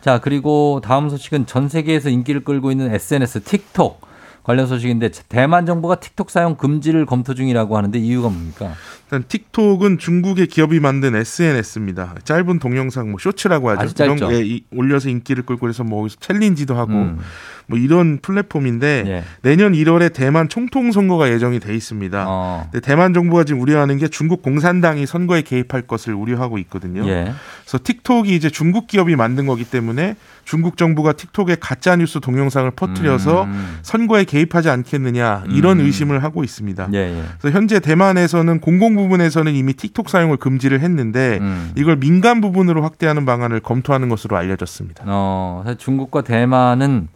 자, 0.02 0.20
그리고 0.20 0.82
다음 0.84 1.10
소식은 1.10 1.46
전 1.46 1.70
세계에서 1.70 2.10
인기를 2.10 2.44
끌고 2.44 2.70
있는 2.72 2.94
SNS 2.94 3.44
틱톡 3.44 4.02
관련 4.44 4.68
소식인데 4.68 5.10
대만 5.30 5.66
정부가 5.66 5.96
틱톡 5.96 6.30
사용 6.32 6.56
금지를 6.56 7.06
검토 7.06 7.34
중이라고 7.36 7.78
하는데 7.78 7.98
이유가 7.98 8.30
뭡니까? 8.30 8.74
일단 9.12 9.26
틱톡은 9.28 9.97
중국의 9.97 10.47
기업이 10.47 10.80
만든 10.80 11.16
SNS입니다. 11.16 12.16
짧은 12.24 12.59
동영상 12.59 13.12
뭐 13.12 13.20
쇼츠라고 13.20 13.70
하죠. 13.72 14.03
이런 14.05 14.18
이- 14.45 14.64
올려서 14.72 15.09
인기를 15.09 15.43
끌고 15.45 15.59
그래서 15.59 15.84
뭐 15.84 16.07
챌린지도 16.07 16.76
하고 16.76 16.93
음. 16.93 17.20
뭐 17.68 17.78
이런 17.78 18.20
플랫폼인데 18.22 19.03
예. 19.07 19.24
내년 19.41 19.74
1월에 19.74 20.14
대만 20.14 20.47
총통 20.47 20.93
선거가 20.93 21.30
예정이 21.30 21.59
돼 21.59 21.76
있습니다. 21.76 22.26
어. 22.28 22.68
근데 22.72 22.86
대만 22.86 23.14
정부가 23.14 23.43
지금 23.43 23.62
우려하는 23.62 23.97
게 23.97 24.07
중국 24.07 24.41
공산당이 24.41 25.05
선거에 25.05 25.41
개입할 25.41 25.82
것을 25.84 26.14
우려하고 26.14 26.57
있거든요. 26.59 27.05
예. 27.07 27.34
그래서 27.64 27.80
틱톡이 27.84 28.34
이제 28.34 28.49
중국 28.49 28.88
기업이 28.88 29.16
만든 29.18 29.45
거기 29.45 29.66
때문에 29.66 30.16
중국 30.43 30.76
정부가 30.76 31.14
틱톡에 31.14 31.57
가짜 31.59 31.95
뉴스 31.95 32.20
동영상을 32.20 32.70
퍼뜨려서 32.72 33.43
음. 33.43 33.78
선거에 33.84 34.24
개입하지 34.24 34.70
않겠느냐 34.70 35.43
이런 35.49 35.80
음. 35.80 35.86
의심을 35.86 36.24
하고 36.24 36.43
있습니다. 36.43 36.89
예, 36.93 36.97
예. 36.97 37.24
그래서 37.39 37.57
현재 37.57 37.80
대만에서는 37.80 38.59
공공 38.59 38.95
부분에서는 39.02 39.54
이미 39.54 39.74
틱톡 39.74 40.10
사용을 40.10 40.38
금지를 40.38 40.80
했는데 40.82 41.39
음. 41.41 41.72
이걸 41.76 41.97
민간 41.97 42.41
부분으로 42.41 42.82
확대하는 42.84 43.26
방안을 43.26 43.60
검토하는 43.60 44.10
것으로 44.10 44.38
알려졌습니다. 44.38 45.04
어, 45.08 45.64
중국과 45.78 46.22
대만은 46.22 47.08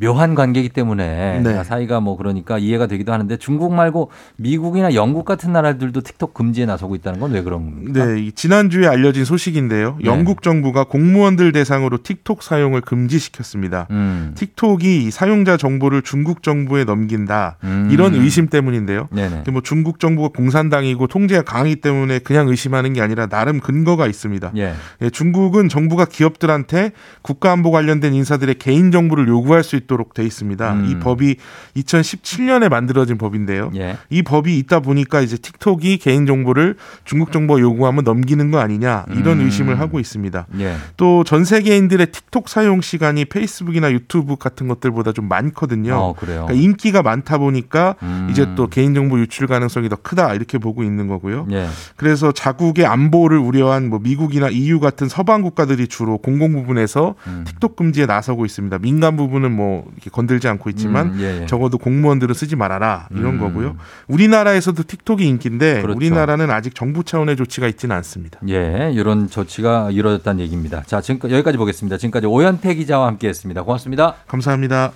묘한 0.00 0.34
관계이기 0.34 0.68
때문에 0.70 1.40
네. 1.40 1.64
사이가 1.64 2.00
뭐 2.00 2.16
그러니까 2.16 2.58
이해가 2.58 2.86
되기도 2.86 3.12
하는데 3.12 3.36
중국 3.38 3.72
말고 3.72 4.10
미국이나 4.36 4.94
영국 4.94 5.24
같은 5.24 5.52
나라들도 5.52 6.00
틱톡 6.02 6.34
금지에 6.34 6.66
나서고 6.66 6.94
있다는 6.94 7.18
건 7.20 7.30
왜 7.30 7.42
그런 7.42 7.64
겁니까? 7.64 8.04
네, 8.06 8.20
이 8.20 8.32
지난주에 8.32 8.86
알려진 8.86 9.24
소식인데요. 9.24 9.98
네. 10.00 10.06
영국 10.06 10.42
정부가 10.42 10.84
공무원들 10.84 11.52
대상으로 11.52 11.98
틱톡 12.02 12.42
사용을 12.42 12.80
금지시켰습니다. 12.80 13.86
음. 13.90 14.32
틱톡이 14.34 15.04
이 15.04 15.10
사용자 15.10 15.56
정보를 15.56 16.02
중국 16.02 16.42
정부에 16.42 16.84
넘긴다. 16.84 17.58
음. 17.64 17.88
이런 17.92 18.14
의심 18.14 18.48
때문인데요. 18.48 19.08
네네. 19.12 19.44
뭐 19.52 19.60
중국 19.62 20.00
정부가 20.00 20.30
공산당이고 20.34 21.06
통제가 21.06 21.42
강하기 21.42 21.76
때문에 21.76 22.18
그냥 22.20 22.48
의심하는 22.48 22.92
게 22.92 23.00
아니라 23.00 23.26
나름 23.26 23.60
근거가 23.60 24.06
있습니다. 24.06 24.52
예. 24.56 24.72
예, 25.02 25.10
중국은 25.10 25.68
정부가 25.68 26.04
기업들한테 26.06 26.92
국가안보 27.22 27.70
관련된 27.70 28.14
인사들의 28.14 28.56
개인 28.56 28.90
정보를 28.90 29.28
요구할 29.28 29.62
수 29.62 29.76
있도록 29.76 29.89
돼 30.14 30.24
있습니다. 30.24 30.72
음. 30.72 30.86
이 30.86 30.98
법이 30.98 31.36
2017년에 31.76 32.68
만들어진 32.68 33.18
법인데요. 33.18 33.70
예. 33.76 33.96
이 34.08 34.22
법이 34.22 34.58
있다 34.58 34.80
보니까 34.80 35.20
이제 35.20 35.36
틱톡이 35.36 35.98
개인 35.98 36.26
정보를 36.26 36.76
중국 37.04 37.32
정부가 37.32 37.60
요구하면 37.60 38.04
넘기는 38.04 38.50
거 38.50 38.58
아니냐 38.58 39.06
이런 39.10 39.40
음. 39.40 39.44
의심을 39.46 39.80
하고 39.80 40.00
있습니다. 40.00 40.46
예. 40.60 40.76
또전 40.96 41.44
세계인들의 41.44 42.06
틱톡 42.12 42.48
사용 42.48 42.80
시간이 42.80 43.26
페이스북이나 43.26 43.92
유튜브 43.92 44.36
같은 44.36 44.68
것들보다 44.68 45.12
좀 45.12 45.28
많거든요. 45.28 45.94
어. 45.94 46.14
그러니까 46.18 46.52
인기가 46.52 47.02
많다 47.02 47.38
보니까 47.38 47.96
음. 48.02 48.28
이제 48.30 48.46
또 48.56 48.68
개인 48.68 48.94
정보 48.94 49.18
유출 49.18 49.46
가능성이 49.46 49.88
더 49.88 49.96
크다 49.96 50.34
이렇게 50.34 50.58
보고 50.58 50.82
있는 50.82 51.06
거고요. 51.08 51.46
예. 51.52 51.68
그래서 51.96 52.32
자국의 52.32 52.86
안보를 52.86 53.38
우려한 53.38 53.88
뭐 53.88 53.98
미국이나 53.98 54.48
EU 54.48 54.80
같은 54.80 55.08
서방 55.08 55.42
국가들이 55.42 55.88
주로 55.88 56.18
공공 56.18 56.52
부분에서 56.52 57.14
음. 57.26 57.44
틱톡 57.46 57.76
금지에 57.76 58.06
나서고 58.06 58.44
있습니다. 58.44 58.78
민간 58.78 59.16
부분은 59.16 59.52
뭐 59.52 59.79
이렇게 59.92 60.10
건들지 60.10 60.48
않고 60.48 60.70
있지만 60.70 61.14
음, 61.14 61.20
예, 61.20 61.42
예. 61.42 61.46
적어도 61.46 61.78
공무원들은 61.78 62.34
쓰지 62.34 62.56
말아라 62.56 63.08
이런 63.10 63.34
음. 63.34 63.40
거고요. 63.40 63.76
우리나라에서도 64.08 64.82
틱톡이 64.82 65.26
인기인데 65.26 65.82
그렇죠. 65.82 65.96
우리나라는 65.96 66.50
아직 66.50 66.74
정부 66.74 67.04
차원의 67.04 67.36
조치가 67.36 67.68
있지는 67.68 67.96
않습니다. 67.96 68.40
예, 68.48 68.90
이런 68.94 69.28
조치가 69.28 69.90
이루어졌다는 69.90 70.40
얘기입니다. 70.40 70.82
자, 70.86 71.00
지금까지 71.00 71.34
여기까지 71.34 71.58
보겠습니다. 71.58 71.96
지금까지 71.96 72.26
오현태 72.26 72.74
기자와 72.74 73.06
함께했습니다. 73.06 73.62
고맙습니다. 73.62 74.14
감사합니다. 74.26 74.92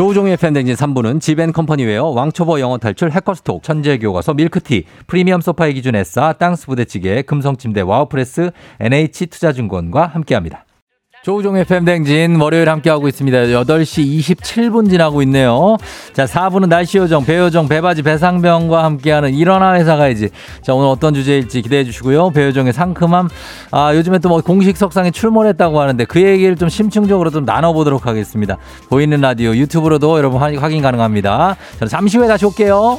조우종의 0.00 0.38
펨댕진 0.38 0.76
3부는 0.76 1.20
지벤컴퍼니웨어, 1.20 2.06
왕초보 2.06 2.58
영어 2.60 2.78
탈출, 2.78 3.10
해커스톡, 3.10 3.62
천재교과서, 3.62 4.32
밀크티, 4.32 4.86
프리미엄 5.06 5.42
소파의 5.42 5.74
기준 5.74 5.94
에싸, 5.94 6.32
땅스 6.32 6.68
부대찌개, 6.68 7.20
금성침대, 7.20 7.82
와우프레스, 7.82 8.50
NH투자증권과 8.80 10.06
함께합니다. 10.06 10.64
조우종의 11.22 11.66
팬댕진 11.66 12.40
월요일 12.40 12.70
함께하고 12.70 13.06
있습니다. 13.06 13.38
8시 13.38 14.20
27분 14.20 14.88
지나고 14.88 15.20
있네요. 15.22 15.76
자, 16.14 16.24
4부는 16.24 16.68
날씨 16.68 16.96
요정, 16.96 17.26
배요정, 17.26 17.68
배바지, 17.68 18.02
배상병과 18.02 18.82
함께하는 18.84 19.34
일어나 19.34 19.74
회사 19.74 19.96
가야지. 19.96 20.30
자, 20.62 20.72
오늘 20.72 20.88
어떤 20.88 21.12
주제일지 21.12 21.60
기대해 21.60 21.84
주시고요. 21.84 22.30
배요정의 22.30 22.72
상큼함. 22.72 23.28
아, 23.70 23.94
요즘에 23.94 24.18
또 24.18 24.30
뭐 24.30 24.40
공식 24.40 24.76
석상에 24.76 25.10
출몰했다고 25.10 25.80
하는데 25.80 26.04
그 26.04 26.22
얘기를 26.22 26.54
좀 26.56 26.68
심층적으로 26.68 27.30
좀 27.30 27.44
나눠보도록 27.44 28.06
하겠습니다. 28.06 28.56
보이는 28.88 29.20
라디오 29.20 29.54
유튜브로도 29.56 30.16
여러분 30.18 30.40
확- 30.40 30.54
확인 30.62 30.80
가능합니다. 30.82 31.56
저는 31.80 31.88
잠시 31.90 32.16
후에 32.16 32.28
다시 32.28 32.46
올게요. 32.46 32.98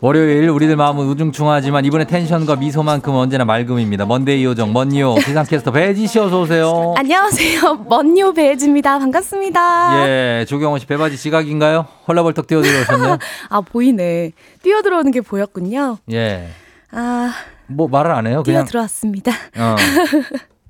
월요일 0.00 0.48
우리들 0.50 0.76
마음은 0.76 1.06
우중충하지만 1.06 1.84
이번에 1.84 2.04
텐션과 2.04 2.56
미소만큼 2.56 3.14
언제나 3.14 3.44
맑음입니다. 3.44 4.04
먼데이 4.04 4.44
요정 4.44 4.72
먼요 4.72 5.14
기상캐스터 5.14 5.72
배지 5.72 6.06
씨 6.06 6.18
어서 6.18 6.42
오세요. 6.42 6.94
안녕하세요. 6.96 7.86
먼요 7.88 8.32
배지입니다. 8.34 8.98
반갑습니다. 8.98 10.06
예, 10.06 10.44
조경호 10.46 10.78
씨 10.78 10.86
배바지 10.86 11.16
지각인가요? 11.16 11.86
헐레벌떡 12.08 12.46
뛰어들어오셨네요. 12.46 13.18
아, 13.48 13.60
보이네. 13.62 14.32
뛰어들어오는 14.62 15.10
게 15.12 15.22
보였군요. 15.22 15.98
예, 16.12 16.48
아, 16.92 17.32
뭐 17.66 17.88
말을 17.88 18.10
안 18.10 18.26
해요. 18.26 18.42
그냥 18.44 18.64
뛰어들어왔습니다. 18.64 19.32
어, 19.32 19.76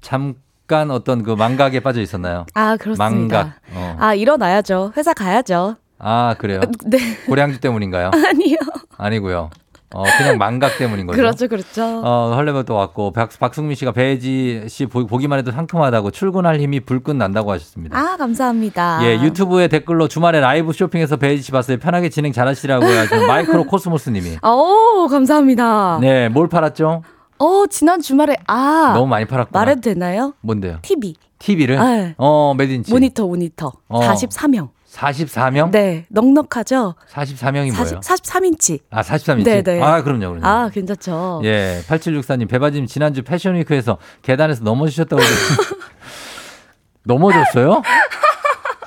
잠깐 0.00 0.90
어떤 0.92 1.24
그 1.24 1.32
망각에 1.32 1.80
빠져 1.80 2.00
있었나요? 2.00 2.46
아, 2.54 2.76
그렇습니다. 2.76 3.04
망각. 3.08 3.52
어. 3.74 3.96
아, 3.98 4.14
일어나야죠. 4.14 4.92
회사 4.96 5.12
가야죠. 5.12 5.76
아 5.98 6.34
그래요? 6.38 6.60
네. 6.84 6.98
고량주 7.26 7.60
때문인가요? 7.60 8.10
아니요. 8.28 8.56
아니고요. 8.98 9.50
어, 9.94 10.02
그냥 10.18 10.36
망각 10.36 10.78
때문인 10.78 11.06
거죠. 11.06 11.16
그렇죠, 11.16 11.48
그렇죠. 11.48 12.02
어, 12.04 12.32
헐레벌 12.34 12.64
또 12.64 12.74
왔고 12.74 13.12
박, 13.12 13.30
박승민 13.38 13.76
씨가 13.76 13.92
배지 13.92 14.64
씨 14.68 14.84
보, 14.86 15.06
보기만 15.06 15.38
해도 15.38 15.52
상큼하다고 15.52 16.10
출근할 16.10 16.58
힘이 16.60 16.80
불끈 16.80 17.16
난다고 17.16 17.52
하셨습니다. 17.52 17.96
아, 17.96 18.16
감사합니다. 18.16 18.98
예, 19.04 19.14
유튜브에 19.22 19.68
댓글로 19.68 20.08
주말에 20.08 20.40
라이브 20.40 20.72
쇼핑에서 20.72 21.16
배혜지 21.16 21.42
씨 21.42 21.52
봤어요. 21.52 21.78
편하게 21.78 22.08
진행 22.08 22.32
잘 22.32 22.48
하시라고요. 22.48 22.98
하시는 22.98 23.26
마이크로 23.26 23.64
코스모스 23.68 24.10
님이. 24.10 24.36
오, 24.42 25.06
감사합니다. 25.08 25.98
네, 26.00 26.28
뭘 26.28 26.48
팔았죠? 26.48 27.02
어, 27.38 27.64
지난 27.70 28.00
주말에 28.00 28.36
아, 28.48 28.92
너무 28.94 29.06
많이 29.06 29.24
팔았구나. 29.24 29.58
말해도 29.58 29.80
되나요? 29.82 30.34
뭔데요? 30.40 30.78
TV. 30.82 31.14
TV를? 31.38 31.78
네. 31.78 32.14
어, 32.18 32.54
몇인치? 32.56 32.90
모니터, 32.90 33.26
모니터. 33.26 33.72
어. 33.88 34.00
44명. 34.00 34.70
44명? 34.96 35.70
네, 35.70 36.06
넉넉하죠? 36.08 36.94
44명이 37.12 37.76
뭐예요? 37.76 38.00
43인치. 38.00 38.80
아, 38.90 39.02
43인치? 39.02 39.44
네, 39.44 39.62
네. 39.62 39.82
아, 39.82 40.02
그럼요, 40.02 40.30
그럼요. 40.32 40.46
아, 40.46 40.70
괜찮죠. 40.72 41.42
예, 41.44 41.82
8764님, 41.86 42.48
배바님 42.48 42.86
지난주 42.86 43.22
패션 43.22 43.54
위크에서 43.56 43.98
계단에서 44.22 44.64
넘어지셨다고 44.64 45.22
넘어졌어요? 47.04 47.82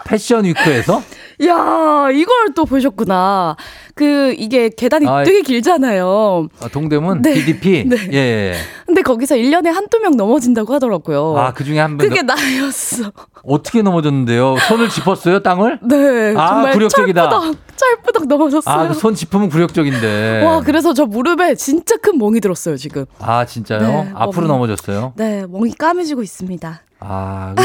패션 0.06 0.46
위크에서? 0.46 1.02
야, 1.46 2.10
이걸 2.12 2.54
또 2.56 2.66
보셨구나. 2.66 3.56
그 3.96 4.34
이게 4.38 4.70
계단이 4.70 5.08
아, 5.08 5.24
되게 5.24 5.42
길잖아요. 5.42 6.48
아, 6.62 6.68
동대문 6.68 7.22
네. 7.22 7.34
DDP? 7.34 7.84
네. 7.90 7.98
예, 8.12 8.18
예. 8.18 8.56
근데 8.86 9.02
거기서 9.02 9.36
1년에 9.36 9.68
한두 9.72 10.00
명 10.00 10.18
넘어진다고 10.18 10.74
하더라고요. 10.74 11.38
아, 11.38 11.54
그 11.54 11.64
중에 11.64 11.80
한 11.80 11.96
명. 11.96 12.08
그게 12.08 12.22
나였어. 12.22 13.12
어떻게 13.44 13.82
넘어졌는데요? 13.82 14.58
손을 14.68 14.90
짚었어요, 14.90 15.42
땅을? 15.42 15.80
네. 15.84 16.34
아, 16.38 16.48
정말 16.48 16.74
굴욕적이다. 16.74 17.30
찰부덕, 17.30 17.56
찰부덕 17.76 18.28
넘어졌어요. 18.28 18.90
아, 18.90 18.94
손 18.94 19.16
짚으면 19.16 19.50
굴욕적인데. 19.50 20.44
와, 20.46 20.62
그래서 20.62 20.94
저 20.94 21.06
무릎에 21.06 21.56
진짜 21.56 21.96
큰 21.98 22.18
멍이 22.18 22.42
들었어요, 22.42 22.76
지금. 22.76 23.06
아, 23.20 23.46
진짜요? 23.46 23.80
네, 23.80 24.12
앞으로 24.14 24.48
멍이. 24.48 24.60
넘어졌어요? 24.60 25.14
네, 25.16 25.46
멍이 25.48 25.74
까매지고 25.76 26.22
있습니다. 26.22 26.82
아, 27.02 27.56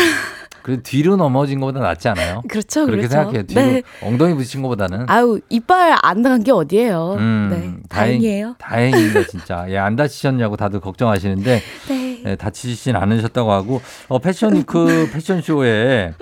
그, 0.64 0.72
그래도 0.72 0.82
뒤로 0.82 1.16
넘어진 1.16 1.60
것보다 1.60 1.80
낫지 1.80 2.08
않아요? 2.08 2.42
그렇죠, 2.48 2.86
그렇게 2.86 3.02
그렇죠. 3.06 3.12
생각해요. 3.12 3.42
뒤로 3.42 3.60
네. 3.60 3.82
엉덩이 4.00 4.32
부딪힌 4.34 4.62
것보다는. 4.62 5.04
아유, 5.10 5.38
이빨 5.50 5.94
안 6.00 6.22
나간 6.22 6.42
게 6.42 6.52
어디예요. 6.52 7.16
음, 7.18 7.48
네, 7.50 7.56
다행- 7.60 7.82
다행 7.88 8.22
이에요. 8.22 8.54
다행입니다, 8.58 9.24
진짜. 9.28 9.66
예, 9.68 9.76
안 9.76 9.94
다치셨냐고 9.94 10.56
다들 10.56 10.80
걱정하시는데, 10.80 11.60
네. 11.88 12.22
예, 12.24 12.36
다치진 12.36 12.96
않으셨다고 12.96 13.52
하고, 13.52 13.82
어, 14.08 14.18
패션위크 14.18 15.10
패션쇼에 15.12 16.14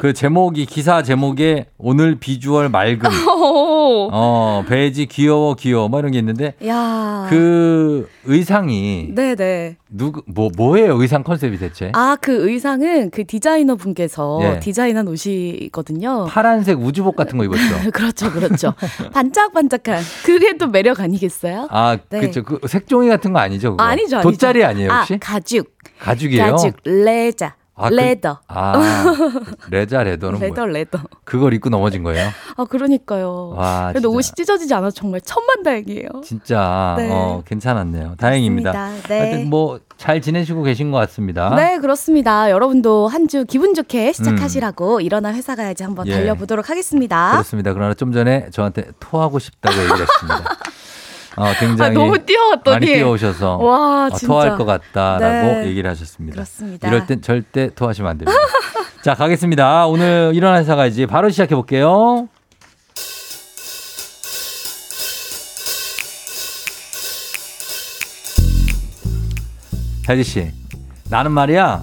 그 0.00 0.14
제목이, 0.14 0.64
기사 0.64 1.02
제목에 1.02 1.66
오늘 1.76 2.14
비주얼 2.18 2.70
맑음, 2.70 3.00
어, 4.10 4.64
배지 4.66 5.04
귀여워, 5.04 5.54
귀여워, 5.54 5.88
뭐 5.88 6.00
이런 6.00 6.10
게 6.10 6.18
있는데, 6.18 6.54
야. 6.66 7.26
그 7.28 8.08
의상이, 8.24 9.10
네네. 9.14 9.76
누구, 9.90 10.22
뭐, 10.24 10.48
뭐예요, 10.56 10.98
의상 10.98 11.22
컨셉이 11.22 11.58
대체? 11.58 11.92
아, 11.92 12.16
그 12.18 12.48
의상은 12.48 13.10
그 13.10 13.26
디자이너 13.26 13.74
분께서 13.76 14.40
예. 14.42 14.58
디자인한 14.60 15.06
옷이거든요. 15.06 16.24
파란색 16.30 16.80
우주복 16.80 17.14
같은 17.14 17.36
거 17.36 17.44
입었죠? 17.44 17.60
그렇죠, 17.92 18.32
그렇죠. 18.32 18.72
반짝반짝한. 19.12 20.02
그게 20.24 20.56
또 20.56 20.68
매력 20.68 21.00
아니겠어요? 21.00 21.68
아, 21.70 21.98
네. 22.08 22.20
그쵸. 22.20 22.42
그 22.42 22.58
색종이 22.66 23.10
같은 23.10 23.34
거 23.34 23.38
아니죠? 23.38 23.72
그거? 23.72 23.84
아니죠, 23.84 24.16
아니죠. 24.16 24.30
돗자리 24.30 24.64
아니에요, 24.64 24.90
혹시? 24.90 25.14
아, 25.16 25.18
가죽. 25.20 25.74
가죽이에요? 25.98 26.52
가죽, 26.52 26.76
레자. 26.84 27.59
아, 27.80 27.88
그- 27.88 27.94
레더. 27.94 28.38
아, 28.48 28.74
레자 29.70 30.02
레더는 30.02 30.40
레더, 30.40 30.54
뭐예요? 30.62 30.72
레더. 30.72 30.98
그걸 31.24 31.54
입고 31.54 31.68
넘어진 31.70 32.02
거예요? 32.02 32.28
아, 32.56 32.64
그러니까요. 32.64 33.54
와, 33.56 33.88
그래도 33.92 34.08
진짜. 34.10 34.16
옷이 34.16 34.34
찢어지지 34.36 34.74
않아서 34.74 34.94
정말 34.94 35.20
천만다행이에요. 35.20 36.08
진짜 36.24 36.94
네. 36.98 37.08
어, 37.10 37.42
괜찮았네요. 37.46 38.14
다행입니다. 38.18 38.90
네. 39.08 39.18
하여튼 39.20 39.50
뭐 39.50 39.78
잘 40.00 40.22
지내시고 40.22 40.62
계신 40.62 40.90
것 40.90 40.96
같습니다. 40.96 41.54
네, 41.54 41.76
그렇습니다. 41.78 42.50
여러분도 42.50 43.06
한 43.08 43.28
주 43.28 43.44
기분 43.44 43.74
좋게 43.74 44.12
시작하시라고 44.14 45.02
일어나 45.02 45.30
회사 45.34 45.54
가야지 45.54 45.82
한번 45.84 46.06
음. 46.06 46.10
예. 46.10 46.14
달려보도록 46.14 46.70
하겠습니다. 46.70 47.32
그렇습니다. 47.32 47.74
그러나 47.74 47.92
좀 47.92 48.10
전에 48.10 48.48
저한테 48.50 48.86
토하고 48.98 49.38
싶다고 49.38 49.76
얘기를 49.76 50.00
했습니다. 50.00 50.56
어, 51.40 51.54
굉장히 51.58 51.90
아, 51.90 51.94
너무 51.94 52.18
뛰어왔더니. 52.18 52.74
많이 52.74 52.86
뛰어오셔서 52.86 53.56
와, 53.56 54.06
어, 54.06 54.10
진짜. 54.10 54.26
토할 54.26 54.56
것 54.58 54.66
같다라고 54.66 55.60
네. 55.62 55.66
얘기를 55.68 55.88
하셨습니다. 55.90 56.34
그렇습니다. 56.34 56.86
이럴 56.86 57.06
땐 57.06 57.22
절대 57.22 57.70
토하시면 57.74 58.10
안 58.10 58.18
됩니다. 58.18 58.38
자, 59.02 59.14
가겠습니다. 59.14 59.86
오늘 59.86 60.32
일어나 60.34 60.58
회사 60.58 60.76
가야지 60.76 61.06
바로 61.06 61.30
시작해 61.30 61.54
볼게요. 61.54 62.28
혜지 70.08 70.24
씨, 70.24 70.50
나는 71.08 71.32
말이야. 71.32 71.82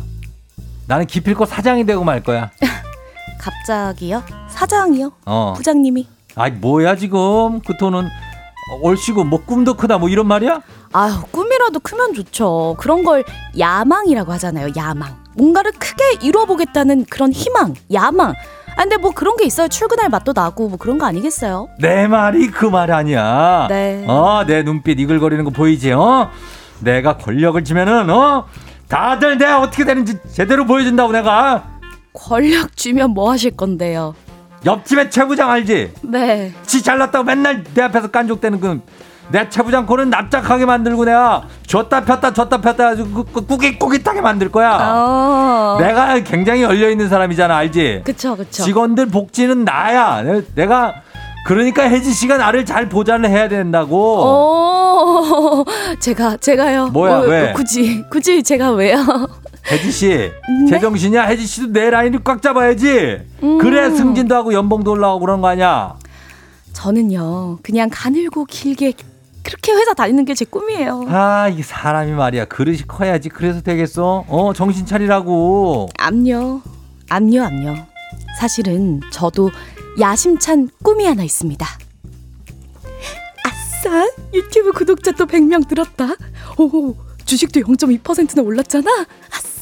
나는 0.88 1.06
기필코 1.06 1.46
사장이 1.46 1.86
되고 1.86 2.04
말 2.04 2.22
거야. 2.22 2.52
갑자기요? 3.40 4.24
사장이요? 4.50 5.12
어. 5.26 5.54
부장님이? 5.56 6.08
아이 6.36 6.52
뭐야 6.52 6.96
지금 6.96 7.60
그 7.62 7.76
톤은 7.78 8.08
얼씨구 8.82 9.24
뭐 9.26 9.42
꿈도 9.44 9.74
크다 9.76 9.98
뭐 9.98 10.10
이런 10.10 10.28
말이야? 10.28 10.62
아유, 10.94 11.14
꿈이라도 11.32 11.80
크면 11.80 12.14
좋죠. 12.14 12.76
그런 12.80 13.04
걸 13.04 13.24
야망이라고 13.58 14.32
하잖아요. 14.34 14.70
야망. 14.76 15.16
뭔가를 15.36 15.72
크게 15.74 16.18
이뤄보겠다는 16.22 17.06
그런 17.10 17.32
희망, 17.32 17.76
야망. 17.94 18.32
아, 18.32 18.82
근데 18.84 18.98
뭐 18.98 19.12
그런 19.12 19.38
게 19.38 19.46
있어요. 19.46 19.68
출근할 19.68 20.10
맛도 20.10 20.34
나고 20.36 20.70
뭐 20.70 20.78
그런 20.78 20.98
거 20.98 21.06
아니겠어요? 21.06 21.68
내 21.80 22.08
말이 22.08 22.48
그 22.48 22.70
말 22.70 22.92
아니야. 22.92 23.68
네. 23.70 24.06
어, 24.08 24.44
내 24.46 24.64
눈빛 24.64 25.00
이글거리는 25.00 25.44
거 25.44 25.50
보이지? 25.50 25.92
어? 25.94 26.30
내가 26.82 27.18
권력을 27.18 27.64
쥐면은 27.64 28.10
어? 28.10 28.46
다들 28.88 29.38
내가 29.38 29.62
어떻게 29.62 29.84
되는지 29.84 30.20
제대로 30.32 30.66
보여준다고 30.66 31.12
내가. 31.12 31.64
권력 32.14 32.76
쥐면 32.78 33.12
뭐 33.12 33.32
하실 33.32 33.52
건데요? 33.56 34.16
옆집에 34.68 35.10
최부장 35.10 35.50
알지? 35.50 35.94
네. 36.04 36.54
지 36.66 36.84
잘났다고 36.84 37.24
맨날 37.24 37.64
내 37.74 37.82
앞에서 37.82 38.08
깐족대는 38.10 38.60
그 38.60 38.80
내 39.30 39.50
최부장 39.50 39.86
코는 39.86 40.10
납작하게 40.10 40.66
만들고 40.66 41.04
내가 41.04 41.44
줬다 41.68 42.06
폈다 42.06 42.32
줬다 42.32 42.62
폈다 42.62 42.88
아주 42.88 43.06
그- 43.14 43.26
그 43.26 43.46
꾸깃꾸깃하게 43.46 44.22
만들 44.22 44.50
거야. 44.50 44.78
어. 44.94 45.78
내가 45.82 46.18
굉장히 46.22 46.62
열려 46.64 46.90
있는 46.90 47.10
사람이잖아, 47.10 47.54
알지? 47.58 48.04
그쵸, 48.06 48.38
그쵸. 48.38 48.64
직원들 48.64 49.08
복지는 49.08 49.66
나야. 49.66 50.22
내- 50.22 50.44
내가 50.56 50.94
그러니까 51.46 51.84
혜지 51.90 52.14
씨가 52.14 52.38
나를 52.38 52.66
잘 52.66 52.88
보좌를 52.88 53.30
해야 53.30 53.50
된다고. 53.50 54.22
어, 54.24 55.66
제가, 56.00 56.38
제가요. 56.38 56.88
뭐야, 56.88 57.18
어, 57.18 57.22
왜? 57.24 57.52
굳이, 57.54 58.04
굳이 58.10 58.42
제가 58.42 58.72
왜요? 58.72 58.98
혜지 59.72 59.92
씨, 59.92 60.08
네? 60.08 60.32
제정신이야? 60.70 61.24
혜지 61.24 61.46
씨도 61.46 61.68
내 61.74 61.90
라인을 61.90 62.24
꽉 62.24 62.42
잡아야지. 62.42 63.20
음. 63.44 63.58
그래 63.58 63.90
승진도 63.90 64.34
하고 64.36 64.54
연봉도 64.54 64.92
올라가고 64.92 65.20
그런 65.20 65.42
거 65.42 65.48
아니야? 65.50 65.96
저는요, 66.74 67.60
그냥 67.64 67.90
가늘고 67.92 68.46
길게 68.46 68.94
그렇게 69.44 69.72
회사 69.74 69.94
다니는 69.94 70.26
게 70.26 70.34
제 70.36 70.46
꿈이에요. 70.46 71.06
아, 71.10 71.50
이 71.50 71.62
사람이 71.64 72.12
말이야. 72.12 72.46
그릇이 72.46 72.80
커야지. 72.88 73.30
그래서 73.30 73.62
되겠어? 73.62 74.26
어, 74.28 74.54
정신 74.54 74.86
차리라고. 74.86 75.90
암요, 75.98 76.62
암요, 77.10 77.44
암요. 77.44 77.76
사실은 78.40 79.02
저도 79.12 79.50
야심찬 80.00 80.70
꿈이 80.84 81.06
하나 81.06 81.24
있습니다. 81.24 81.66
아싸! 83.44 84.08
유튜브 84.34 84.72
구독자 84.72 85.12
또 85.12 85.26
100명 85.26 85.64
늘었다. 85.68 86.10
오, 86.58 86.94
주식도 87.26 87.62
0.2%나 87.62 88.42
올랐잖아. 88.44 88.90
아싸! 89.32 89.57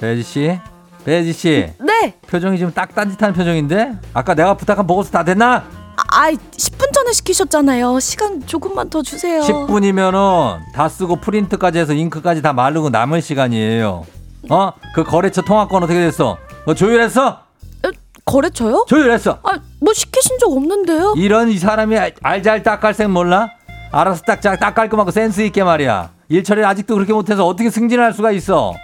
배지 0.00 0.22
씨, 0.22 0.58
배지 1.04 1.32
씨. 1.32 1.72
네. 1.80 2.14
표정이 2.28 2.58
지금 2.58 2.72
딱 2.72 2.94
딴짓하는 2.94 3.34
표정인데? 3.34 3.92
아까 4.14 4.34
내가 4.34 4.54
부탁한 4.54 4.86
보고서 4.86 5.10
다 5.10 5.24
됐나? 5.24 5.64
아, 6.10 6.30
10분 6.30 6.92
전에 6.92 7.12
시키셨잖아요. 7.12 8.00
시간 8.00 8.44
조금만 8.46 8.90
더 8.90 9.02
주세요. 9.02 9.40
10분이면은 9.42 10.58
다 10.74 10.88
쓰고 10.88 11.16
프린트까지 11.16 11.78
해서 11.78 11.92
잉크까지 11.92 12.42
다 12.42 12.52
마르고 12.52 12.90
남을 12.90 13.22
시간이에요. 13.22 14.04
어? 14.50 14.72
그 14.94 15.04
거래처 15.04 15.42
통화권 15.42 15.82
어떻게 15.84 16.00
됐어? 16.00 16.38
너 16.66 16.74
조율했어? 16.74 17.40
거래처요? 18.24 18.84
조율했어. 18.88 19.40
아, 19.42 19.58
뭐 19.80 19.92
시키신 19.92 20.38
적 20.38 20.50
없는데요? 20.52 21.14
이런 21.16 21.48
이 21.48 21.58
사람이 21.58 21.98
알- 21.98 22.14
알잘 22.22 22.62
딱갈색 22.62 23.10
몰라? 23.10 23.48
알아서 23.90 24.22
딱, 24.24 24.40
딱, 24.40 24.58
딱 24.60 24.74
깔끔하고 24.74 25.10
센스 25.10 25.40
있게 25.42 25.64
말이야. 25.64 26.10
일 26.28 26.44
처리를 26.44 26.64
아직도 26.66 26.94
그렇게 26.94 27.12
못해서 27.12 27.44
어떻게 27.46 27.68
승진할 27.68 28.12
수가 28.14 28.30
있어? 28.32 28.74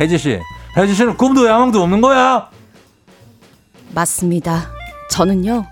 혜지 0.00 0.18
씨, 0.18 0.40
혜지 0.76 0.94
씨는 0.94 1.16
꿈도 1.16 1.46
야망도 1.46 1.82
없는 1.82 2.00
거야. 2.00 2.50
맞습니다. 3.94 4.70
저는요, 5.10 5.66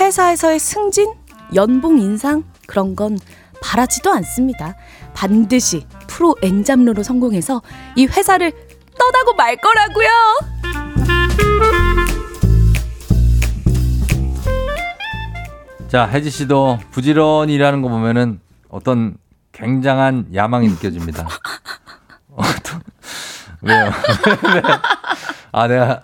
회사에서의 0.00 0.58
승진, 0.58 1.12
연봉 1.54 1.98
인상, 1.98 2.44
그런 2.66 2.96
건 2.96 3.18
바라지도 3.62 4.10
않습니다. 4.12 4.74
반드시 5.14 5.86
프로 6.08 6.34
엔잡러로 6.42 7.02
성공해서 7.02 7.62
이 7.96 8.06
회사를 8.06 8.52
떠나고 8.98 9.34
말 9.34 9.56
거라고요! 9.56 10.08
자, 15.88 16.06
혜지 16.06 16.30
씨도 16.30 16.78
부지런히 16.92 17.54
일하는 17.54 17.82
거 17.82 17.88
보면은 17.88 18.40
어떤 18.68 19.16
굉장한 19.52 20.28
야망이 20.34 20.68
느껴집니다. 20.68 21.26
어떤, 22.30 22.80
왜요? 23.62 23.84
왜? 24.54 24.62
아, 25.52 25.66
내가 25.66 26.02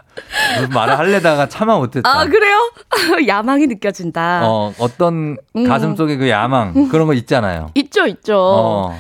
말을 0.73 0.99
하려다가 0.99 1.49
참아 1.49 1.77
못했다. 1.79 2.09
아, 2.09 2.27
그래요? 2.27 2.57
야망이 3.27 3.67
느껴진다. 3.67 4.41
어, 4.45 4.73
어떤 4.79 5.37
음. 5.55 5.65
가슴 5.65 5.95
속에 5.95 6.17
그 6.17 6.29
야망, 6.29 6.89
그런 6.89 7.07
거 7.07 7.15
있잖아요. 7.15 7.71
있죠, 7.75 8.07
있죠. 8.07 8.37
어, 8.39 8.99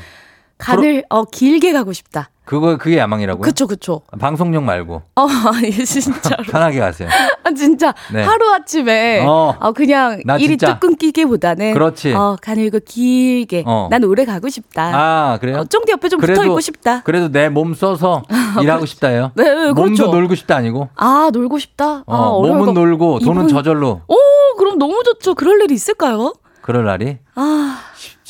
간을 0.58 1.04
어, 1.10 1.24
길게 1.24 1.72
가고 1.72 1.92
싶다. 1.92 2.30
그거, 2.46 2.76
그게 2.78 2.96
야망이라고요? 2.98 3.42
그쵸, 3.42 3.66
그쵸. 3.66 4.02
방송용 4.20 4.64
말고. 4.64 5.02
어, 5.16 5.26
아니, 5.52 5.72
진짜로. 5.72 6.44
편하게 6.44 6.78
가세요. 6.78 7.08
아, 7.42 7.50
진짜 7.52 7.92
네. 8.12 8.22
하루 8.22 8.48
아침에 8.54 9.24
어. 9.26 9.54
어. 9.60 9.72
그냥 9.72 10.22
나 10.24 10.36
일이 10.36 10.56
진짜. 10.56 10.74
뚝 10.78 10.80
끊기기보다는 10.80 11.74
그렇지. 11.74 12.12
어, 12.14 12.36
가늘고 12.40 12.78
길게 12.86 13.64
어. 13.66 13.88
난 13.90 14.04
오래 14.04 14.24
가고 14.24 14.48
싶다. 14.48 14.92
아, 14.94 15.38
그래요? 15.40 15.58
어, 15.58 15.64
쫑디 15.64 15.90
옆에 15.92 16.08
좀 16.08 16.20
붙어 16.20 16.44
있고 16.44 16.60
싶다. 16.60 17.02
그래도 17.02 17.28
내 17.30 17.48
몸 17.48 17.74
써서 17.74 18.22
일하고 18.62 18.86
싶다요. 18.86 19.32
네, 19.34 19.42
네, 19.42 19.66
몸도 19.72 19.82
그렇죠. 19.82 20.06
놀고 20.08 20.34
싶다 20.36 20.56
아니고. 20.56 20.88
아, 20.94 21.30
놀고 21.32 21.58
싶다. 21.58 22.04
어, 22.06 22.14
아, 22.44 22.48
몸은 22.48 22.66
거- 22.66 22.72
놀고 22.72 23.18
돈은 23.20 23.42
이분- 23.42 23.48
저절로. 23.48 24.02
오, 24.06 24.16
그럼 24.56 24.78
너무 24.78 25.02
좋죠. 25.02 25.34
그럴 25.34 25.60
일이 25.62 25.74
있을까요? 25.74 26.32
그럴 26.62 26.84
날이 26.84 27.18
아, 27.34 27.78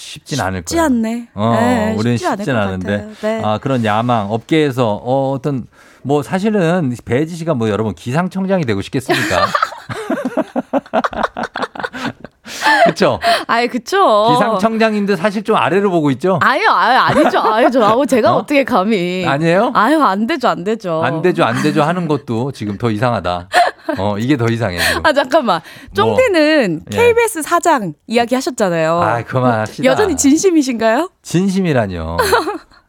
쉽진 0.07 0.41
않을 0.41 0.61
쉽지 0.61 0.77
거예요. 0.77 0.87
않네. 0.87 1.29
어, 1.35 1.57
네, 1.59 1.95
우리는 1.99 2.17
쉽지 2.17 2.31
쉽진 2.37 2.55
것 2.55 2.61
않은데. 2.61 3.09
네. 3.21 3.43
아, 3.45 3.59
그런 3.59 3.85
야망, 3.85 4.31
업계에서 4.31 5.01
어, 5.03 5.33
어떤 5.33 5.67
뭐 6.03 6.23
사실은 6.23 6.95
배지 7.05 7.35
씨가 7.35 7.55
뭐 7.55 7.69
여러분 7.69 7.95
기상청장이 7.95 8.65
되고 8.65 8.81
싶겠습니까? 8.81 9.47
그렇죠? 12.85 13.19
아이, 13.49 13.67
그쵸. 13.67 14.29
기상청장인데 14.31 15.17
사실 15.17 15.43
좀 15.43 15.57
아래로 15.57 15.91
보고 15.91 16.13
있죠? 16.13 16.39
아유, 16.41 16.63
아유, 16.69 16.99
아니죠. 16.99 17.41
아니죠. 17.41 17.83
아우, 17.85 18.07
제가 18.07 18.33
어? 18.33 18.37
어? 18.37 18.47
떻게 18.47 18.63
감히. 18.63 19.27
아니에요? 19.27 19.73
아유, 19.75 20.01
안 20.01 20.29
되죠, 20.29 20.49
안 20.49 20.63
되죠. 20.63 21.03
안 21.03 21.21
되죠, 21.23 21.43
안 21.45 21.61
되죠 21.63 21.83
하는 21.83 22.07
것도 22.07 22.53
지금 22.53 22.79
더 22.79 22.91
이상하다. 22.93 23.49
어, 23.99 24.19
이게 24.19 24.37
더 24.37 24.47
이상해 24.47 24.79
지금. 24.79 25.05
아, 25.05 25.13
잠깐만. 25.13 25.61
쫑디는 25.95 26.83
예. 26.93 26.97
KBS 26.97 27.43
사장 27.43 27.95
이야기 28.07 28.35
하셨잖아요. 28.35 29.01
아, 29.01 29.23
그만합시다. 29.23 29.85
여전히 29.85 30.17
진심이신가요? 30.17 31.11
진심이라뇨. 31.23 32.17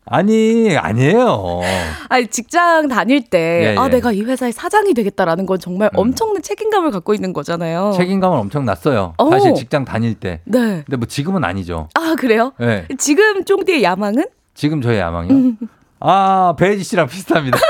아니, 0.10 0.78
아니에요. 0.78 1.62
아니, 2.08 2.28
직장 2.28 2.88
다닐 2.88 3.22
때, 3.30 3.74
예, 3.74 3.78
아, 3.78 3.84
예. 3.84 3.88
음. 3.88 3.92
내가 3.92 4.12
이 4.14 4.22
회사의 4.22 4.54
사장이 4.54 4.94
되겠다라는 4.94 5.46
건 5.46 5.60
정말 5.60 5.90
엄청난 5.96 6.42
책임감을 6.42 6.92
갖고 6.92 7.14
있는 7.14 7.34
거잖아요. 7.34 7.92
책임감은 7.98 8.38
엄청 8.38 8.64
났어요. 8.66 9.14
어. 9.18 9.30
사실 9.30 9.54
직장 9.54 9.84
다닐 9.84 10.16
때. 10.16 10.40
네. 10.46 10.84
근데 10.86 10.96
뭐 10.96 11.06
지금은 11.08 11.44
아니죠. 11.44 11.90
아, 11.94 12.16
그래요? 12.18 12.54
네. 12.58 12.88
지금 12.98 13.44
쫑디의 13.44 13.84
야망은? 13.84 14.26
지금 14.54 14.82
저의 14.82 15.00
야망이요? 15.00 15.54
아, 16.00 16.56
배지 16.58 16.84
씨랑 16.84 17.08
비슷합니다. 17.08 17.58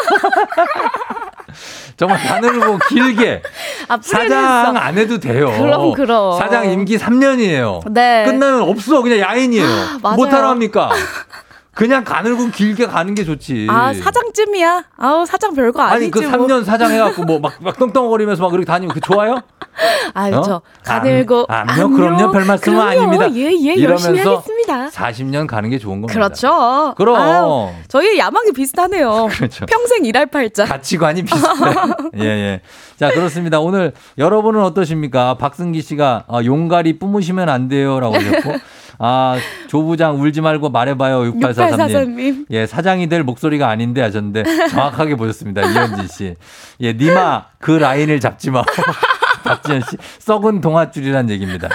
정말 1.97 2.19
가늘고 2.21 2.79
길게 2.89 3.41
아, 3.87 3.97
사장. 4.01 4.77
안 4.77 4.97
해도 4.97 5.19
돼요. 5.19 5.51
그럼, 5.57 5.93
그럼. 5.93 6.37
사장 6.37 6.69
임기 6.71 6.97
3년이에요. 6.97 7.91
네. 7.91 8.23
끝나면 8.25 8.61
없어. 8.61 9.01
그냥 9.01 9.19
야인이에요. 9.19 9.65
맞아요. 10.03 10.15
못하러 10.15 10.49
합니까? 10.49 10.89
그냥 11.77 12.03
가늘고 12.03 12.49
길게 12.49 12.87
가는 12.87 13.13
게 13.13 13.23
좋지. 13.23 13.67
아, 13.69 13.93
사장쯤이야? 13.93 14.85
아우, 14.97 15.25
사장 15.27 15.53
별거 15.53 15.79
아니지. 15.83 16.05
아니 16.05 16.11
그 16.11 16.19
뭐. 16.35 16.47
3년 16.47 16.65
사장 16.65 16.91
해갖고 16.91 17.23
뭐 17.23 17.37
막 17.39 17.53
막 17.61 17.77
떵떵거리면서 17.77 18.41
막 18.41 18.49
그렇게 18.49 18.65
다니면 18.65 18.95
그 18.95 18.99
좋아요? 18.99 19.39
아, 20.15 20.27
어? 20.29 20.41
저 20.41 20.61
가늘고. 20.83 21.45
암- 21.47 21.69
암요, 21.69 21.89
그럼요, 21.91 22.31
별 22.31 22.45
말씀은. 22.45 22.79
아닙니다. 22.81 23.31
예, 23.35 23.41
예, 23.51 23.51
열심히 23.53 23.73
이러면서 23.75 24.37
하겠습니다. 24.37 24.87
40년 24.89 25.45
가는 25.45 25.69
게 25.69 25.77
좋은 25.77 26.01
겁니다. 26.01 26.13
그렇죠. 26.13 26.95
그럼. 26.97 27.15
아유, 27.15 27.69
저희 27.87 28.17
야망이 28.17 28.53
비슷하네요. 28.53 29.27
그렇죠. 29.37 29.67
평생 29.67 30.03
일할 30.03 30.25
팔자. 30.25 30.65
가치관이 30.65 31.21
비슷해. 31.23 31.47
예, 32.17 32.23
예. 32.25 32.61
자, 32.99 33.11
그렇습니다. 33.11 33.59
오늘 33.59 33.93
여러분은 34.17 34.63
어떠십니까? 34.63 35.35
박승기 35.35 35.83
씨가 35.83 36.23
아, 36.27 36.41
용가리 36.43 36.97
뿜으시면 36.97 37.47
안 37.49 37.67
돼요. 37.67 37.99
라고 37.99 38.15
하셨고. 38.15 38.55
아, 38.99 39.37
조 39.67 39.83
부장 39.83 40.19
울지 40.21 40.41
말고 40.41 40.69
말해봐요. 40.69 41.21
6843님. 41.33 42.15
6843님. 42.17 42.45
예, 42.51 42.65
사장이 42.65 43.07
될 43.09 43.23
목소리가 43.23 43.69
아닌데 43.69 44.01
하셨는데 44.01 44.43
정확하게 44.69 45.15
보셨습니다. 45.15 45.61
이현진 45.61 46.07
씨. 46.07 46.35
예, 46.81 46.93
니마 46.93 47.45
그 47.59 47.71
라인을 47.71 48.19
잡지 48.19 48.49
마. 48.51 48.63
박지현 49.43 49.81
씨. 49.81 49.97
썩은 50.19 50.61
동아줄이란 50.61 51.29
얘기입니다. 51.29 51.69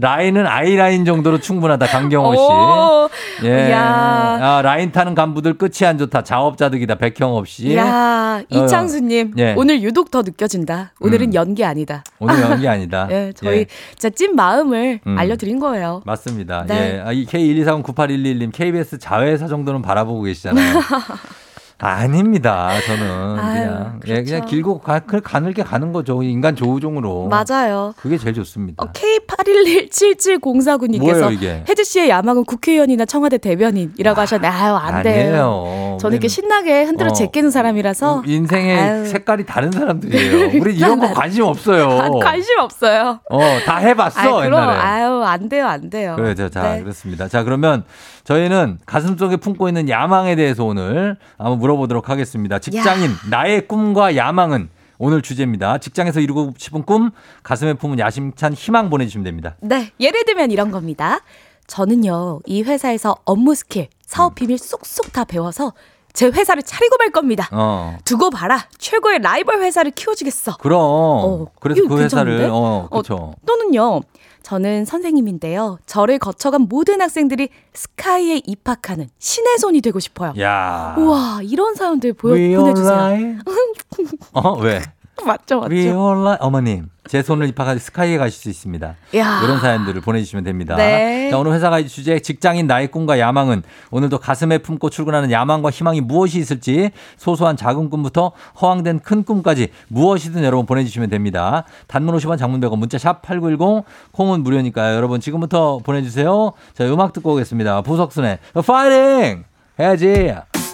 라인은 0.00 0.46
아이라인 0.46 1.04
정도로 1.04 1.40
충분하다. 1.40 1.86
강경호 1.86 2.28
오, 2.30 3.08
씨. 3.40 3.46
예. 3.46 3.70
야. 3.72 4.38
아, 4.40 4.62
라인 4.62 4.92
타는 4.92 5.14
간부들 5.14 5.58
끝이 5.58 5.86
안 5.86 5.98
좋다. 5.98 6.22
자업자득이다. 6.22 6.96
백형업 6.96 7.48
씨. 7.48 7.74
야, 7.76 8.42
이창수님. 8.48 9.34
예. 9.38 9.54
오늘 9.56 9.82
유독 9.82 10.10
더 10.10 10.22
느껴진다. 10.22 10.92
오늘은 11.00 11.28
음. 11.28 11.34
연기 11.34 11.64
아니다. 11.64 12.04
오늘 12.20 12.40
연기 12.40 12.68
아니다. 12.68 13.08
예, 13.12 13.32
저희 13.34 13.60
예, 13.60 13.66
진짜 13.96 14.10
찐 14.10 14.36
마음을 14.36 15.00
음. 15.04 15.18
알려 15.18 15.36
드린 15.36 15.58
거예요. 15.58 16.02
맞습니다. 16.06 16.64
네. 16.68 16.94
예. 16.96 17.00
아, 17.00 17.12
이 17.12 17.26
K1239811님 17.26 18.52
KBS 18.52 18.98
자회사 18.98 19.48
정도는 19.48 19.82
바라보고 19.82 20.22
계시잖아요. 20.22 20.80
아닙니다. 21.80 22.70
저는 22.86 23.38
아유, 23.38 23.64
그냥 23.64 24.00
예, 24.06 24.14
그냥 24.14 24.24
그렇죠. 24.24 24.46
길고 24.46 24.80
가, 24.80 24.98
그냥 24.98 25.22
가늘게 25.24 25.62
가는 25.62 25.92
거죠. 25.92 26.20
인간 26.24 26.56
조우종으로. 26.56 27.28
맞아요. 27.28 27.94
그게 27.96 28.18
제일 28.18 28.34
좋습니다. 28.34 28.82
어, 28.82 28.88
K81177049님께서 28.92 31.00
뭐예요, 31.00 31.30
이게? 31.30 31.64
혜지 31.68 31.84
씨의 31.84 32.08
야망은 32.10 32.44
국회의원이나 32.44 33.04
청와대 33.04 33.38
대변인이라고 33.38 34.20
하셨는데 34.20 34.48
아유 34.48 34.74
안 34.74 35.02
돼요. 35.02 35.28
아니에요. 35.28 35.98
저는 36.00 36.14
이렇게 36.16 36.28
신나게 36.28 36.84
흔들어 36.84 37.10
어, 37.10 37.12
제끼는 37.12 37.50
사람이라서 37.50 38.22
인생의 38.26 38.78
아유. 38.80 39.06
색깔이 39.06 39.46
다른 39.46 39.70
사람들이에요. 39.70 40.50
우리 40.60 40.76
이런 40.76 40.98
거 40.98 41.12
관심 41.12 41.44
없어요. 41.44 41.88
아, 41.90 42.10
관심 42.22 42.58
없어요. 42.58 43.20
어, 43.30 43.40
다 43.64 43.76
해봤어 43.78 44.20
아유, 44.20 44.30
그럼 44.48 44.62
옛날에. 44.62 44.78
아유 44.78 45.22
안 45.24 45.48
돼요 45.48 45.66
안 45.66 45.90
돼요. 45.90 46.14
그렇죠. 46.16 46.48
자, 46.48 46.74
네. 46.74 46.82
그렇습니다. 46.82 47.28
자, 47.28 47.44
그러면 47.44 47.84
저희는 48.28 48.78
가슴속에 48.84 49.38
품고 49.38 49.68
있는 49.68 49.88
야망에 49.88 50.36
대해서 50.36 50.62
오늘 50.62 51.16
한번 51.38 51.58
물어보도록 51.60 52.10
하겠습니다. 52.10 52.58
직장인, 52.58 53.10
나의 53.30 53.66
꿈과 53.66 54.16
야망은 54.16 54.68
오늘 54.98 55.22
주제입니다. 55.22 55.78
직장에서 55.78 56.20
이루고 56.20 56.52
싶은 56.58 56.82
꿈, 56.82 57.10
가슴에 57.42 57.72
품은 57.72 57.98
야심찬 57.98 58.52
희망 58.52 58.90
보내주시면 58.90 59.24
됩니다. 59.24 59.56
네, 59.60 59.92
예를 59.98 60.26
들면 60.26 60.50
이런 60.50 60.70
겁니다. 60.70 61.20
저는요, 61.68 62.40
이 62.44 62.62
회사에서 62.62 63.16
업무 63.24 63.54
스킬, 63.54 63.88
사업 64.04 64.34
비밀 64.34 64.58
쏙쏙 64.58 65.10
다 65.14 65.24
배워서 65.24 65.72
제 66.12 66.26
회사를 66.26 66.62
차리고 66.62 66.98
말 66.98 67.10
겁니다. 67.10 67.48
어. 67.50 67.96
두고 68.04 68.28
봐라. 68.28 68.66
최고의 68.76 69.20
라이벌 69.22 69.62
회사를 69.62 69.92
키워주겠어. 69.92 70.58
그럼. 70.58 71.46
그래서 71.60 71.80
이거 71.80 71.94
그 71.94 72.02
회사를, 72.02 72.32
괜찮은데? 72.32 72.48
어, 72.52 72.88
그쵸. 72.92 73.34
또는요, 73.46 74.02
저는 74.48 74.86
선생님인데요. 74.86 75.78
저를 75.84 76.18
거쳐간 76.18 76.62
모든 76.70 77.02
학생들이 77.02 77.50
스카이에 77.74 78.40
입학하는 78.46 79.10
신의 79.18 79.58
손이 79.58 79.82
되고 79.82 80.00
싶어요. 80.00 80.32
야. 80.40 80.94
우와, 80.96 81.40
이런 81.42 81.74
사연들 81.74 82.14
보여, 82.14 82.32
보내주세요. 82.58 82.96
어, 84.32 84.58
왜? 84.58 84.80
맞죠, 85.24 85.60
맞죠. 85.60 85.74
We 85.74 85.88
online? 85.88 86.38
어머님, 86.40 86.88
제 87.06 87.22
손을 87.22 87.48
입학하시 87.48 87.80
스카이에 87.80 88.18
가실 88.18 88.40
수 88.40 88.48
있습니다. 88.48 88.94
야. 89.16 89.40
이런 89.42 89.60
사연들을 89.60 90.00
보내주시면 90.00 90.44
됩니다. 90.44 90.76
네. 90.76 91.30
자, 91.30 91.38
오늘 91.38 91.52
회사가 91.52 91.82
주제 91.82 92.20
직장인 92.20 92.66
나의 92.66 92.90
꿈과 92.90 93.18
야망은 93.18 93.62
오늘도 93.90 94.18
가슴에 94.18 94.58
품고 94.58 94.90
출근하는 94.90 95.30
야망과 95.30 95.70
희망이 95.70 96.00
무엇이 96.00 96.38
있을지 96.38 96.90
소소한 97.16 97.56
작은 97.56 97.90
꿈부터 97.90 98.32
허황된 98.60 99.00
큰 99.00 99.24
꿈까지 99.24 99.68
무엇이든 99.88 100.44
여러분 100.44 100.66
보내주시면 100.66 101.10
됩니다. 101.10 101.64
단문 101.86 102.16
50원 102.16 102.38
장문 102.38 102.60
100원 102.60 102.78
문자 102.78 102.98
샵 102.98 103.22
8910 103.22 103.84
콩은 104.12 104.42
무료니까요. 104.42 104.94
여러분 104.96 105.20
지금부터 105.20 105.78
보내주세요. 105.78 106.52
자 106.74 106.84
음악 106.84 107.12
듣고 107.12 107.32
오겠습니다. 107.32 107.82
부석순의 107.82 108.38
파이팅 108.66 109.44
해야지. 109.80 110.67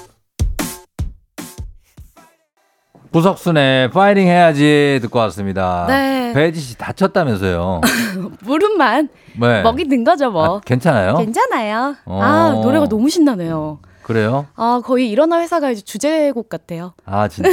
부석순의 3.14 3.90
파이팅 3.92 4.26
해야지 4.26 4.98
듣고 5.00 5.20
왔습니다. 5.20 5.84
네. 5.86 6.32
배지 6.32 6.58
씨 6.58 6.76
다쳤다면서요. 6.76 7.80
무릎만 8.42 9.08
네. 9.40 9.62
먹이 9.62 9.86
든 9.86 10.02
거죠 10.02 10.32
뭐. 10.32 10.56
아, 10.56 10.60
괜찮아요? 10.64 11.16
괜찮아요. 11.18 11.94
어. 12.06 12.20
아 12.20 12.50
노래가 12.60 12.88
너무 12.88 13.08
신나네요. 13.08 13.78
그래요? 14.04 14.46
아 14.54 14.82
거의 14.84 15.10
일어나 15.10 15.40
회사가 15.40 15.70
이제 15.70 15.80
주제곡 15.80 16.50
같아요. 16.50 16.92
아 17.06 17.26
진짜. 17.26 17.48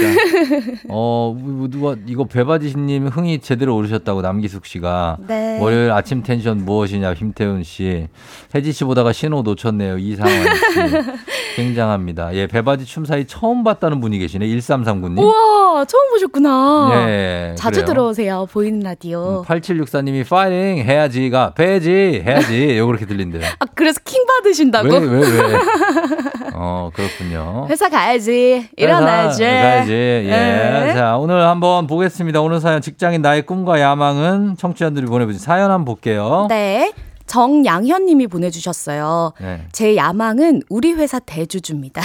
어 0.89 1.33
뭐, 1.37 1.67
누가 1.69 1.95
이거 2.05 2.25
배바지님 2.25 3.07
흥이 3.07 3.39
제대로 3.39 3.75
오르셨다고 3.77 4.21
남기숙 4.21 4.65
씨가 4.65 5.17
네. 5.27 5.59
월요일 5.61 5.91
아침 5.91 6.23
텐션 6.23 6.65
무엇이냐 6.65 7.13
김태훈 7.13 7.63
씨 7.63 8.07
혜지 8.53 8.73
씨 8.73 8.83
보다가 8.83 9.13
신호 9.13 9.41
놓쳤네요 9.43 9.97
이상환 9.97 10.31
씨 10.43 11.55
굉장합니다. 11.55 12.33
예 12.35 12.47
배바지 12.47 12.85
춤 12.85 13.05
사이 13.05 13.25
처음 13.25 13.63
봤다는 13.63 14.01
분이 14.01 14.19
계시네 14.19 14.45
1339님. 14.47 15.19
우와 15.19 15.85
처음 15.85 16.09
보셨구나. 16.11 16.91
예, 17.07 17.55
자주 17.57 17.79
그래요. 17.79 17.83
음, 17.83 17.87
들어오세요 17.93 18.47
보이는 18.51 18.79
라디오. 18.81 19.43
8764님이 19.47 20.27
파이팅 20.27 20.83
해야지가 20.85 21.53
배지 21.53 22.23
해야지 22.25 22.77
요 22.77 22.87
그렇게 22.87 23.05
들린대요. 23.05 23.43
아 23.59 23.65
그래서 23.73 23.99
킹 24.03 24.25
받으신다고? 24.25 24.89
왜 24.89 24.99
왜 24.99 25.19
왜? 25.19 25.57
어 26.53 26.89
그렇군요. 26.93 27.67
회사 27.69 27.89
가야지 27.89 28.67
일어나야지. 28.77 29.43
회사 29.43 29.51
가야지. 29.61 29.91
예. 29.91 30.29
네. 30.29 30.93
자, 30.93 31.17
오늘 31.17 31.41
한번 31.47 31.87
보겠습니다. 31.87 32.41
오늘 32.41 32.59
사연 32.59 32.81
직장인 32.81 33.21
나의 33.21 33.45
꿈과 33.45 33.79
야망은 33.79 34.57
청취자들이 34.57 35.05
보내주신 35.05 35.39
사연 35.39 35.71
한번 35.71 35.85
볼게요. 35.85 36.47
네. 36.49 36.93
정양현 37.27 38.05
님이 38.07 38.27
보내주셨어요. 38.27 39.31
네. 39.39 39.61
제 39.71 39.95
야망은 39.95 40.63
우리 40.69 40.91
회사 40.93 41.17
대주주입니다. 41.19 42.01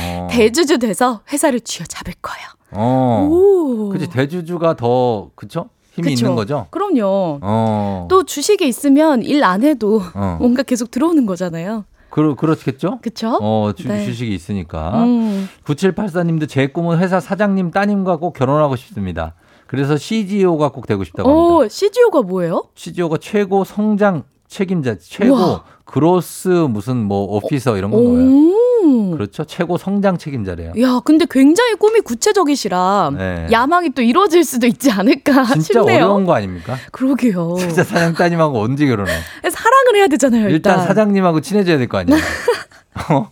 어. 0.00 0.28
대주주 0.32 0.78
돼서 0.78 1.20
회사를 1.32 1.60
쥐어잡을 1.60 2.14
거예요. 2.22 2.48
어. 2.72 3.28
오. 3.30 3.90
그치 3.90 4.08
대주주가 4.08 4.74
더 4.76 5.28
그쵸? 5.34 5.68
힘이 5.92 6.10
그쵸? 6.14 6.24
있는 6.24 6.34
거죠? 6.36 6.66
그럼요. 6.70 7.38
어. 7.42 8.06
또 8.10 8.24
주식이 8.24 8.66
있으면 8.66 9.22
일 9.22 9.44
안 9.44 9.62
해도 9.62 10.02
어. 10.14 10.38
뭔가 10.40 10.62
계속 10.62 10.90
들어오는 10.90 11.26
거잖아요. 11.26 11.84
그, 12.14 12.36
그렇겠죠? 12.36 13.00
그쵸? 13.02 13.40
어, 13.42 13.72
주, 13.76 13.88
네. 13.88 14.04
주식이 14.04 14.32
있으니까. 14.32 15.02
음. 15.02 15.48
9784님도 15.64 16.48
제 16.48 16.68
꿈은 16.68 16.98
회사 16.98 17.18
사장님 17.18 17.72
따님과 17.72 18.18
꼭 18.18 18.34
결혼하고 18.34 18.76
싶습니다. 18.76 19.34
그래서 19.66 19.96
CGO가 19.96 20.68
꼭 20.68 20.86
되고 20.86 21.02
싶다고 21.02 21.28
합니다. 21.28 21.54
오, 21.56 21.68
CGO가 21.68 22.22
뭐예요? 22.22 22.68
CGO가 22.76 23.16
최고 23.20 23.64
성장 23.64 24.22
책임자, 24.46 24.96
최고 24.96 25.34
우와. 25.34 25.64
그로스 25.84 26.48
무슨 26.70 26.98
뭐 26.98 27.24
오피서 27.34 27.76
이런 27.76 27.90
건 27.90 28.04
거예요. 28.04 28.54
오. 28.84 29.10
그렇죠. 29.12 29.44
최고 29.44 29.78
성장 29.78 30.18
책임자래요. 30.18 30.72
야, 30.80 31.00
근데 31.04 31.26
굉장히 31.30 31.74
꿈이 31.74 32.00
구체적이시라 32.00 33.12
네. 33.16 33.46
야망이 33.50 33.90
또 33.90 34.02
이루어질 34.02 34.44
수도 34.44 34.66
있지 34.66 34.90
않을까 34.90 35.44
진짜 35.46 35.60
싶네요. 35.80 36.04
어려운 36.06 36.24
거 36.26 36.34
아닙니까? 36.34 36.76
그러게요. 36.92 37.56
진짜 37.60 37.82
사장 37.84 38.12
따님하고 38.14 38.60
언제 38.60 38.86
결혼해? 38.86 39.12
사랑을 39.50 39.96
해야 39.96 40.06
되잖아요, 40.08 40.48
일단. 40.48 40.54
일단 40.74 40.86
사장님하고 40.86 41.40
친해져야 41.40 41.78
될 41.78 41.88
거 41.88 41.98
아니에요. 41.98 42.18
어? 43.10 43.30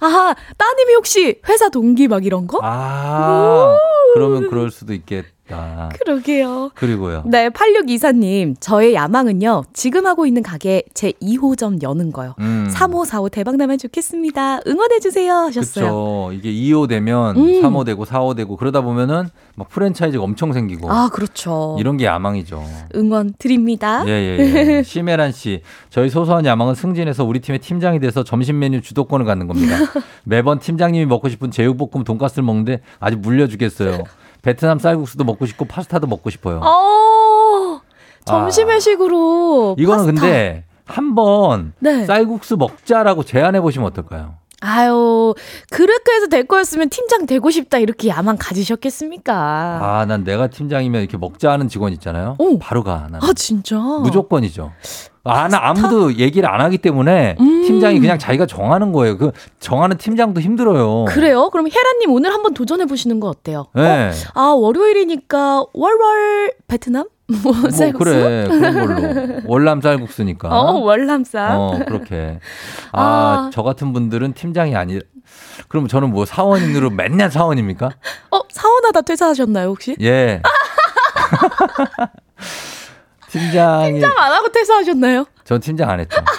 아, 0.00 0.34
따님이 0.56 0.94
혹시 0.94 1.40
회사 1.48 1.68
동기 1.68 2.06
막 2.08 2.24
이런 2.24 2.46
거? 2.46 2.60
아, 2.62 3.76
그러면 4.14 4.48
그럴 4.48 4.70
수도 4.70 4.94
있겠다. 4.94 5.28
그러게요. 5.98 6.70
그리고요. 6.74 7.22
네, 7.26 7.48
8624님. 7.48 8.56
저의 8.60 8.94
야망은요, 8.94 9.64
지금 9.72 10.06
하고 10.06 10.26
있는 10.26 10.42
가게 10.42 10.82
제 10.94 11.12
2호점 11.22 11.82
여는 11.82 12.12
거요. 12.12 12.34
음. 12.40 12.68
3545 12.70 13.28
대박 13.30 13.56
나면 13.56 13.78
좋겠습니다. 13.78 14.60
응원해주세요. 14.66 15.32
하셨어요. 15.34 15.84
그렇죠. 15.84 16.32
이게 16.32 16.52
2호 16.52 16.88
되면 16.88 17.36
음. 17.36 17.62
3호 17.62 17.84
되고 17.84 18.04
4호 18.04 18.36
되고 18.36 18.56
그러다 18.56 18.80
보면은 18.80 19.28
막 19.54 19.68
프랜차이즈가 19.68 20.22
엄청 20.24 20.52
생기고 20.52 20.90
아, 20.90 21.08
그렇죠. 21.12 21.76
이런 21.78 21.96
게 21.96 22.06
야망이죠. 22.06 22.64
응원 22.94 23.34
드립니다. 23.38 24.04
예, 24.06 24.10
예, 24.10 24.38
예. 24.38 24.82
심혜란 24.84 25.32
씨. 25.32 25.62
저희 25.90 26.08
소소한 26.08 26.44
야망은 26.46 26.74
승진해서 26.74 27.24
우리 27.24 27.40
팀의 27.40 27.58
팀장이 27.60 28.00
돼서 28.00 28.24
점심 28.24 28.58
메뉴 28.58 28.80
주도권을 28.80 29.26
갖는 29.26 29.46
겁니다. 29.46 29.76
매번 30.24 30.58
팀장님이 30.58 31.06
먹고 31.06 31.28
싶은 31.28 31.50
제육볶음 31.50 32.04
돈가스를 32.04 32.44
먹는데 32.44 32.80
아주 32.98 33.16
물려 33.18 33.46
주겠어요. 33.46 34.04
베트남 34.42 34.78
쌀국수도 34.78 35.24
먹고 35.24 35.46
싶고 35.46 35.64
파스타도 35.66 36.06
먹고 36.06 36.30
싶어요. 36.30 36.60
어, 36.62 37.80
점심 38.24 38.70
회식으로. 38.70 39.76
이거는 39.78 40.14
파스타. 40.14 40.20
근데 40.20 40.64
한번 40.84 41.72
네. 41.78 42.04
쌀국수 42.06 42.56
먹자라고 42.56 43.24
제안해 43.24 43.60
보시면 43.60 43.88
어떨까요? 43.88 44.34
아유, 44.62 45.34
그렇게 45.70 46.12
해서 46.12 46.26
될 46.26 46.44
거였으면 46.46 46.90
팀장 46.90 47.24
되고 47.24 47.50
싶다 47.50 47.78
이렇게 47.78 48.08
야망 48.08 48.36
가지셨겠습니까? 48.38 49.32
아, 49.34 50.04
난 50.06 50.22
내가 50.22 50.48
팀장이면 50.48 51.00
이렇게 51.00 51.16
먹자 51.16 51.50
하는 51.52 51.68
직원 51.68 51.94
있잖아요. 51.94 52.36
바로 52.60 52.82
가. 52.82 53.08
나는. 53.10 53.20
아, 53.22 53.32
진짜? 53.34 53.78
무조건이죠. 53.78 54.72
아, 55.24 55.48
나 55.48 55.68
아무도 55.68 56.14
얘기를 56.14 56.48
안 56.48 56.60
하기 56.60 56.78
때문에 56.78 57.36
음. 57.40 57.62
팀장이 57.62 58.00
그냥 58.00 58.18
자기가 58.18 58.46
정하는 58.46 58.92
거예요. 58.92 59.18
그 59.18 59.32
정하는 59.58 59.98
팀장도 59.98 60.40
힘들어요. 60.40 61.04
그래요? 61.06 61.50
그럼 61.50 61.68
헤라님 61.68 62.10
오늘 62.10 62.32
한번 62.32 62.54
도전해 62.54 62.86
보시는 62.86 63.20
거 63.20 63.28
어때요? 63.28 63.66
네. 63.74 64.12
아 64.34 64.42
월요일이니까 64.56 65.64
월월 65.74 66.52
베트남? 66.66 67.06
뭐, 67.44 67.52
뭐 67.52 67.70
쌀국수? 67.70 68.04
그래 68.04 68.46
그런 68.48 68.74
걸로 68.74 69.40
월남 69.46 69.80
쌀국수니까. 69.80 70.48
어 70.48 70.78
월남쌈. 70.80 71.60
어, 71.60 71.78
그렇게. 71.86 72.40
아, 72.92 73.02
아. 73.02 73.50
저 73.52 73.62
같은 73.62 73.92
분들은 73.92 74.32
팀장이 74.32 74.74
아니. 74.74 74.98
그럼 75.68 75.86
저는 75.86 76.10
뭐 76.10 76.24
사원으로 76.24 76.90
맨날 76.90 77.30
사원입니까? 77.30 77.90
어 78.30 78.40
사원하다 78.50 79.02
퇴사하셨나요 79.02 79.68
혹시? 79.68 79.94
예. 80.00 80.40
팀장이. 83.30 83.92
팀장 83.92 84.12
안 84.16 84.32
하고 84.32 84.48
퇴사하셨나요? 84.50 85.24
전 85.44 85.60
팀장 85.60 85.88
안 85.90 86.00
했죠. 86.00 86.20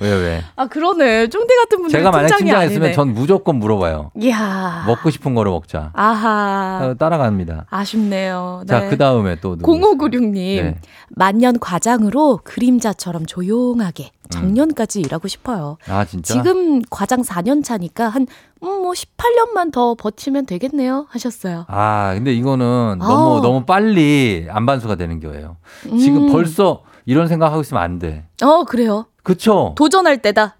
왜 0.00 0.12
왜? 0.12 0.44
아 0.54 0.66
그러네. 0.66 1.28
쫑디 1.28 1.56
같은 1.56 1.78
분들 1.78 1.90
제가 1.98 2.12
만약 2.12 2.36
팀장했으면. 2.36 2.92
전 2.92 3.14
무조건 3.14 3.56
물어봐요. 3.56 4.12
이야. 4.20 4.84
먹고 4.86 5.10
싶은 5.10 5.34
거로 5.34 5.50
먹자. 5.50 5.90
아하. 5.92 6.80
어, 6.84 6.94
따라갑니다. 6.94 7.66
아쉽네요. 7.68 8.62
네. 8.64 8.66
자, 8.68 8.88
그 8.88 8.96
다음에 8.96 9.40
또 9.40 9.56
누구? 9.56 9.72
0596 9.72 10.22
님. 10.22 10.64
네. 10.64 10.78
만년 11.08 11.58
과장으로 11.58 12.40
그림자처럼 12.44 13.26
조용하게 13.26 14.12
정년까지 14.28 15.00
일하고 15.00 15.28
싶어요. 15.28 15.76
아, 15.88 16.04
진짜? 16.04 16.34
지금 16.34 16.80
과장 16.90 17.22
4년 17.22 17.64
차니까 17.64 18.08
한, 18.08 18.22
음, 18.62 18.82
뭐 18.82 18.92
18년만 18.92 19.72
더 19.72 19.94
버티면 19.94 20.46
되겠네요. 20.46 21.06
하셨어요. 21.10 21.64
아, 21.68 22.12
근데 22.14 22.32
이거는 22.32 22.98
아우. 23.00 23.08
너무, 23.08 23.40
너무 23.40 23.64
빨리 23.64 24.46
안반수가 24.50 24.96
되는 24.96 25.20
거예요. 25.20 25.56
지금 25.82 26.28
음. 26.28 26.32
벌써 26.32 26.82
이런 27.06 27.28
생각하고 27.28 27.60
있으면 27.62 27.82
안 27.82 27.98
돼. 27.98 28.26
어, 28.42 28.64
그래요. 28.64 29.06
그쵸? 29.22 29.74
도전할 29.76 30.18
때다. 30.22 30.56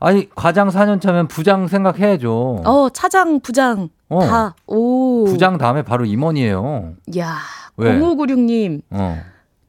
아니, 0.00 0.28
과장 0.34 0.68
4년 0.68 1.00
차면 1.00 1.28
부장 1.28 1.66
생각해야죠. 1.66 2.62
어, 2.64 2.88
차장, 2.92 3.40
부장, 3.40 3.88
어. 4.08 4.20
다. 4.20 4.54
오. 4.66 5.24
부장 5.24 5.56
다음에 5.56 5.82
바로 5.82 6.04
임원이에요. 6.04 6.94
야 7.18 7.36
왜? 7.76 7.98
0596님. 7.98 8.82
어. 8.90 9.18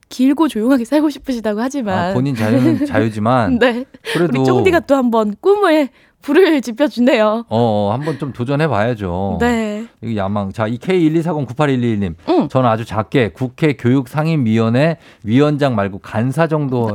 길고 0.10 0.47
조용하게 0.47 0.86
살고 0.86 1.10
싶으시다고 1.10 1.60
하지만. 1.62 2.12
아, 2.12 2.14
본인 2.14 2.36
자유는 2.36 2.86
자유지만. 2.88 3.60
네. 3.60 3.86
그래도. 4.14 4.39
우리 4.39 4.45
쫑디가 4.45 4.82
또 4.82 4.95
한번 4.95 5.36
꿈에 5.41 5.89
불을 6.22 6.62
지펴주네요. 6.62 7.45
어, 7.49 7.89
한번 7.93 8.18
좀 8.18 8.34
도전해 8.34 8.68
봐야죠. 8.68 9.38
네. 9.39 9.86
이거 10.01 10.16
야망. 10.16 10.51
자, 10.53 10.66
이 10.66 10.80
K124098111님. 10.80 12.16
응. 12.30 12.49
저는 12.49 12.68
아주 12.68 12.84
작게 12.84 13.30
국회 13.30 13.74
교육상임위원회 13.74 14.97
위원장 15.24 15.76
말고 15.76 15.99
간사 15.99 16.48
정도. 16.48 16.90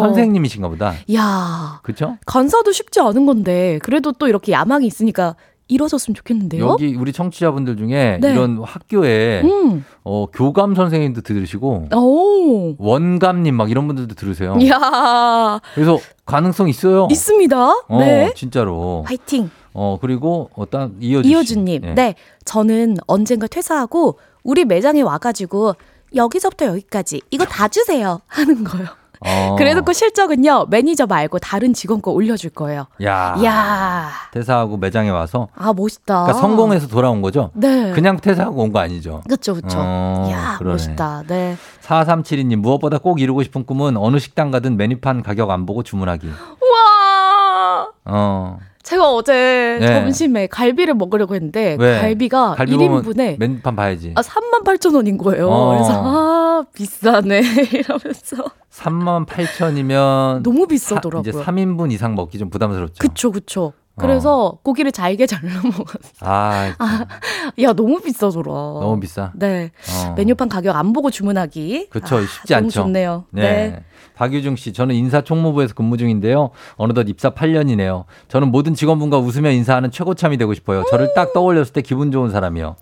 선생님이신가 0.00 0.68
보다. 0.68 0.94
야 1.14 1.80
그쵸? 1.82 2.16
간사도 2.26 2.72
쉽지 2.72 3.00
않은 3.00 3.26
건데 3.26 3.78
그래도 3.82 4.12
또 4.12 4.28
이렇게 4.28 4.52
야망이 4.52 4.86
있으니까 4.86 5.36
이뤄졌으면 5.68 6.14
좋겠는데요. 6.14 6.66
여기 6.66 6.94
우리 6.94 7.12
청취자분들 7.12 7.76
중에 7.76 8.18
네. 8.20 8.32
이런 8.32 8.62
학교에 8.62 9.42
음. 9.42 9.84
어, 10.02 10.26
교감 10.26 10.74
선생님도 10.74 11.22
들으시고 11.22 11.88
오. 11.94 12.74
원감님 12.78 13.54
막 13.54 13.70
이런 13.70 13.86
분들도 13.86 14.14
들으세요. 14.14 14.56
야 14.68 15.60
그래서 15.74 15.98
가능성 16.26 16.68
있어요. 16.68 17.08
있습니다. 17.10 17.56
어, 17.88 17.98
네. 17.98 18.32
진짜로. 18.36 19.04
화이팅. 19.06 19.50
어 19.72 19.98
그리고 20.00 20.50
어떤 20.54 20.96
이효주 21.00 21.28
씨. 21.28 21.32
이효주님. 21.32 21.82
예. 21.84 21.94
네. 21.94 22.14
저는 22.44 22.96
언젠가 23.06 23.46
퇴사하고 23.46 24.18
우리 24.42 24.64
매장에 24.64 25.00
와가지고 25.00 25.74
여기서부터 26.14 26.66
여기까지 26.66 27.22
이거 27.30 27.44
다 27.44 27.66
주세요 27.68 28.20
하는 28.26 28.62
거요. 28.64 28.86
어. 29.20 29.54
그래놓고 29.56 29.92
실적은요 29.92 30.66
매니저 30.70 31.06
말고 31.06 31.38
다른 31.38 31.72
직원 31.72 32.02
거 32.02 32.10
올려줄 32.10 32.50
거예요. 32.50 32.86
야. 33.02 33.36
야. 33.44 34.08
퇴사하고 34.32 34.76
매장에 34.76 35.10
와서 35.10 35.48
아 35.56 35.72
멋있다. 35.72 36.24
그러니까 36.24 36.40
성공해서 36.40 36.88
돌아온 36.88 37.22
거죠. 37.22 37.50
네. 37.54 37.92
그냥 37.92 38.18
퇴사하고 38.18 38.62
온 38.62 38.72
거 38.72 38.80
아니죠. 38.80 39.22
그쵸 39.28 39.54
그쵸. 39.54 39.78
어, 39.80 40.28
야 40.32 40.56
그러네. 40.58 40.72
멋있다. 40.74 41.22
네. 41.28 41.56
4372님 41.82 42.56
무엇보다 42.56 42.98
꼭 42.98 43.20
이루고 43.20 43.42
싶은 43.44 43.64
꿈은 43.66 43.96
어느 43.96 44.18
식당 44.18 44.50
가든 44.50 44.76
메뉴판 44.76 45.22
가격 45.22 45.50
안 45.50 45.64
보고 45.66 45.82
주문하기. 45.82 46.28
와. 46.28 47.88
어. 48.06 48.58
제가 48.84 49.10
어제 49.10 49.78
네. 49.80 49.86
점심에 49.86 50.46
갈비를 50.46 50.94
먹으려고 50.94 51.34
했는데 51.34 51.76
왜? 51.80 52.00
갈비가 52.00 52.54
갈비 52.54 52.76
1인분에 52.76 53.38
맨판 53.38 53.74
봐야지. 53.74 54.12
아, 54.14 54.20
3만 54.20 54.62
8천 54.62 54.94
원인 54.94 55.16
거예요. 55.18 55.48
어. 55.48 55.72
그래서 55.72 56.02
아 56.04 56.64
비싸네 56.74 57.40
이러면서 57.72 58.44
3만 58.70 59.26
8천이면 59.26 60.42
너무 60.42 60.66
비싸더라고요. 60.66 61.20
이제 61.28 61.32
3인분 61.32 61.92
이상 61.92 62.14
먹기 62.14 62.38
좀 62.38 62.50
부담스럽죠. 62.50 62.96
그쵸 62.98 63.32
그쵸. 63.32 63.72
그래서 63.96 64.58
고기를 64.62 64.90
잘게 64.92 65.26
잘라 65.26 65.62
먹었어. 65.62 65.98
아, 66.20 66.74
아, 66.78 67.06
야 67.60 67.72
너무 67.72 68.00
비싸더라. 68.00 68.52
너무 68.52 68.98
비싸. 69.00 69.30
네. 69.34 69.70
어. 70.06 70.14
메뉴판 70.16 70.48
가격 70.48 70.74
안 70.76 70.92
보고 70.92 71.10
주문하기. 71.10 71.88
그렇죠. 71.90 72.16
아, 72.16 72.20
쉽지 72.22 72.52
너무 72.54 72.64
않죠. 72.66 72.82
좋네요. 72.82 73.24
네. 73.30 73.42
네. 73.42 73.84
박유중 74.16 74.56
씨, 74.56 74.72
저는 74.72 74.94
인사총무부에서 74.94 75.74
근무 75.74 75.96
중인데요. 75.96 76.50
어느덧 76.76 77.08
입사 77.08 77.30
8년이네요. 77.30 78.04
저는 78.28 78.50
모든 78.50 78.74
직원분과 78.74 79.18
웃으며 79.18 79.50
인사하는 79.50 79.90
최고참이 79.90 80.36
되고 80.36 80.54
싶어요. 80.54 80.84
저를 80.90 81.12
딱 81.14 81.32
떠올렸을 81.32 81.72
때 81.72 81.82
기분 81.82 82.12
좋은 82.12 82.30
사람이요. 82.30 82.76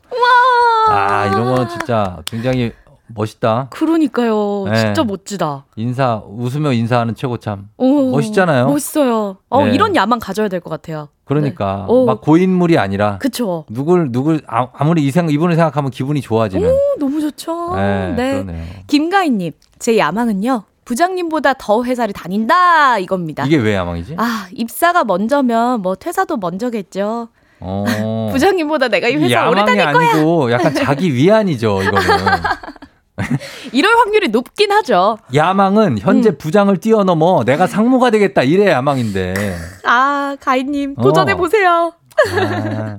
아, 0.88 1.26
이런 1.26 1.44
거는 1.54 1.68
진짜 1.68 2.18
굉장히 2.26 2.72
멋있다. 3.14 3.68
그러니까요. 3.70 4.64
네. 4.70 4.76
진짜 4.80 5.04
멋지다. 5.04 5.64
인사, 5.76 6.22
웃으며 6.26 6.72
인사하는 6.72 7.14
최고참. 7.14 7.68
오, 7.76 8.10
멋있잖아요. 8.10 8.66
멋있어요. 8.66 9.36
어, 9.48 9.64
네. 9.66 9.72
이런 9.74 9.94
야망 9.96 10.18
가져야 10.18 10.48
될 10.48 10.60
것 10.60 10.70
같아요. 10.70 11.08
그러니까 11.24 11.84
네. 11.88 11.92
오. 11.94 12.04
막 12.04 12.20
고인물이 12.20 12.78
아니라 12.78 13.18
그쵸. 13.18 13.64
누굴 13.70 14.10
누굴 14.12 14.42
아- 14.46 14.68
아무리 14.74 15.02
이 15.04 15.10
생각 15.10 15.32
이분을 15.32 15.54
생각하면 15.56 15.90
기분이 15.90 16.20
좋아지는. 16.20 16.68
오, 16.68 16.76
너무 16.98 17.20
좋죠. 17.20 17.74
네, 17.76 18.12
네. 18.16 18.32
그러네요. 18.42 18.64
김가희님, 18.86 19.52
제 19.78 19.96
야망은요. 19.98 20.64
부장님보다 20.84 21.54
더 21.54 21.84
회사를 21.84 22.12
다닌다 22.12 22.98
이겁니다. 22.98 23.44
이게 23.46 23.56
왜 23.56 23.74
야망이지? 23.76 24.16
아 24.18 24.48
입사가 24.52 25.04
먼저면 25.04 25.80
뭐 25.80 25.94
퇴사도 25.94 26.38
먼저겠죠. 26.38 27.28
어. 27.60 27.84
부장님보다 28.32 28.88
내가 28.88 29.06
이 29.08 29.14
회사 29.14 29.48
오래 29.48 29.64
다닐 29.64 29.84
거야. 29.92 30.10
아니고 30.14 30.50
약간 30.50 30.74
자기 30.74 31.14
위안이죠, 31.14 31.82
이거는. 31.84 32.00
이럴 33.72 33.94
확률이 33.96 34.28
높긴 34.28 34.72
하죠. 34.72 35.18
야망은 35.34 35.98
현재 35.98 36.30
음. 36.30 36.38
부장을 36.38 36.74
뛰어넘어 36.78 37.44
내가 37.44 37.66
상무가 37.66 38.10
되겠다 38.10 38.42
이래 38.42 38.70
야망인데. 38.70 39.34
아 39.84 40.36
가희님 40.40 40.94
어. 40.98 41.02
도전해 41.02 41.34
보세요. 41.36 41.92
아. 42.38 42.98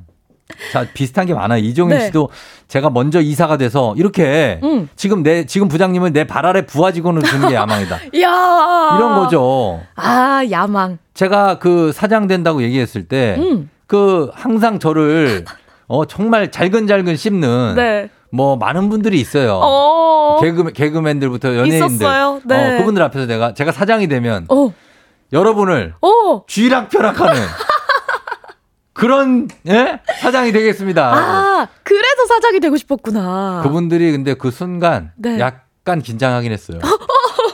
자 0.72 0.86
비슷한 0.94 1.26
게 1.26 1.34
많아요. 1.34 1.64
이종현 1.64 1.98
네. 1.98 2.06
씨도 2.06 2.30
제가 2.68 2.90
먼저 2.92 3.22
이사가 3.22 3.58
돼서 3.58 3.96
이렇게 3.98 4.60
음. 4.64 4.88
지금 4.96 5.24
내 5.24 5.46
지금 5.46 5.68
부장님을 5.68 6.14
내 6.14 6.26
발 6.26 6.46
아래 6.46 6.66
부하 6.66 6.92
직원을 6.92 7.24
주는 7.24 7.50
게 7.50 7.56
야망이다. 7.56 7.98
이야 8.14 8.28
이런 8.96 9.16
거죠. 9.16 9.82
아 9.96 10.44
야망. 10.50 11.00
제가 11.16 11.58
그 11.60 11.92
사장 11.92 12.28
된다고 12.28 12.62
얘기했을 12.64 13.08
때, 13.08 13.36
음. 13.38 13.70
그 13.88 14.32
항상 14.34 14.80
저를 14.80 15.46
어 15.88 16.06
정말 16.06 16.50
잘근잘근 16.52 17.16
씹는 17.18 17.74
네. 17.76 18.10
뭐 18.34 18.56
많은 18.56 18.90
분들이 18.90 19.20
있어요. 19.22 19.60
어. 19.62 20.40
개그 20.42 20.74
개그맨들부터 20.74 21.56
연예인들, 21.56 21.86
있었어요. 21.86 22.42
네. 22.46 22.56
어, 22.56 22.78
그분들 22.80 23.04
앞에서 23.04 23.28
내가 23.28 23.54
제가 23.54 23.72
사장이 23.72 24.08
되면 24.08 24.48
어. 24.50 24.74
여러분을 25.32 25.94
어. 26.02 26.44
쥐락펴락하는 26.48 27.40
그런 28.94 29.50
예 29.68 30.00
사장이 30.20 30.52
되겠습니다. 30.52 31.14
아 31.14 31.68
그래서 31.84 32.26
사장이 32.28 32.60
되고 32.60 32.76
싶었구나. 32.76 33.62
그분들이 33.62 34.12
근데 34.12 34.34
그 34.34 34.50
순간 34.50 35.12
네. 35.16 35.38
약간 35.40 36.02
긴장하긴 36.02 36.52
했어요. 36.52 36.80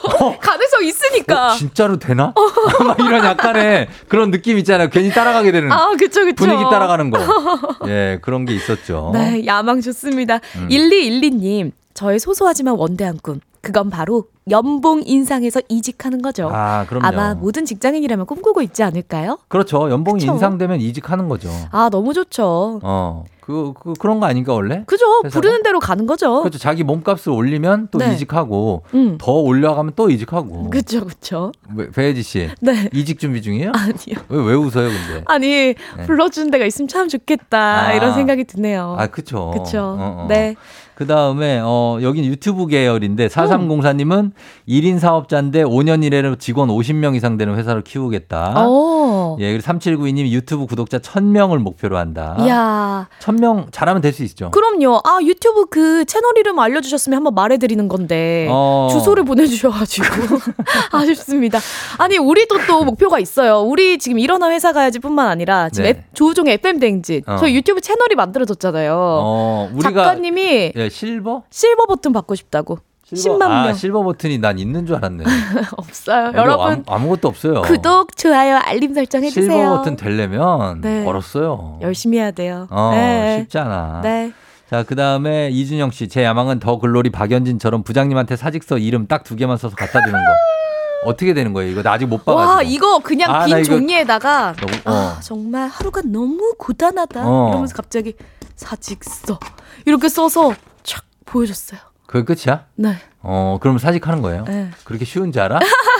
가능성 0.39 0.83
있으니까. 0.83 1.53
어, 1.53 1.55
진짜로 1.55 1.97
되나? 1.97 2.33
막 2.85 2.99
이런 2.99 3.23
약간의 3.23 3.87
그런 4.07 4.31
느낌 4.31 4.57
있잖아요. 4.59 4.89
괜히 4.89 5.09
따라가게 5.11 5.51
되는 5.51 5.71
아 5.71 5.91
그쵸 5.97 6.25
그쵸. 6.25 6.35
분위기 6.35 6.63
따라가는 6.63 7.09
거. 7.11 7.19
예, 7.87 8.19
그런 8.21 8.45
게 8.45 8.53
있었죠. 8.55 9.11
네, 9.13 9.45
야망 9.45 9.81
좋습니다. 9.81 10.39
음. 10.57 10.67
1212님, 10.69 11.71
저의 11.93 12.19
소소하지만 12.19 12.75
원대한 12.77 13.17
꿈. 13.21 13.39
그건 13.61 13.89
바로 13.89 14.23
연봉 14.49 15.01
인상에서 15.05 15.61
이직하는 15.67 16.21
거죠. 16.21 16.49
아, 16.51 16.85
그럼요. 16.87 17.05
아마 17.05 17.33
모든 17.35 17.65
직장인이라면 17.65 18.25
꿈꾸고 18.25 18.61
있지 18.61 18.83
않을까요? 18.83 19.37
그렇죠. 19.49 19.89
연봉이 19.91 20.21
그쵸. 20.21 20.31
인상되면 20.31 20.79
이직하는 20.79 21.27
거죠. 21.27 21.49
아, 21.71 21.89
너무 21.91 22.13
좋죠. 22.13 22.79
어, 22.81 23.25
그, 23.49 23.73
그 23.73 23.93
그런 23.93 24.19
거 24.19 24.27
아닌가 24.27 24.53
원래? 24.53 24.83
그죠? 24.85 25.05
회사가? 25.25 25.33
부르는 25.33 25.63
대로 25.63 25.79
가는 25.79 26.05
거죠. 26.05 26.41
그렇죠. 26.41 26.59
자기 26.59 26.83
몸값을 26.83 27.31
올리면 27.31 27.87
또 27.89 27.97
네. 27.97 28.13
이직하고 28.13 28.83
음. 28.93 29.17
더 29.19 29.31
올려가면 29.31 29.93
또 29.95 30.11
이직하고. 30.11 30.69
그쵸, 30.69 31.03
그쵸. 31.03 31.51
왜, 31.75 31.89
배혜지 31.89 32.21
씨. 32.21 32.49
네. 32.61 32.89
이직 32.93 33.17
준비 33.17 33.41
중이에요? 33.41 33.71
아니요. 33.73 34.23
왜, 34.29 34.37
왜 34.37 34.53
웃어요, 34.53 34.89
근데? 34.89 35.23
아니, 35.25 35.73
불러주는 36.05 36.51
데가 36.51 36.65
있으면 36.65 36.87
참 36.87 37.07
좋겠다. 37.07 37.87
아. 37.87 37.93
이런 37.93 38.13
생각이 38.13 38.43
드네요. 38.43 38.95
아, 38.99 39.07
그쵸. 39.07 39.51
그쵸. 39.55 39.79
어, 39.99 40.25
어. 40.25 40.25
네. 40.29 40.55
그 40.93 41.07
다음에, 41.07 41.59
어, 41.63 41.97
여긴 42.01 42.25
유튜브 42.25 42.67
계열인데, 42.67 43.29
4304님은 43.29 44.31
1인 44.67 44.99
사업자인데 44.99 45.63
5년 45.63 46.03
이내로 46.03 46.35
직원 46.35 46.67
50명 46.69 47.15
이상 47.15 47.37
되는 47.37 47.55
회사를 47.55 47.83
키우겠다. 47.83 48.67
오. 48.67 49.08
예, 49.39 49.51
그리고 49.53 49.65
3792님이 49.65 50.29
유튜브 50.31 50.65
구독자 50.65 50.99
1000명을 50.99 51.57
목표로 51.59 51.97
한다. 51.97 52.35
이야. 52.41 53.07
1000명 53.21 53.71
잘하면 53.71 54.01
될 54.01 54.13
수 54.13 54.23
있죠. 54.23 54.51
그럼요. 54.51 55.01
아, 55.05 55.19
유튜브 55.23 55.65
그 55.67 56.03
채널 56.05 56.33
이름 56.37 56.59
알려주셨으면 56.59 57.15
한번 57.17 57.33
말해드리는 57.35 57.87
건데. 57.87 58.47
어. 58.49 58.89
주소를 58.91 59.23
보내주셔가지고. 59.23 60.05
아쉽습니다. 60.91 61.59
아니, 61.97 62.17
우리도 62.17 62.65
또 62.67 62.83
목표가 62.83 63.19
있어요. 63.19 63.59
우리 63.61 63.97
지금 63.97 64.19
일어나 64.19 64.49
회사 64.49 64.73
가야지 64.73 64.99
뿐만 64.99 65.27
아니라 65.27 65.69
지금 65.69 65.83
네. 65.83 65.89
앱- 65.91 66.13
조우종의 66.15 66.55
FM대행진. 66.55 67.21
어. 67.27 67.37
저희 67.37 67.55
유튜브 67.55 67.81
채널이 67.81 68.15
만들어졌잖아요. 68.15 68.93
어. 68.97 69.69
작가님이 69.81 70.73
예, 70.75 70.89
실버? 70.89 71.43
실버 71.49 71.85
버튼 71.85 72.11
받고 72.13 72.35
싶다고. 72.35 72.79
실버? 73.15 73.37
10만 73.37 73.41
아, 73.43 73.63
명. 73.65 73.73
실버 73.73 74.03
버튼이 74.03 74.37
난 74.39 74.59
있는 74.59 74.85
줄 74.85 74.95
알았네. 74.95 75.23
없어요. 75.77 76.31
여러분. 76.35 76.83
아무, 76.87 77.09
것도 77.09 77.27
없어요. 77.27 77.61
구독, 77.63 78.15
좋아요, 78.15 78.57
알림 78.63 78.93
설정 78.93 79.23
해주세요. 79.23 79.51
실버 79.51 79.77
버튼 79.77 79.95
되려면 79.95 80.81
네. 80.81 81.03
멀었어요. 81.03 81.79
열심히 81.81 82.17
해야 82.19 82.31
돼요. 82.31 82.67
어, 82.69 82.91
네. 82.93 83.39
쉽지 83.41 83.57
않아. 83.57 84.01
네. 84.03 84.31
자, 84.69 84.83
그 84.83 84.95
다음에 84.95 85.49
이준영 85.49 85.89
씨, 85.91 86.07
제 86.07 86.23
야망은 86.23 86.59
더 86.59 86.77
글로리 86.77 87.09
박연진처럼 87.09 87.81
부장님한테 87.83 88.35
사직서 88.35 88.77
이름 88.77 89.07
딱 89.07 89.23
두 89.23 89.35
개만 89.35 89.57
써서 89.57 89.75
갖다 89.75 89.99
주는 90.05 90.11
거. 90.13 90.25
어떻게 91.09 91.33
되는 91.33 91.53
거예요? 91.53 91.71
이거 91.71 91.81
나 91.81 91.93
아직 91.93 92.05
못 92.07 92.23
봐가지고. 92.25 92.51
와, 92.55 92.61
이거 92.61 92.99
그냥 92.99 93.33
아, 93.33 93.45
빈나 93.45 93.59
이거 93.59 93.75
종이에다가 93.77 94.53
너무- 94.59 94.73
아, 94.83 95.15
어. 95.17 95.21
정말 95.21 95.69
하루가 95.69 96.01
너무 96.03 96.53
고단하다. 96.59 97.21
어. 97.25 97.49
이러면서 97.49 97.73
갑자기 97.73 98.13
사직서 98.57 99.39
이렇게 99.85 100.09
써서 100.09 100.53
촥 100.83 101.01
보여줬어요. 101.25 101.79
그게 102.09 102.25
끝이야? 102.25 102.65
네. 102.73 102.95
어, 103.21 103.59
그럼 103.61 103.77
사직하는 103.77 104.23
거예요? 104.23 104.43
네. 104.47 104.71
그렇게 104.83 105.05
쉬운 105.05 105.31
줄 105.31 105.43
알아? 105.43 105.59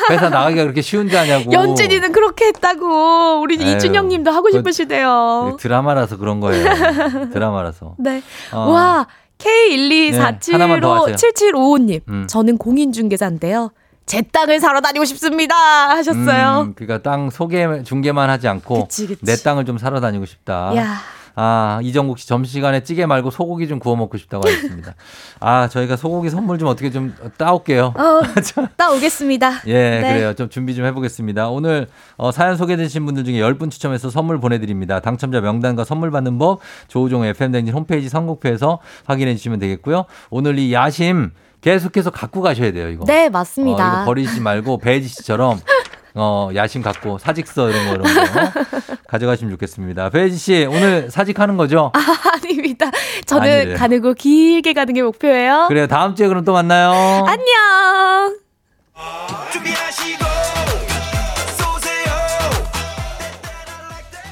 회사 0.10 0.30
나가기가 0.30 0.64
그렇게 0.64 0.82
쉬운 0.82 1.08
줄 1.08 1.20
아냐고. 1.20 1.52
연진이는 1.52 2.12
그렇게 2.14 2.46
했다고. 2.46 3.42
우리 3.42 3.62
에휴, 3.62 3.76
이준영 3.76 4.08
님도 4.08 4.32
하고 4.32 4.46
그- 4.46 4.54
싶으시대요. 4.54 5.58
드라마라서 5.60 6.18
그런 6.18 6.40
거예요. 6.40 6.66
드라마라서. 7.32 7.94
네. 8.00 8.24
어. 8.52 8.72
와, 8.72 9.06
네, 9.38 10.18
하나만 10.52 10.80
더 10.82 10.96
하세요. 11.04 11.16
K124757755님. 11.16 12.02
음. 12.10 12.26
저는 12.28 12.58
공인중개사인데요. 12.58 13.70
제 14.08 14.24
땅을 14.24 14.60
사러 14.60 14.82
다니고 14.82 15.06
싶습니다. 15.06 15.56
하셨어요. 15.90 16.62
음, 16.62 16.74
그러니까 16.76 17.08
땅 17.08 17.30
소개 17.30 17.84
중개만 17.84 18.32
하지 18.32 18.48
않고 18.48 18.86
그치, 18.86 19.06
그치. 19.06 19.24
내 19.24 19.36
땅을 19.36 19.66
좀 19.66 19.78
사러 19.78 20.00
다니고 20.00 20.26
싶다. 20.26 20.76
야. 20.76 20.96
아, 21.42 21.80
이정국 21.82 22.20
씨 22.20 22.28
점심시간에 22.28 22.84
찌개 22.84 23.06
말고 23.06 23.32
소고기 23.32 23.70
좀 23.70 23.80
구워 23.80 23.96
먹고 23.96 24.18
싶다고 24.18 24.46
하셨습니다. 24.46 24.94
아, 25.40 25.70
저희가 25.70 25.96
소고기 25.96 26.30
선물 26.30 26.60
좀 26.60 26.68
어떻게 26.68 26.92
좀 26.92 27.16
따올게요. 27.38 27.94
어, 27.96 28.22
따오겠습니다. 28.76 29.62
예, 29.68 29.74
네. 29.74 30.02
그래요. 30.02 30.34
좀 30.34 30.50
준비 30.50 30.76
좀 30.76 30.84
해보겠습니다. 30.84 31.48
오늘 31.48 31.88
어, 32.18 32.34
사연 32.34 32.58
소개되신 32.58 33.06
분들 33.06 33.24
중에 33.24 33.40
10분 33.40 33.72
추첨해서 33.72 34.10
선물 34.10 34.42
보내드립니다. 34.42 35.00
당첨자 35.00 35.40
명단과 35.40 35.86
선물 35.86 36.12
받는 36.12 36.38
법 36.40 36.60
조우종 36.90 37.24
FM댕진 37.24 37.74
홈페이지 37.74 38.10
선곡표에서 38.10 38.80
확인해 39.06 39.34
주시면 39.38 39.60
되겠고요. 39.60 40.04
오늘 40.30 40.60
이 40.60 40.74
야심 40.74 41.32
계속해서 41.62 42.10
갖고 42.12 42.42
가셔야 42.42 42.74
돼요. 42.74 42.90
이거. 42.90 43.06
네, 43.06 43.28
어, 43.28 43.30
맞습니다. 43.30 43.94
이거 43.94 44.06
버리지 44.06 44.42
말고 44.42 44.78
배지 44.80 45.08
씨처럼 45.08 45.60
어, 46.20 46.50
야심 46.54 46.82
갖고 46.82 47.18
사직서 47.18 47.70
이런 47.70 47.86
거 47.88 47.94
이런 47.96 48.04
거 48.04 48.52
가져가시면 49.08 49.52
좋겠습니다. 49.54 50.10
배지 50.10 50.38
씨 50.38 50.66
오늘 50.70 51.10
사직하는 51.10 51.58
거죠? 51.58 51.92
아닙니다. 51.94 52.92
저는 53.26 53.44
아니래요. 53.50 53.78
가늘고 53.78 54.14
길게 54.14 54.74
가는 54.74 54.94
게 54.94 55.02
목표예요. 55.02 55.66
그래요. 55.70 55.88
다음 55.88 56.16
주에 56.16 56.28
그럼 56.28 56.44
또 56.44 56.54
만나요. 56.54 56.92
안녕. 57.26 58.38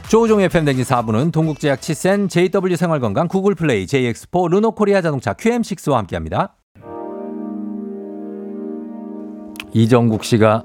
조우종 0.10 0.40
FM 0.42 0.64
댕진 0.66 0.86
4부는 0.86 1.34
동국제약 1.34 1.82
치센 1.82 2.30
JW 2.30 2.76
생활건강 2.78 3.28
구글 3.28 3.56
플레이 3.56 3.86
JX4 3.86 4.50
르노코리아 4.52 5.02
자동차 5.02 5.34
QM6와 5.34 5.96
함께합니다. 5.96 6.56
이정국 9.74 10.24
씨가 10.24 10.64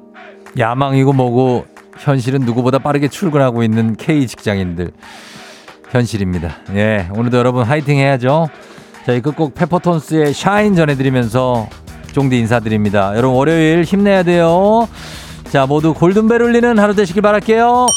야망이고 0.59 1.13
뭐고 1.13 1.67
현실은 1.99 2.41
누구보다 2.41 2.79
빠르게 2.79 3.09
출근하고 3.09 3.63
있는 3.63 3.97
K 3.97 4.27
직장인들. 4.27 4.91
현실입니다. 5.91 6.57
예, 6.75 7.09
오늘도 7.15 7.37
여러분 7.37 7.65
화이팅 7.65 7.99
해야죠. 7.99 8.49
저희 9.05 9.21
끝곡 9.21 9.55
페퍼톤스의 9.55 10.33
샤인 10.33 10.75
전해드리면서 10.75 11.69
쫑디 12.13 12.39
인사드립니다. 12.39 13.17
여러분 13.17 13.37
월요일 13.37 13.85
힘내야 13.85 14.23
돼요. 14.23 14.89
자, 15.51 15.67
모두 15.67 15.93
골든벨 15.93 16.41
울리는 16.41 16.79
하루 16.79 16.95
되시길 16.95 17.21
바랄게요. 17.21 17.89